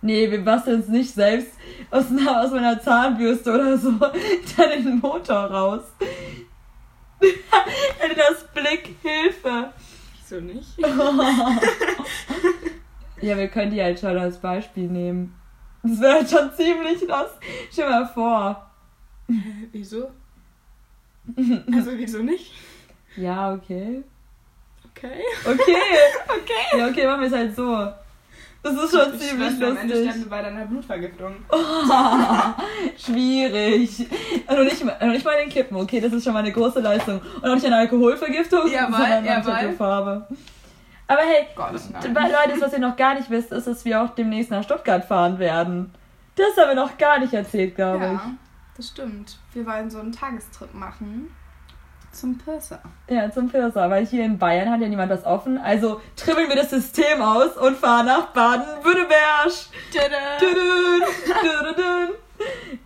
Nee, 0.00 0.30
wir 0.30 0.44
basteln 0.44 0.80
es 0.80 0.88
nicht 0.88 1.12
selbst 1.12 1.52
aus, 1.90 2.10
einer, 2.10 2.42
aus 2.42 2.50
meiner 2.52 2.80
Zahnbürste 2.80 3.52
oder 3.52 3.76
so 3.76 3.90
dann 4.56 4.70
den 4.70 4.98
Motor 5.00 5.36
raus. 5.36 5.82
Das 8.16 8.44
Blick 8.52 8.96
Hilfe. 9.02 9.72
Wieso 10.16 10.40
nicht? 10.40 10.76
Ja, 13.20 13.36
wir 13.36 13.48
können 13.48 13.72
die 13.72 13.82
halt 13.82 13.98
schon 13.98 14.16
als 14.16 14.38
Beispiel 14.38 14.86
nehmen. 14.88 15.34
Das 15.82 16.00
wäre 16.00 16.14
halt 16.14 16.30
schon 16.30 16.52
ziemlich 16.54 17.00
los. 17.02 17.30
Stell 17.72 17.86
dir 17.86 17.90
mal 17.90 18.06
vor. 18.06 18.70
wieso? 19.72 20.10
Also 21.72 21.90
wieso 21.96 22.22
nicht? 22.22 22.52
Ja, 23.16 23.52
okay. 23.52 24.04
Okay. 24.92 25.22
Okay. 25.44 25.76
Okay. 26.28 26.78
Ja, 26.78 26.88
okay, 26.88 27.06
machen 27.06 27.20
wir 27.22 27.26
es 27.28 27.34
halt 27.34 27.56
so. 27.56 27.92
Das 28.62 28.72
ist 28.74 28.90
schon 28.90 29.14
Ich 29.14 29.20
ziemlich 29.20 29.50
schwöre, 29.56 29.70
am 29.70 29.76
Ende 29.78 29.94
lustig. 29.94 30.10
sterben 30.10 30.24
wir 30.24 30.30
bei 30.30 30.42
deiner 30.42 30.66
Blutvergiftung. 30.66 31.34
Schwierig. 32.98 34.06
Und 34.48 34.64
nicht, 34.64 34.84
mal- 34.84 34.96
und 35.00 35.10
nicht 35.12 35.24
mal 35.24 35.36
den 35.40 35.48
Kippen, 35.48 35.76
okay, 35.76 36.00
das 36.00 36.12
ist 36.12 36.24
schon 36.24 36.32
mal 36.32 36.40
eine 36.40 36.52
große 36.52 36.80
Leistung. 36.80 37.20
Und 37.36 37.44
auch 37.44 37.54
nicht 37.54 37.66
eine 37.66 37.76
Alkoholvergiftung, 37.76 38.68
Jawohl, 38.70 38.92
sondern 38.98 39.26
eine. 39.28 39.42
Tattoofarbe. 39.42 40.26
Aber 41.06 41.20
hey, 41.22 41.46
Gott, 41.54 41.72
Leute, 41.72 42.60
was 42.60 42.72
ihr 42.72 42.78
noch 42.80 42.96
gar 42.96 43.14
nicht 43.14 43.30
wisst, 43.30 43.50
ist, 43.52 43.66
dass 43.66 43.84
wir 43.84 44.02
auch 44.02 44.10
demnächst 44.10 44.50
nach 44.50 44.62
Stuttgart 44.62 45.04
fahren 45.04 45.38
werden. 45.38 45.92
Das 46.36 46.56
haben 46.56 46.68
wir 46.68 46.74
noch 46.74 46.98
gar 46.98 47.18
nicht 47.18 47.32
erzählt, 47.32 47.76
glaube 47.76 48.04
Ja, 48.04 48.30
das 48.76 48.88
stimmt. 48.88 49.38
Wir 49.54 49.64
wollen 49.66 49.90
so 49.90 49.98
einen 50.00 50.12
Tagestrip 50.12 50.74
machen. 50.74 51.30
Zum 52.12 52.38
ich. 52.40 52.80
Ja, 53.08 53.30
zum 53.30 53.48
Firsa, 53.50 53.90
weil 53.90 54.06
hier 54.06 54.24
in 54.24 54.38
Bayern 54.38 54.70
hat 54.70 54.80
ja 54.80 54.88
niemand 54.88 55.10
das 55.10 55.24
offen. 55.24 55.58
Also 55.58 56.00
tribbeln 56.16 56.48
wir 56.48 56.56
das 56.56 56.70
System 56.70 57.22
aus 57.22 57.56
und 57.56 57.76
fahren 57.76 58.06
nach 58.06 58.28
Baden-Württemberg. 58.32 59.52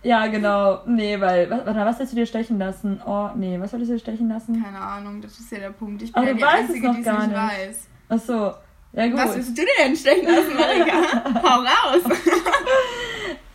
Ja, 0.01 0.27
genau. 0.27 0.81
Nee, 0.85 1.19
weil, 1.19 1.49
was, 1.49 1.65
warte, 1.65 1.79
was 1.79 1.99
willst 1.99 2.11
du 2.13 2.17
dir 2.17 2.25
stechen 2.25 2.59
lassen? 2.59 3.01
Oh, 3.05 3.29
nee, 3.35 3.59
was 3.59 3.71
wolltest 3.71 3.91
du 3.91 3.95
dir 3.95 3.99
stechen 4.01 4.29
lassen? 4.29 4.61
Keine 4.61 4.79
Ahnung, 4.79 5.21
das 5.21 5.39
ist 5.39 5.51
ja 5.51 5.59
der 5.59 5.69
Punkt. 5.71 6.01
Ich 6.01 6.11
bin 6.11 6.21
du 6.21 6.27
ja 6.29 6.33
die 6.33 6.43
Einzige, 6.43 6.87
noch 6.87 6.95
die 6.95 7.01
es 7.01 7.05
gar 7.05 7.19
nicht 7.19 7.29
nicht. 7.29 7.37
weiß. 7.37 7.87
Ach 8.09 8.19
so. 8.19 8.53
Ja, 8.93 9.07
gut. 9.07 9.17
Was 9.17 9.35
willst 9.35 9.49
du 9.49 9.61
dir 9.61 9.67
denn 9.79 9.95
stechen 9.95 10.27
lassen, 10.27 10.53
Marika? 10.55 10.93
Hau 11.43 11.59
raus! 11.61 12.03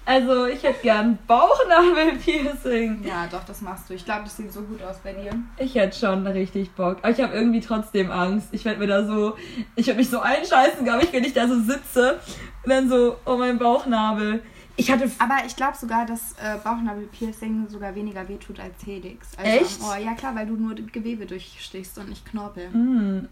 Also, 0.09 0.47
ich 0.47 0.62
hätte 0.62 0.81
gern 0.81 1.18
Bauchnabelpiercing. 1.27 3.05
Ja, 3.07 3.27
doch, 3.31 3.44
das 3.44 3.61
machst 3.61 3.90
du. 3.90 3.94
Ich 3.94 4.07
glaube, 4.07 4.23
das 4.25 4.38
sieht 4.38 4.51
so 4.51 4.62
gut 4.62 4.83
aus 4.83 4.97
bei 5.05 5.12
dir. 5.12 5.33
Ich 5.59 5.75
hätte 5.75 5.99
schon 5.99 6.27
richtig 6.27 6.71
Bock. 6.71 6.97
Aber 7.03 7.11
ich 7.11 7.21
habe 7.21 7.35
irgendwie 7.35 7.61
trotzdem 7.61 8.11
Angst. 8.11 8.49
Ich 8.53 8.64
werde 8.64 8.81
mir 8.81 8.87
da 8.87 9.05
so, 9.05 9.37
ich 9.77 9.87
werde 9.87 9.99
mich 9.99 10.09
so 10.09 10.21
einscheißen, 10.21 10.83
glaube 10.83 11.05
ich, 11.05 11.12
wenn 11.12 11.25
ich 11.25 11.35
da 11.35 11.47
so 11.47 11.61
sitze. 11.61 12.18
Und 12.64 12.71
dann 12.71 12.88
so, 12.88 13.18
oh 13.27 13.37
mein 13.37 13.59
Bauchnabel. 13.59 14.42
Ich 14.77 14.90
hatte. 14.90 15.11
Aber 15.18 15.44
ich 15.44 15.57
glaube 15.57 15.77
sogar, 15.77 16.07
dass 16.07 16.33
äh, 16.35 16.57
Bauchnabelpiercing 16.64 17.68
sogar 17.68 17.94
weniger 17.94 18.27
wehtut 18.29 18.61
als 18.61 18.87
Helix. 18.87 19.37
Also 19.37 19.51
Echt? 19.51 19.83
Am 19.83 19.88
Ohr. 19.88 19.97
Ja 19.99 20.14
klar, 20.14 20.35
weil 20.35 20.47
du 20.47 20.55
nur 20.55 20.75
Gewebe 20.75 21.27
durchstichst 21.27 21.99
und 21.99 22.09
nicht 22.09 22.25
Knorpel. 22.25 22.73
Hm. 22.73 23.29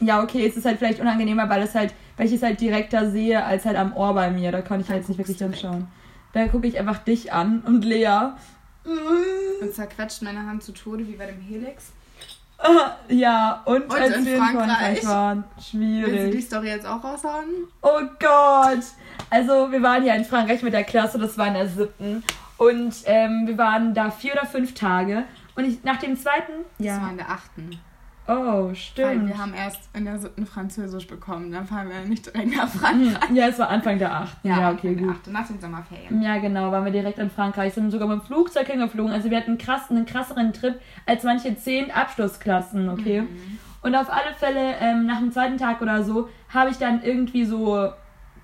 Ja, 0.00 0.22
okay, 0.22 0.46
es 0.46 0.56
ist 0.56 0.64
halt 0.66 0.78
vielleicht 0.78 1.00
unangenehmer, 1.00 1.48
weil 1.48 1.62
es 1.62 1.74
halt, 1.74 1.94
weil 2.16 2.26
ich 2.26 2.32
es 2.32 2.42
halt 2.42 2.60
direkter 2.60 3.10
sehe 3.10 3.44
als 3.44 3.64
halt 3.64 3.76
am 3.76 3.96
Ohr 3.96 4.12
bei 4.14 4.30
mir. 4.30 4.50
Da 4.52 4.60
kann 4.62 4.80
ich 4.80 4.88
halt 4.88 5.08
nicht 5.08 5.16
guckst 5.18 5.40
wirklich 5.40 5.52
hinschauen. 5.62 5.86
Da 6.32 6.48
gucke 6.48 6.66
ich 6.66 6.78
einfach 6.78 6.98
dich 6.98 7.32
an 7.32 7.60
und 7.60 7.84
Lea. 7.84 8.32
Und 9.60 9.72
zerquetscht 9.74 10.22
meine 10.22 10.44
Hand 10.46 10.62
zu 10.62 10.72
Tode 10.72 11.06
wie 11.06 11.12
bei 11.16 11.26
dem 11.26 11.40
Helix. 11.40 11.92
Ja, 13.08 13.62
und, 13.66 13.82
Und 13.84 13.92
als 13.92 14.16
in 14.16 14.24
wir 14.24 14.36
in 14.36 14.38
Frankreich? 14.42 14.66
Frankreich 15.00 15.06
waren. 15.06 15.44
Willst 15.54 15.72
du 15.74 15.78
die 15.78 16.02
Schwierig. 16.04 16.44
Story 16.46 16.68
jetzt 16.68 16.86
auch 16.86 17.02
raushauen? 17.04 17.44
Oh 17.82 18.00
Gott! 18.18 18.84
Also, 19.28 19.70
wir 19.70 19.82
waren 19.82 20.04
ja 20.04 20.14
in 20.14 20.24
Frankreich 20.24 20.62
mit 20.62 20.72
der 20.72 20.84
Klasse, 20.84 21.18
das 21.18 21.36
war 21.36 21.48
in 21.48 21.54
der 21.54 21.68
siebten. 21.68 22.22
Und 22.56 22.94
ähm, 23.04 23.42
wir 23.46 23.58
waren 23.58 23.92
da 23.92 24.10
vier 24.10 24.32
oder 24.32 24.46
fünf 24.46 24.72
Tage. 24.74 25.24
Und 25.56 25.64
ich, 25.64 25.82
nach 25.84 25.98
dem 25.98 26.16
zweiten. 26.16 26.52
Das 26.78 26.86
war 26.88 27.02
Ja. 27.02 27.10
in 27.10 27.16
der 27.18 27.28
achten. 27.30 27.78
Oh, 28.26 28.68
Weil 28.68 28.74
stimmt. 28.74 29.28
wir 29.28 29.36
haben 29.36 29.52
erst 29.52 29.80
in 29.94 30.06
der 30.06 30.18
siebten 30.18 30.46
Französisch 30.46 31.06
bekommen. 31.06 31.52
Dann 31.52 31.66
fahren 31.66 31.88
wir 31.90 32.08
nicht 32.08 32.24
direkt 32.26 32.56
nach 32.56 32.68
Frankreich. 32.68 33.28
Hm, 33.28 33.36
Ja, 33.36 33.48
es 33.48 33.58
war 33.58 33.68
Anfang 33.68 33.98
der 33.98 34.14
achten. 34.14 34.48
Ja, 34.48 34.70
okay, 34.70 34.88
in 34.92 34.96
der 34.96 35.06
gut. 35.08 35.16
achten, 35.16 35.32
nach 35.32 35.46
den 35.46 35.60
Sommerferien. 35.60 36.22
Ja, 36.22 36.38
genau, 36.38 36.72
waren 36.72 36.84
wir 36.86 36.92
direkt 36.92 37.18
in 37.18 37.28
Frankreich, 37.30 37.74
sind 37.74 37.90
sogar 37.90 38.08
mit 38.08 38.20
dem 38.20 38.22
Flugzeug 38.26 38.66
hingeflogen. 38.66 39.12
Also 39.12 39.30
wir 39.30 39.36
hatten 39.36 39.58
krass, 39.58 39.90
einen 39.90 40.06
krasseren 40.06 40.54
Trip 40.54 40.80
als 41.04 41.22
manche 41.24 41.54
zehn 41.56 41.90
Abschlussklassen, 41.90 42.88
okay? 42.88 43.22
Mhm. 43.22 43.58
Und 43.82 43.94
auf 43.94 44.10
alle 44.10 44.34
Fälle, 44.38 44.74
ähm, 44.80 45.04
nach 45.04 45.18
dem 45.18 45.30
zweiten 45.30 45.58
Tag 45.58 45.82
oder 45.82 46.02
so, 46.02 46.30
habe 46.48 46.70
ich 46.70 46.78
dann 46.78 47.02
irgendwie 47.02 47.44
so 47.44 47.90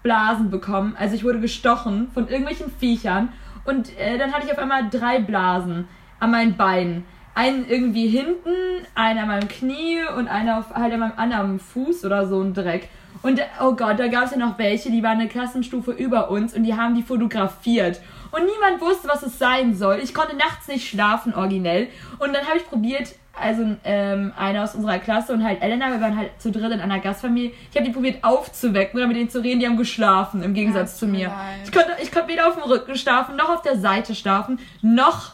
Blasen 0.02 0.50
bekommen. 0.50 0.94
Also 0.98 1.14
ich 1.14 1.24
wurde 1.24 1.40
gestochen 1.40 2.10
von 2.12 2.28
irgendwelchen 2.28 2.70
Viechern. 2.70 3.30
Und 3.64 3.96
äh, 3.98 4.18
dann 4.18 4.32
hatte 4.32 4.44
ich 4.46 4.52
auf 4.52 4.58
einmal 4.58 4.90
drei 4.90 5.20
Blasen 5.20 5.88
an 6.18 6.30
meinen 6.30 6.56
Beinen. 6.58 7.04
Einen 7.34 7.68
irgendwie 7.68 8.08
hinten, 8.08 8.50
einen 8.94 9.18
an 9.20 9.28
meinem 9.28 9.48
Knie 9.48 10.00
und 10.16 10.28
einer 10.28 10.58
auf, 10.58 10.70
halt 10.74 10.92
an 10.92 11.00
meinem 11.00 11.12
anderen 11.16 11.60
Fuß 11.60 12.04
oder 12.04 12.26
so 12.26 12.40
ein 12.42 12.54
Dreck. 12.54 12.88
Und 13.22 13.40
oh 13.62 13.72
Gott, 13.74 13.98
da 13.98 14.08
gab 14.08 14.24
es 14.24 14.30
ja 14.32 14.36
noch 14.38 14.58
welche, 14.58 14.90
die 14.90 15.02
waren 15.02 15.18
eine 15.20 15.28
Klassenstufe 15.28 15.92
über 15.92 16.30
uns 16.30 16.54
und 16.54 16.64
die 16.64 16.74
haben 16.74 16.94
die 16.94 17.02
fotografiert. 17.02 18.00
Und 18.30 18.42
niemand 18.44 18.80
wusste, 18.80 19.08
was 19.08 19.22
es 19.22 19.38
sein 19.38 19.74
soll. 19.74 20.00
Ich 20.02 20.14
konnte 20.14 20.36
nachts 20.36 20.68
nicht 20.68 20.88
schlafen, 20.88 21.34
originell. 21.34 21.88
Und 22.18 22.32
dann 22.34 22.46
habe 22.46 22.58
ich 22.58 22.66
probiert, 22.66 23.14
also 23.38 23.76
ähm, 23.84 24.32
eine 24.38 24.62
aus 24.62 24.74
unserer 24.74 24.98
Klasse 24.98 25.32
und 25.32 25.42
halt 25.44 25.62
Elena, 25.62 25.90
wir 25.90 26.00
waren 26.00 26.16
halt 26.16 26.30
zu 26.38 26.50
dritt 26.50 26.72
in 26.72 26.80
einer 26.80 27.00
Gastfamilie. 27.00 27.52
Ich 27.70 27.76
habe 27.76 27.86
die 27.86 27.92
probiert 27.92 28.22
aufzuwecken 28.22 28.98
oder 28.98 29.06
mit 29.08 29.16
denen 29.16 29.30
zu 29.30 29.40
reden, 29.42 29.60
die 29.60 29.66
haben 29.66 29.76
geschlafen, 29.76 30.42
im 30.42 30.54
Gegensatz 30.54 30.92
Ja, 30.94 30.98
zu 30.98 31.06
mir 31.06 31.12
mir. 31.18 31.28
leid. 31.28 31.36
Ich 31.64 31.72
konnte, 31.72 31.90
ich 32.02 32.12
konnte 32.12 32.28
weder 32.28 32.48
auf 32.48 32.54
dem 32.54 32.64
Rücken 32.64 32.96
schlafen, 32.96 33.36
noch 33.36 33.48
auf 33.50 33.62
der 33.62 33.76
Seite 33.78 34.14
schlafen, 34.14 34.58
noch 34.82 35.32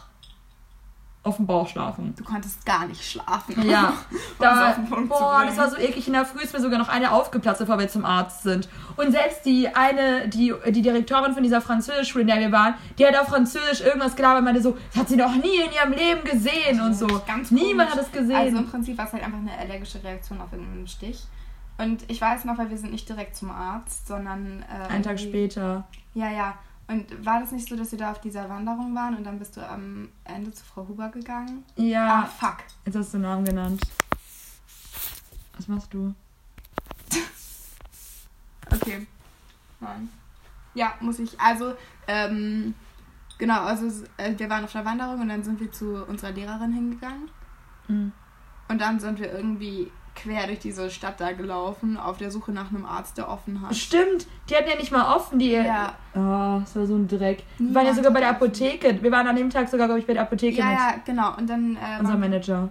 auf 1.27 1.37
dem 1.37 1.45
Bauch 1.45 1.67
schlafen. 1.67 2.13
Du 2.17 2.23
konntest 2.23 2.65
gar 2.65 2.87
nicht 2.87 3.03
schlafen. 3.03 3.67
Ja, 3.67 3.93
da, 4.39 4.77
boah, 5.07 5.43
das 5.45 5.57
war 5.57 5.69
so 5.69 5.77
eklig. 5.77 6.07
In 6.07 6.13
der 6.13 6.25
Früh 6.25 6.41
ist 6.41 6.53
mir 6.53 6.61
sogar 6.61 6.79
noch 6.79 6.89
eine 6.89 7.11
aufgeplatzt, 7.11 7.59
bevor 7.59 7.77
wir 7.77 7.87
zum 7.87 8.05
Arzt 8.05 8.43
sind. 8.43 8.69
Und 8.95 9.11
selbst 9.11 9.45
die 9.45 9.67
eine, 9.75 10.27
die, 10.29 10.53
die 10.67 10.81
Direktorin 10.81 11.33
von 11.33 11.43
dieser 11.43 11.61
Französischschule, 11.61 12.21
in 12.21 12.27
der 12.27 12.39
wir 12.39 12.51
waren, 12.51 12.75
die 12.97 13.05
hat 13.05 13.15
auf 13.17 13.27
Französisch 13.27 13.81
irgendwas 13.81 14.15
gelabert 14.15 14.39
und 14.39 14.45
meinte 14.45 14.61
so, 14.61 14.77
das 14.91 15.01
hat 15.01 15.09
sie 15.09 15.17
noch 15.17 15.35
nie 15.35 15.57
in 15.57 15.71
ihrem 15.71 15.91
Leben 15.91 16.23
gesehen 16.23 16.81
und 16.81 16.93
so. 16.93 17.07
Ganz 17.27 17.51
Niemand 17.51 17.89
komisch. 17.91 18.05
hat 18.05 18.13
es 18.13 18.19
gesehen. 18.19 18.35
Also 18.35 18.57
im 18.57 18.67
Prinzip 18.67 18.97
war 18.97 19.05
es 19.05 19.13
halt 19.13 19.23
einfach 19.23 19.39
eine 19.39 19.51
allergische 19.57 20.03
Reaktion 20.03 20.41
auf 20.41 20.51
irgendeinen 20.51 20.87
Stich. 20.87 21.23
Und 21.77 22.09
ich 22.09 22.19
weiß 22.19 22.45
noch, 22.45 22.57
weil 22.57 22.69
wir 22.69 22.77
sind 22.77 22.91
nicht 22.91 23.07
direkt 23.07 23.35
zum 23.35 23.51
Arzt, 23.51 24.07
sondern... 24.07 24.63
Äh, 24.63 24.91
Einen 24.91 25.03
Tag 25.03 25.19
später. 25.19 25.87
Ja, 26.15 26.31
ja. 26.31 26.55
Und 26.87 27.25
war 27.25 27.41
das 27.41 27.51
nicht 27.51 27.67
so, 27.67 27.75
dass 27.75 27.91
wir 27.91 27.99
da 27.99 28.11
auf 28.11 28.21
dieser 28.21 28.47
Wanderung 28.49 28.95
waren 28.95 29.15
und 29.17 29.23
dann 29.25 29.39
bist 29.39 29.57
du 29.57 29.67
am 29.67 30.07
Ende 30.23 30.53
zu 30.53 30.63
Frau 30.63 30.87
Huber 30.87 31.09
gegangen? 31.09 31.65
Ah, 31.77 31.81
Ja, 31.81 32.25
fuck. 32.39 32.57
jetzt 32.85 32.95
hast 32.95 33.13
du 33.13 33.17
den 33.17 33.23
Namen 33.23 33.43
genannt. 33.45 33.81
Was 35.57 35.67
machst 35.67 35.93
du? 35.93 36.13
Okay. 38.69 39.07
Nein. 39.79 40.09
Ja, 40.73 40.93
muss 40.99 41.19
ich. 41.19 41.39
Also, 41.39 41.73
ähm, 42.07 42.73
genau, 43.37 43.61
also 43.63 43.87
äh, 44.17 44.37
wir 44.37 44.49
waren 44.49 44.65
auf 44.65 44.71
der 44.73 44.83
Wanderung 44.85 45.21
und 45.21 45.29
dann 45.29 45.43
sind 45.43 45.59
wir 45.59 45.71
zu 45.71 46.03
unserer 46.05 46.31
Lehrerin 46.31 46.73
hingegangen. 46.73 47.29
Mhm. 47.87 48.11
Und 48.67 48.81
dann 48.81 48.99
sind 48.99 49.19
wir 49.19 49.31
irgendwie 49.31 49.89
quer 50.17 50.47
durch 50.47 50.59
diese 50.59 50.89
Stadt 50.89 51.19
da 51.21 51.31
gelaufen, 51.31 51.95
auf 51.97 52.17
der 52.17 52.31
Suche 52.31 52.51
nach 52.51 52.69
einem 52.69 52.85
Arzt, 52.85 53.17
der 53.17 53.29
offen 53.29 53.61
hat. 53.61 53.75
Stimmt, 53.75 54.27
die 54.49 54.55
hatten 54.55 54.69
ja 54.69 54.75
nicht 54.75 54.91
mal 54.91 55.15
offen, 55.15 55.39
die. 55.39 55.51
Ja. 55.51 55.93
Oh, 56.15 56.59
das 56.59 56.75
war 56.75 56.85
so 56.85 56.95
ein 56.95 57.07
Dreck. 57.07 57.43
Wir 57.57 57.73
waren 57.75 57.85
ja 57.85 57.93
sogar 57.93 58.11
bei 58.11 58.19
der. 58.19 58.29
Apotheke. 58.31 59.01
Wir 59.01 59.11
waren 59.11 59.27
an 59.27 59.35
dem 59.35 59.49
Tag 59.49 59.69
sogar, 59.69 59.87
glaube 59.87 59.99
ich, 60.01 60.07
bei 60.07 60.13
der 60.13 60.23
Apotheke 60.23 60.57
Ja, 60.57 60.65
mit 60.65 60.77
ja, 60.77 60.93
genau. 61.05 61.35
Und 61.37 61.47
dann 61.49 61.77
äh, 61.77 62.03
waren- 62.03 62.19
Manager. 62.19 62.69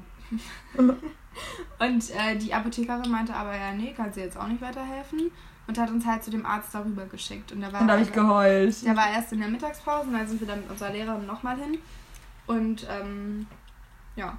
Und 1.78 2.10
äh, 2.10 2.36
die 2.36 2.54
Apothekerin 2.54 3.10
meinte 3.10 3.34
aber, 3.34 3.54
ja, 3.56 3.72
nee, 3.72 3.92
kann 3.92 4.12
sie 4.12 4.20
jetzt 4.20 4.36
auch 4.38 4.46
nicht 4.46 4.60
weiterhelfen. 4.62 5.30
Und 5.66 5.78
hat 5.78 5.90
uns 5.90 6.06
halt 6.06 6.22
zu 6.22 6.30
dem 6.30 6.46
Arzt 6.46 6.74
darüber 6.74 7.04
geschickt. 7.06 7.52
Und 7.52 7.60
da 7.60 7.72
war, 7.72 7.80
Und 7.80 7.88
da 7.88 7.94
habe 7.94 8.02
ich 8.02 8.12
geheult. 8.12 8.84
der 8.86 8.96
war 8.96 9.10
erst 9.10 9.32
in 9.32 9.40
der 9.40 9.48
Mittagspause 9.48 10.06
und 10.08 10.12
dann 10.14 10.26
sind 10.26 10.40
wir 10.40 10.46
dann 10.46 10.60
mit 10.60 10.70
unserer 10.70 10.90
Lehrerin 10.90 11.26
nochmal 11.26 11.56
hin. 11.58 11.78
Und 12.46 12.86
ähm, 12.88 13.46
ja. 14.14 14.36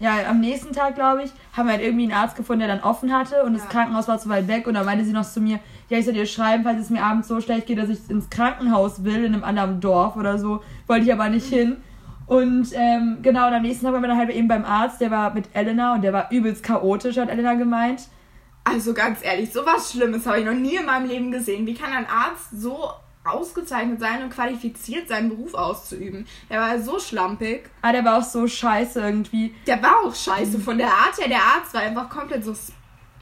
Ja, 0.00 0.28
am 0.28 0.38
nächsten 0.40 0.72
Tag, 0.72 0.94
glaube 0.94 1.24
ich, 1.24 1.30
haben 1.56 1.66
wir 1.66 1.72
halt 1.72 1.82
irgendwie 1.82 2.04
einen 2.04 2.12
Arzt 2.12 2.36
gefunden, 2.36 2.60
der 2.60 2.68
dann 2.68 2.84
offen 2.84 3.12
hatte 3.12 3.42
und 3.42 3.54
das 3.54 3.64
Ja. 3.64 3.68
Krankenhaus 3.68 4.06
war 4.06 4.18
zu 4.18 4.28
weit 4.28 4.46
weg 4.46 4.66
und 4.68 4.74
dann 4.74 4.86
meinte 4.86 5.04
sie 5.04 5.12
noch 5.12 5.24
zu 5.28 5.40
mir, 5.40 5.58
ja, 5.88 5.98
ich 5.98 6.04
soll 6.04 6.14
dir 6.14 6.26
schreiben, 6.26 6.62
falls 6.62 6.80
es 6.80 6.90
mir 6.90 7.02
abends 7.02 7.26
so 7.26 7.40
schlecht 7.40 7.66
geht, 7.66 7.78
dass 7.78 7.88
ich 7.88 8.08
ins 8.08 8.30
Krankenhaus 8.30 9.02
will, 9.02 9.24
in 9.24 9.34
einem 9.34 9.42
anderen 9.44 9.80
Dorf 9.80 10.16
oder 10.16 10.38
so. 10.38 10.62
Wollte 10.86 11.06
ich 11.06 11.12
aber 11.12 11.28
nicht 11.28 11.46
hin. 11.46 11.78
Und 12.26 12.68
ähm, 12.74 13.18
genau, 13.22 13.48
und 13.48 13.54
am 13.54 13.62
nächsten 13.62 13.86
Tag 13.86 13.94
waren 13.94 14.02
wir 14.02 14.08
dann 14.08 14.18
halt 14.18 14.30
eben 14.30 14.48
beim 14.48 14.64
Arzt, 14.64 15.00
der 15.00 15.10
war 15.10 15.32
mit 15.32 15.48
Elena 15.54 15.94
und 15.94 16.02
der 16.02 16.12
war 16.12 16.30
übelst 16.30 16.62
chaotisch, 16.62 17.16
hat 17.16 17.30
Elena 17.30 17.54
gemeint. 17.54 18.02
Also 18.64 18.92
ganz 18.92 19.24
ehrlich, 19.24 19.50
sowas 19.50 19.90
Schlimmes 19.90 20.26
habe 20.26 20.40
ich 20.40 20.44
noch 20.44 20.52
nie 20.52 20.76
in 20.76 20.84
meinem 20.84 21.08
Leben 21.08 21.30
gesehen. 21.32 21.66
Wie 21.66 21.72
kann 21.74 21.90
ein 21.90 22.06
Arzt 22.06 22.50
so 22.52 22.90
ausgezeichnet 23.32 24.00
sein 24.00 24.22
und 24.22 24.30
qualifiziert 24.30 25.08
seinen 25.08 25.28
Beruf 25.30 25.54
auszuüben? 25.54 26.26
Der 26.50 26.60
war 26.60 26.78
so 26.80 26.98
schlampig. 26.98 27.68
Ah, 27.82 27.92
der 27.92 28.04
war 28.04 28.18
auch 28.18 28.22
so 28.22 28.46
scheiße 28.46 29.00
irgendwie. 29.00 29.54
Der 29.66 29.82
war 29.82 29.96
auch 30.04 30.14
scheiße 30.14 30.58
von 30.58 30.78
der 30.78 30.88
Art 30.88 31.16
her. 31.18 31.28
Der 31.28 31.38
Arzt 31.42 31.74
war 31.74 31.82
einfach 31.82 32.08
komplett 32.08 32.44
sus 32.44 32.72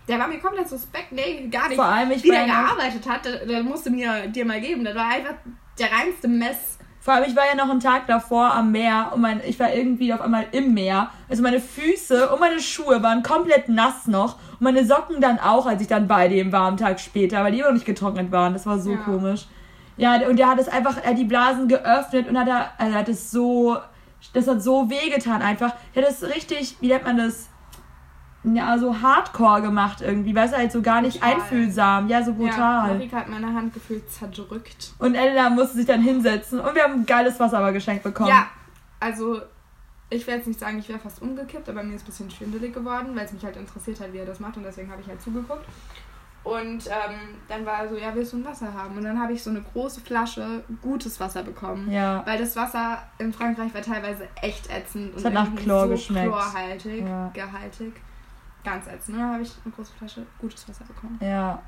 Der 0.09 0.18
war 0.18 0.28
mir 0.28 0.38
komplett 0.38 0.68
suspekt. 0.68 1.12
Nee, 1.12 1.48
gar 1.50 1.68
nicht. 1.68 1.76
Vor 1.76 1.84
allem, 1.84 2.11
ich 2.12 2.22
Wie 2.22 2.28
war 2.30 2.36
der 2.36 2.46
gearbeitet 2.46 3.09
hat, 3.09 3.24
der 3.48 3.62
musste 3.62 3.90
mir 3.90 4.28
dir 4.28 4.44
mal 4.44 4.61
geben. 4.61 4.84
Das 4.84 4.94
war 4.94 5.09
einfach 5.09 5.34
der 5.78 5.90
reinste 5.92 6.28
Mess. 6.28 6.78
Vor 7.00 7.14
allem, 7.14 7.24
ich 7.30 7.36
war 7.36 7.44
ja 7.46 7.54
noch 7.54 7.70
einen 7.70 7.78
Tag 7.78 8.09
davor 8.09 8.52
am 8.52 8.72
Meer 8.72 9.12
und 9.14 9.20
mein, 9.20 9.40
ich 9.46 9.61
war 9.61 9.72
irgendwie 9.72 10.12
auf 10.12 10.20
einmal 10.20 10.46
im 10.50 10.74
Meer. 10.74 11.11
Also 11.28 11.40
meine 11.40 11.61
Füße 11.61 12.30
und 12.30 12.40
meine 12.40 12.59
Schuhe 12.59 13.00
waren 13.00 13.22
komplett 13.22 13.68
nass 13.68 14.09
noch. 14.09 14.34
Und 14.54 14.62
meine 14.62 14.84
Socken 14.84 15.20
dann 15.20 15.38
auch, 15.38 15.66
als 15.66 15.80
ich 15.82 15.86
dann 15.86 16.09
bei 16.09 16.26
dem 16.26 16.50
war 16.50 16.62
am 16.66 16.76
Tag 16.76 16.98
später, 16.98 17.44
weil 17.44 17.52
die 17.52 17.59
immer 17.59 17.68
noch 17.68 17.74
nicht 17.74 17.86
getrocknet 17.86 18.32
waren. 18.32 18.54
Das 18.54 18.66
war 18.66 18.80
so 18.80 18.90
Ja. 18.90 18.96
komisch. 18.96 19.46
Ja, 19.97 20.16
und 20.28 20.36
der 20.38 20.49
hat 20.49 20.59
es 20.59 20.68
einfach, 20.68 20.97
er 21.03 21.11
hat 21.11 21.18
die 21.18 21.24
Blasen 21.24 21.68
geöffnet 21.68 22.28
und 22.28 22.38
hat 22.38 22.49
er, 22.49 22.70
also 22.78 22.92
er 22.92 22.99
hat 23.01 23.09
es 23.09 23.30
so, 23.30 23.76
das 24.32 24.47
hat 24.47 24.62
so 24.62 24.90
wehgetan 24.90 25.40
einfach. 25.42 25.72
Der 25.94 26.03
hat 26.03 26.11
es 26.11 26.22
richtig, 26.22 26.76
wie 26.80 26.88
nennt 26.88 27.05
man 27.05 27.16
das? 27.16 27.49
Ja, 28.44 28.78
so 28.78 29.01
hardcore 29.03 29.61
gemacht 29.62 30.03
irgendwie, 30.03 30.34
weißt 30.34 30.53
du, 30.53 30.59
halt 30.59 30.70
so 30.70 30.80
gar 30.80 31.01
nicht 31.01 31.20
Brutal. 31.20 31.34
einfühlsam. 31.34 32.09
Ja, 32.09 32.22
so 32.22 32.30
Ja, 32.32 32.36
brutal. 32.36 32.88
Marika 32.94 33.16
hat 33.16 33.28
meine 33.28 33.53
Hand 33.53 33.74
gefühlt 33.74 34.09
zerdrückt. 34.11 34.92
und 34.99 35.14
Elena 35.16 35.51
musste 35.51 35.76
sich 35.78 35.86
dann 35.86 36.01
hinsetzen 36.01 36.61
und 36.61 36.74
wir 36.74 36.84
haben 36.84 37.05
geiles 37.07 37.40
Wasser 37.40 37.59
aber 37.59 37.72
geschenkt 37.72 38.05
bekommen. 38.05 38.28
Ja, 38.28 38.47
also 39.01 39.40
ich 40.11 40.24
will 40.28 40.34
jetzt 40.34 40.47
nicht 40.47 40.61
sagen, 40.61 40.78
ich 40.78 40.88
wäre 40.88 41.01
fast 41.01 41.20
umgekippt, 41.20 41.68
aber 41.68 41.82
mir 41.82 41.97
ist 41.97 42.03
ein 42.03 42.07
bisschen 42.07 42.30
schwindelig 42.30 42.72
geworden, 42.72 43.16
weil 43.16 43.24
es 43.24 43.32
mich 43.32 43.44
halt 43.44 43.57
interessiert 43.57 43.99
hat, 43.99 44.12
wie 44.12 44.18
er 44.18 44.26
das 44.26 44.38
macht 44.38 44.57
und 44.57 44.62
deswegen 44.62 44.92
habe 44.92 45.01
ich 45.03 45.09
halt 45.09 45.20
zugeguckt. 45.20 45.64
Und 46.47 46.86
ähm, 46.86 47.34
dann 47.49 47.66
war 47.66 47.80
er 47.82 47.88
so, 47.88 47.97
ja, 47.97 48.14
willst 48.14 48.32
du 48.32 48.36
ein 48.36 48.44
Wasser 48.44 48.72
haben? 48.72 48.97
Und 48.97 49.03
dann 49.03 49.20
habe 49.20 49.32
ich 49.32 49.42
so 49.42 49.51
eine 49.51 49.62
große 49.72 50.01
Flasche 50.01 50.62
gutes 50.80 51.18
Wasser 51.18 51.42
bekommen. 51.42 51.90
Ja. 51.90 52.22
Weil 52.24 52.38
das 52.38 52.55
Wasser 52.55 52.99
in 53.18 53.32
Frankreich 53.32 53.74
war 53.74 53.82
teilweise 53.82 54.28
echt 54.42 54.70
ätzend 54.70 55.12
Es 55.16 55.24
und 55.24 55.34
hat 55.36 55.49
nach 55.51 55.57
Chlor 55.57 55.82
so 55.82 55.88
geschmeckt. 55.90 56.26
chlorhaltig, 56.28 57.05
Ja. 57.05 57.30
gehaltig. 57.34 57.94
Ganz 58.62 58.86
ätzend. 58.86 59.16
Und 59.16 59.22
dann 59.24 59.32
habe 59.32 59.42
ich 59.42 59.53
eine 59.64 59.74
große 59.74 59.92
Flasche 59.99 60.24
gutes 60.40 60.68
Wasser 60.68 60.84
bekommen. 60.84 61.18
Ja, 61.20 61.61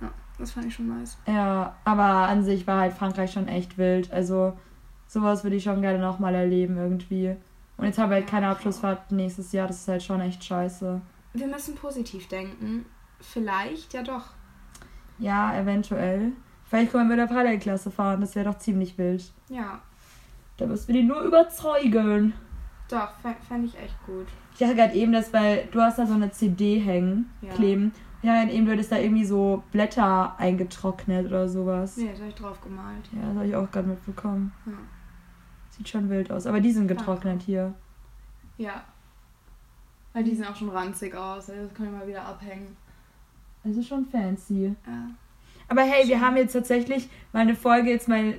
Ja, 0.00 0.10
das 0.38 0.52
fand 0.52 0.64
ich 0.66 0.74
schon 0.74 0.88
nice. 0.98 1.18
ja, 1.26 1.76
aber 1.84 2.02
an 2.02 2.42
sich 2.42 2.66
war 2.66 2.80
halt 2.80 2.94
Frankreich 2.94 3.32
schon 3.32 3.48
echt 3.48 3.76
wild. 3.76 4.10
Also 4.12 4.56
sowas 5.08 5.44
würde 5.44 5.56
ich 5.56 5.64
schon 5.64 5.82
gerne 5.82 5.98
nochmal 5.98 6.34
erleben 6.34 6.78
irgendwie. 6.78 7.36
Und 7.76 7.84
jetzt 7.84 7.98
haben 7.98 8.08
wir 8.08 8.16
halt 8.16 8.28
keine 8.28 8.48
Abschlussfahrt 8.48 9.12
nächstes 9.12 9.52
Jahr, 9.52 9.66
das 9.66 9.76
ist 9.82 9.88
halt 9.88 10.02
schon 10.02 10.22
echt 10.22 10.42
scheiße. 10.42 11.02
Wir 11.34 11.46
müssen 11.46 11.74
positiv 11.74 12.28
denken. 12.28 12.86
Vielleicht 13.22 13.94
ja 13.94 14.02
doch. 14.02 14.24
Ja, 15.18 15.56
eventuell. 15.58 16.32
Vielleicht 16.64 16.90
können 16.92 17.08
wir 17.08 17.16
mit 17.16 17.18
der 17.18 17.32
Parallelklasse 17.32 17.90
fahren, 17.90 18.20
das 18.20 18.34
wäre 18.34 18.50
doch 18.50 18.58
ziemlich 18.58 18.96
wild. 18.98 19.32
Ja, 19.48 19.80
Da 20.56 20.66
müssen 20.66 20.88
wir 20.88 20.94
die 21.00 21.02
nur 21.06 21.20
überzeugen. 21.22 22.32
doch, 22.88 23.10
fände 23.48 23.66
ich 23.66 23.78
echt 23.78 23.96
gut. 24.06 24.26
Ich 24.52 24.58
dachte 24.58 24.74
gerade 24.74 24.94
eben, 24.94 25.12
dass, 25.12 25.32
weil 25.32 25.66
du 25.72 25.80
hast 25.80 25.98
da 25.98 26.06
so 26.06 26.14
eine 26.14 26.30
CD 26.30 26.78
hängen, 26.78 27.30
Ja. 27.40 27.52
kleben. 27.54 27.92
Ja, 28.22 28.34
halt 28.34 28.50
eben, 28.50 28.66
du 28.66 28.72
hättest 28.72 28.92
da 28.92 28.98
irgendwie 28.98 29.24
so 29.24 29.64
Blätter 29.72 30.38
eingetrocknet 30.38 31.26
oder 31.26 31.48
sowas. 31.48 31.96
Nee, 31.96 32.08
das 32.10 32.18
habe 32.20 32.28
ich 32.28 32.34
drauf 32.36 32.60
gemalt. 32.60 33.08
Ja, 33.12 33.26
das 33.28 33.34
habe 33.36 33.46
ich 33.46 33.56
auch 33.56 33.70
gerade 33.70 33.88
mitbekommen. 33.88 34.52
Ja. 34.66 34.72
Sieht 35.70 35.88
schon 35.88 36.08
wild 36.08 36.30
aus. 36.30 36.46
Aber 36.46 36.60
die 36.60 36.70
sind 36.70 36.86
getrocknet 36.86 37.42
hier. 37.42 37.74
Ja. 38.58 38.82
Weil 40.12 40.22
die 40.24 40.34
sehen 40.36 40.46
auch 40.46 40.54
schon 40.54 40.68
ranzig 40.68 41.14
aus. 41.16 41.50
Also 41.50 41.62
Das 41.64 41.74
können 41.74 41.92
wir 41.92 41.98
mal 41.98 42.06
wieder 42.06 42.24
abhängen. 42.24 42.76
Ist 43.64 43.88
schon 43.88 44.06
fancy. 44.06 44.74
Ja. 44.86 44.92
Aber 45.68 45.82
hey, 45.82 46.06
wir 46.08 46.20
haben 46.20 46.36
jetzt 46.36 46.52
tatsächlich 46.52 47.08
mal 47.32 47.40
eine 47.40 47.54
Folge 47.54 47.90
jetzt 47.90 48.08
mal 48.08 48.34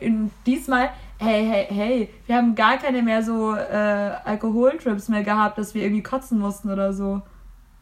in, 0.00 0.30
diesmal. 0.44 0.90
Hey, 1.18 1.46
hey, 1.46 1.66
hey, 1.70 2.10
wir 2.26 2.36
haben 2.36 2.54
gar 2.54 2.76
keine 2.76 3.00
mehr 3.02 3.22
so 3.22 3.54
äh, 3.54 4.12
Alkoholtrips 4.24 5.08
mehr 5.08 5.22
gehabt, 5.22 5.56
dass 5.56 5.72
wir 5.74 5.82
irgendwie 5.82 6.02
kotzen 6.02 6.38
mussten 6.38 6.70
oder 6.70 6.92
so. 6.92 7.22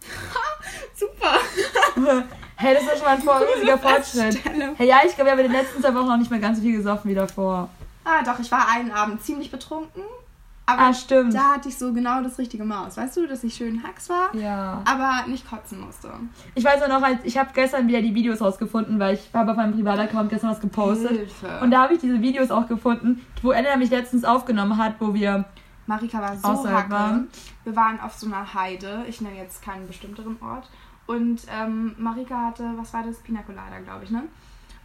Super. 0.95 1.39
Hey, 2.57 2.73
das 2.73 2.85
ist 2.85 2.99
schon 2.99 3.07
mal 3.07 3.17
ein 3.17 3.21
vor- 3.23 3.41
riesiger 3.57 3.77
Fortschritt. 3.77 4.39
Hey, 4.77 4.87
ja, 4.87 4.99
ich 5.05 5.13
glaube, 5.17 5.25
wir 5.25 5.33
haben 5.33 5.41
in 5.41 5.51
den 5.51 5.61
letzten 5.61 5.83
zwei 5.83 5.93
Wochen 5.93 6.09
auch 6.09 6.17
nicht 6.17 6.31
mehr 6.31 6.39
ganz 6.39 6.59
so 6.59 6.63
viel 6.63 6.77
gesoffen 6.77 7.11
wie 7.11 7.15
davor. 7.15 7.69
Ah, 8.05 8.23
doch, 8.25 8.39
ich 8.39 8.51
war 8.53 8.69
einen 8.71 8.93
Abend 8.93 9.21
ziemlich 9.23 9.51
betrunken. 9.51 10.03
Aber 10.67 10.81
Ah, 10.81 10.95
stimmt. 10.95 11.35
da 11.35 11.55
hatte 11.55 11.69
ich 11.69 11.77
so 11.77 11.93
genau 11.93 12.23
das 12.23 12.39
richtige 12.39 12.65
Maß. 12.65 12.97
Weißt 12.97 13.17
du, 13.19 13.27
dass 13.27 13.45
ich 13.45 13.55
schön 13.55 13.83
Hacks 13.83 14.09
war, 14.09 14.35
Ja. 14.35 14.83
aber 14.87 15.29
nicht 15.29 15.47
kotzen 15.49 15.81
musste. 15.81 16.11
Ich 16.55 16.65
weiß 16.65 16.81
auch 16.83 16.89
noch, 16.89 17.03
als 17.03 17.19
ich 17.25 17.37
habe 17.37 17.51
gestern 17.53 17.87
wieder 17.87 18.01
die 18.01 18.15
Videos 18.15 18.41
rausgefunden, 18.41 18.99
weil 18.99 19.15
ich 19.15 19.29
habe 19.35 19.51
auf 19.51 19.57
meinem 19.59 19.75
Privataccount 19.75 20.31
gestern 20.31 20.51
was 20.51 20.61
gepostet. 20.61 21.11
Hilfe. 21.11 21.61
Und 21.61 21.71
da 21.71 21.83
habe 21.83 21.93
ich 21.95 22.01
diese 22.01 22.21
Videos 22.23 22.51
auch 22.51 22.67
gefunden, 22.67 23.21
wo 23.43 23.53
Elena 23.53 23.77
mich 23.77 23.91
letztens 23.91 24.25
aufgenommen 24.25 24.79
hat, 24.79 24.95
wo 25.01 25.13
wir 25.13 25.45
Marika 25.87 26.19
war 26.23 26.35
so 26.35 26.67
hacke. 26.71 26.91
waren. 26.91 27.29
Wir 27.65 27.77
waren 27.77 28.01
auf 28.01 28.15
so 28.15 28.27
einer 28.27 28.55
Heide. 28.55 29.05
Ich 29.07 29.21
nenne 29.21 29.37
jetzt 29.37 29.63
keinen 29.63 29.87
bestimmteren 29.87 30.39
Ort. 30.41 30.71
Und 31.07 31.43
ähm, 31.55 31.95
Marika 31.99 32.47
hatte, 32.47 32.65
was 32.77 32.95
war 32.95 33.03
das? 33.03 33.19
Pina 33.19 33.43
Colada, 33.43 33.81
glaube 33.85 34.05
ich, 34.05 34.11
ne? 34.11 34.23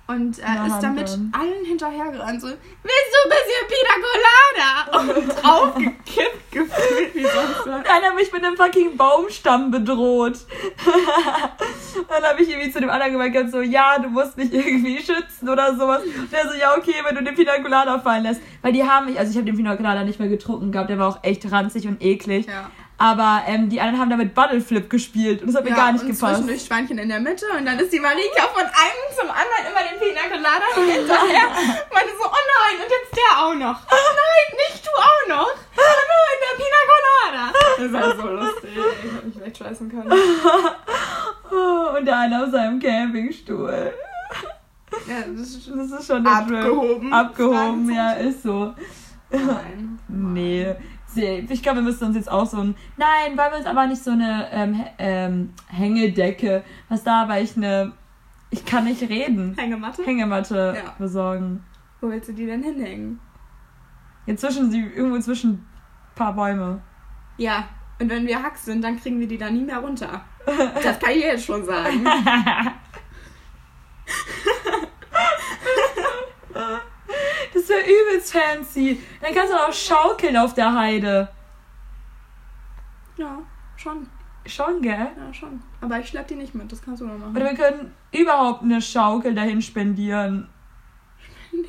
Und 0.09 0.39
äh, 0.39 0.41
der 0.41 0.65
ist 0.65 0.79
damit 0.81 1.07
dann. 1.07 1.31
allen 1.37 1.65
hinterhergerannt. 1.65 2.41
So, 2.41 2.47
willst 2.47 3.11
du 3.13 3.19
ein 3.25 3.29
bisschen 3.29 3.63
Pina 3.69 3.93
Colada? 4.01 5.21
Und 5.21 5.29
draufgekippt 5.43 6.51
gefühlt 6.51 7.13
wie 7.13 7.21
sonst 7.21 7.59
was. 7.59 7.85
Einer 7.85 8.07
hat 8.07 8.15
mich 8.15 8.33
mit 8.33 8.43
einem 8.43 8.57
fucking 8.57 8.97
Baumstamm 8.97 9.69
bedroht. 9.69 10.39
dann 12.09 12.23
habe 12.23 12.41
ich 12.41 12.49
irgendwie 12.49 12.71
zu 12.71 12.79
dem 12.79 12.89
anderen 12.89 13.11
gemeint, 13.11 13.51
so, 13.51 13.61
ja, 13.61 13.99
du 13.99 14.09
musst 14.09 14.35
mich 14.35 14.51
irgendwie 14.51 14.97
schützen 14.97 15.47
oder 15.47 15.75
sowas. 15.75 16.01
Und 16.01 16.33
er 16.33 16.49
so, 16.49 16.57
ja, 16.57 16.75
okay, 16.75 16.95
wenn 17.07 17.15
du 17.15 17.23
den 17.23 17.35
Pina 17.35 17.59
Colada 17.61 17.99
fallen 17.99 18.23
lässt. 18.23 18.41
Weil 18.63 18.73
die 18.73 18.83
haben 18.83 19.05
mich, 19.05 19.19
also 19.19 19.29
ich 19.29 19.37
habe 19.37 19.45
den 19.45 19.57
Pina 19.57 19.75
Colada 19.75 20.03
nicht 20.03 20.19
mehr 20.19 20.29
getrunken 20.29 20.71
gehabt, 20.71 20.89
der 20.89 20.97
war 20.97 21.07
auch 21.07 21.19
echt 21.23 21.51
ranzig 21.51 21.87
und 21.87 22.01
eklig. 22.01 22.47
Ja. 22.47 22.71
Aber 22.99 23.43
ähm, 23.47 23.69
die 23.69 23.79
anderen 23.79 24.01
haben 24.01 24.09
damit 24.09 24.35
Buttleflip 24.35 24.89
gespielt 24.89 25.41
und 25.41 25.47
das 25.47 25.55
hat 25.55 25.63
mir 25.63 25.73
gar 25.73 25.93
nicht 25.93 26.01
und 26.01 26.11
gepasst. 26.11 26.35
zwischendurch 26.35 26.65
Schweinchen 26.65 26.97
in 26.97 27.07
der 27.07 27.21
Mitte 27.21 27.45
und 27.57 27.65
dann 27.65 27.79
ist 27.79 27.93
die 27.93 27.99
Marika 27.99 28.43
von 28.53 28.63
einem 28.63 29.08
zum 29.19 29.29
anderen 29.29 29.63
immer 29.67 29.83
den 29.83 29.99
Pina 29.99 30.23
Colada 30.31 30.67
hinterher. 30.75 31.47
Meinte 31.93 32.13
so, 32.19 32.25
oh 32.25 32.43
nein, 32.55 32.75
und 32.79 32.89
jetzt 32.89 33.13
der 33.15 33.31
auch 33.43 33.55
noch. 33.55 33.79
Oh 33.91 34.09
nein, 34.23 34.47
nicht 34.55 34.81
du 34.85 34.91
auch 34.97 35.25
noch. 35.27 35.51
Oh 35.77 36.01
nein, 36.11 36.37
der 36.43 36.53
Pina 36.59 36.79
Colada. 36.91 37.45
Das 37.77 37.91
war 37.93 38.07
so 38.15 38.27
lustig. 38.29 38.71
Ich 39.03 39.11
hab 39.13 39.23
mich 39.23 39.39
wegschmeißen 39.39 39.89
können. 39.89 40.11
Und 41.97 42.05
der 42.05 42.17
eine 42.17 42.43
auf 42.43 42.51
seinem 42.51 42.79
Campingstuhl. 42.79 43.93
Ja, 45.07 45.21
das 45.35 45.49
ist 45.49 45.67
Das 45.67 45.91
ist 45.91 46.07
schon 46.07 46.23
der 46.23 46.33
abgehoben. 46.33 47.13
Abgehoben, 47.13 47.93
ja, 47.93 48.13
ist 48.13 48.43
so. 48.43 48.73
Nein. 49.29 49.99
Nee. 50.07 50.75
Ich 51.15 51.63
glaube, 51.63 51.77
wir 51.77 51.83
müssen 51.83 52.05
uns 52.05 52.15
jetzt 52.15 52.31
auch 52.31 52.45
so 52.45 52.57
ein. 52.57 52.75
Nein, 52.97 53.37
wollen 53.37 53.51
wir 53.51 53.57
uns 53.57 53.65
aber 53.65 53.87
nicht 53.87 54.03
so 54.03 54.11
eine 54.11 54.47
ähm, 54.51 54.85
ähm, 54.99 55.53
Hängedecke. 55.67 56.63
Was 56.87 57.03
da, 57.03 57.27
weil 57.27 57.43
ich 57.43 57.57
eine. 57.57 57.93
Ich 58.51 58.65
kann 58.65 58.85
nicht 58.85 59.01
reden. 59.01 59.55
Hängematte? 59.57 60.03
Hängematte 60.03 60.73
ja. 60.75 60.95
besorgen. 60.97 61.63
Wo 62.01 62.09
willst 62.09 62.29
du 62.29 62.33
die 62.33 62.45
denn 62.45 62.63
hinhängen? 62.63 63.19
Ja, 64.25 64.35
sie, 64.37 64.81
irgendwo 64.95 65.19
zwischen 65.19 65.51
ein 65.51 65.67
paar 66.15 66.33
Bäume. 66.33 66.81
Ja, 67.37 67.67
und 67.99 68.09
wenn 68.09 68.25
wir 68.27 68.41
Hacks 68.41 68.65
sind, 68.65 68.83
dann 68.83 68.99
kriegen 68.99 69.19
wir 69.19 69.27
die 69.27 69.37
da 69.37 69.49
nie 69.49 69.63
mehr 69.63 69.79
runter. 69.79 70.21
Das 70.45 70.99
kann 70.99 71.11
ich 71.11 71.23
jetzt 71.23 71.45
schon 71.45 71.65
sagen. 71.65 72.03
das 77.53 77.69
wäre 77.69 77.81
übelst 77.81 78.31
fancy. 78.31 79.01
Dann 79.21 79.33
kannst 79.33 79.51
du 79.53 79.57
auch 79.57 79.73
schaukeln 79.73 80.37
auf 80.37 80.53
der 80.53 80.73
Heide. 80.73 81.29
Ja, 83.17 83.39
schon. 83.75 84.07
Schon, 84.49 84.81
gell? 84.81 85.07
Ja, 85.15 85.33
schon. 85.33 85.61
Aber 85.81 85.99
ich 85.99 86.07
schlepp 86.07 86.27
die 86.27 86.35
nicht 86.35 86.55
mit, 86.55 86.71
das 86.71 86.81
kannst 86.81 87.01
du 87.01 87.05
nur 87.05 87.17
machen. 87.17 87.35
Oder 87.35 87.51
wir 87.51 87.55
können 87.55 87.91
überhaupt 88.11 88.63
eine 88.63 88.81
Schaukel 88.81 89.35
dahin 89.35 89.61
spendieren. 89.61 90.47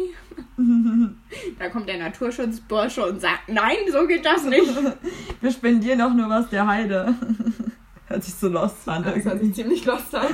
Da 1.58 1.68
kommt 1.70 1.88
der 1.88 1.98
Naturschutzbursche 1.98 3.06
und 3.06 3.20
sagt, 3.20 3.48
nein, 3.48 3.76
so 3.90 4.06
geht 4.06 4.24
das 4.24 4.44
nicht. 4.44 4.70
Wir 5.40 5.50
spendieren 5.50 6.00
auch 6.02 6.12
nur 6.12 6.28
was 6.28 6.48
der 6.50 6.66
Heide. 6.66 7.14
Hört 8.06 8.24
sich 8.24 8.34
so 8.34 8.48
lost 8.48 8.88
an. 8.88 9.02
Das 9.02 9.24
hört 9.24 9.40
sich 9.40 9.54
ziemlich 9.54 9.84
lost 9.84 10.14
an. 10.14 10.26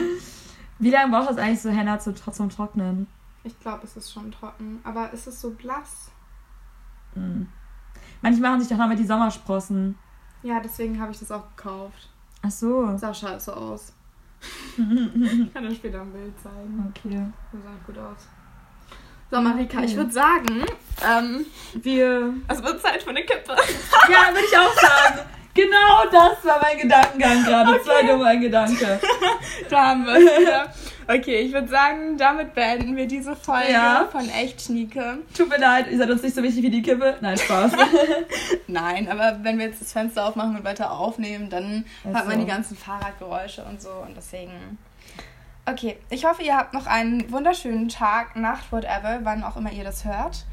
Wie 0.78 0.90
lange 0.90 1.12
braucht 1.12 1.30
das 1.30 1.38
eigentlich 1.38 1.60
so 1.60 1.70
Henna 1.70 1.98
zu, 1.98 2.14
zum 2.14 2.48
Trocknen? 2.48 3.06
Ich 3.44 3.58
glaube, 3.60 3.84
es 3.84 3.96
ist 3.96 4.12
schon 4.12 4.32
trocken. 4.32 4.80
Aber 4.82 5.12
ist 5.12 5.26
es 5.26 5.40
so 5.40 5.50
blass? 5.50 6.10
Hm. 7.14 7.48
Manche 8.22 8.40
machen 8.40 8.60
sich 8.60 8.68
doch 8.68 8.78
damit 8.78 8.98
die 8.98 9.06
Sommersprossen. 9.06 9.96
Ja, 10.42 10.60
deswegen 10.60 11.00
habe 11.00 11.12
ich 11.12 11.18
das 11.18 11.30
auch 11.30 11.48
gekauft. 11.54 12.08
Ach 12.42 12.50
so. 12.50 12.96
Sah 12.96 13.12
scheiße 13.14 13.56
aus. 13.56 13.92
ich 14.76 15.52
kann 15.54 15.68
dir 15.68 15.74
später 15.74 16.02
ein 16.02 16.12
Bild 16.12 16.34
zeigen. 16.42 16.92
Okay. 16.94 17.26
Das 17.52 17.62
sah 17.62 17.70
gut 17.86 17.98
aus. 17.98 18.28
So, 19.30 19.40
Marika, 19.40 19.80
ich 19.82 19.96
würde 19.96 20.12
sagen, 20.12 20.64
ähm, 21.04 21.46
Wir. 21.74 22.34
es 22.46 22.62
wird 22.62 22.80
Zeit 22.80 23.02
für 23.02 23.10
eine 23.10 23.24
Kippe. 23.24 23.56
Ja, 24.08 24.32
würde 24.32 24.46
ich 24.48 24.56
auch 24.56 24.72
sagen. 24.74 25.18
Genau 25.52 26.04
das 26.12 26.44
war 26.44 26.60
mein 26.62 26.78
Gedankengang 26.78 27.42
gerade. 27.44 27.78
Das 27.78 27.86
war 27.88 27.96
Okay. 27.96 28.06
nur 28.06 28.18
mein 28.18 28.40
Gedanke. 28.40 29.00
Da 29.70 29.86
haben 29.88 30.04
wir 30.06 30.14
es. 30.16 30.95
Okay, 31.08 31.36
ich 31.40 31.52
würde 31.52 31.68
sagen, 31.68 32.16
damit 32.18 32.54
beenden 32.54 32.96
wir 32.96 33.06
diese 33.06 33.36
Folge 33.36 33.70
Ja. 33.72 34.08
von 34.10 34.28
Echt 34.28 34.60
Schnieke. 34.62 35.18
Tut 35.36 35.48
mir 35.48 35.58
leid, 35.58 35.86
ihr 35.90 35.98
seid 35.98 36.10
uns 36.10 36.22
nicht 36.22 36.34
so 36.34 36.42
wichtig 36.42 36.64
wie 36.64 36.70
die 36.70 36.82
Kippe. 36.82 37.16
Nein, 37.20 37.36
Spaß. 37.38 37.72
Nein, 38.66 39.08
aber 39.08 39.38
wenn 39.42 39.58
wir 39.58 39.66
jetzt 39.66 39.80
das 39.80 39.92
Fenster 39.92 40.26
aufmachen 40.26 40.56
und 40.56 40.64
weiter 40.64 40.90
aufnehmen, 40.90 41.48
dann 41.48 41.84
Ach 42.10 42.18
hat 42.18 42.26
man 42.28 42.40
die 42.40 42.46
ganzen 42.46 42.76
Fahrradgeräusche 42.76 43.62
und 43.64 43.80
so 43.80 43.90
und 44.06 44.16
deswegen. 44.16 44.78
Okay, 45.64 45.96
ich 46.10 46.24
hoffe, 46.24 46.42
ihr 46.42 46.56
habt 46.56 46.74
noch 46.74 46.86
einen 46.86 47.30
wunderschönen 47.30 47.88
Tag, 47.88 48.36
Nacht, 48.36 48.70
whatever, 48.72 49.20
wann 49.22 49.42
auch 49.44 49.56
immer 49.56 49.72
ihr 49.72 49.84
das 49.84 50.04
hört. 50.04 50.44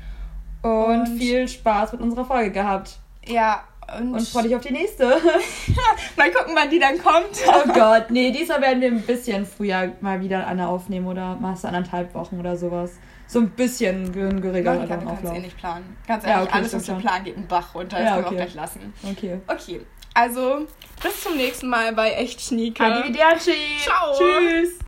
Und 0.62 1.08
viel 1.18 1.48
Spaß 1.48 1.92
mit 1.94 2.02
unserer 2.02 2.26
Folge 2.26 2.52
gehabt. 2.52 2.98
Ja, 3.28 3.64
und, 4.00 4.14
Und 4.14 4.28
freu 4.28 4.42
dich 4.44 4.56
auf 4.56 4.62
die 4.62 4.74
nächste. 4.74 5.06
mal 6.18 6.32
gucken, 6.32 6.54
wann 6.56 6.70
die 6.70 6.80
dann 6.80 6.98
kommt. 6.98 7.38
Oh 7.48 7.72
Gott, 7.74 8.10
nee, 8.10 8.32
diesmal 8.32 8.62
werden 8.62 8.82
wir 8.82 8.90
ein 8.90 9.02
bisschen 9.02 9.46
früher 9.46 9.92
mal 10.02 10.22
wieder 10.22 10.48
eine 10.48 10.68
aufnehmen 10.68 11.08
oder 11.08 11.36
machst 11.36 11.64
du 11.64 11.68
anderthalb 11.68 12.14
Wochen 12.14 12.40
oder 12.40 12.56
sowas. 12.58 12.92
So 13.28 13.40
ein 13.40 13.50
bisschen 13.50 14.12
geregelter 14.12 14.74
Marika, 14.76 14.98
du 14.98 15.06
kannst 15.06 15.24
eh 15.24 15.28
Auflauf. 15.28 15.42
nicht 15.44 15.58
planen. 15.58 15.98
Ganz 16.08 16.24
Ja, 16.24 16.32
ehrlich, 16.32 16.50
okay, 16.50 16.58
alles, 16.58 16.74
was 16.76 16.88
wir 16.88 16.96
planen, 16.96 17.24
geht 17.26 17.38
einen 17.38 17.48
Bach 17.48 17.74
runter. 17.74 17.98
Das 17.98 18.06
Ja, 18.06 18.12
können 18.16 18.24
wir 18.24 18.28
okay. 18.28 18.36
auch 18.36 18.42
gleich 18.42 18.54
lassen. 18.56 18.94
Okay. 19.10 19.40
Okay, 19.48 19.82
also 20.14 20.68
bis 21.02 21.24
zum 21.24 21.38
nächsten 21.38 21.68
Mal 21.70 21.94
bei 21.94 22.12
Echt 22.12 22.42
Schnieke. 22.42 22.84
Arrivederci. 22.84 23.52
Ciao. 23.84 24.14
Tschüss. 24.18 24.80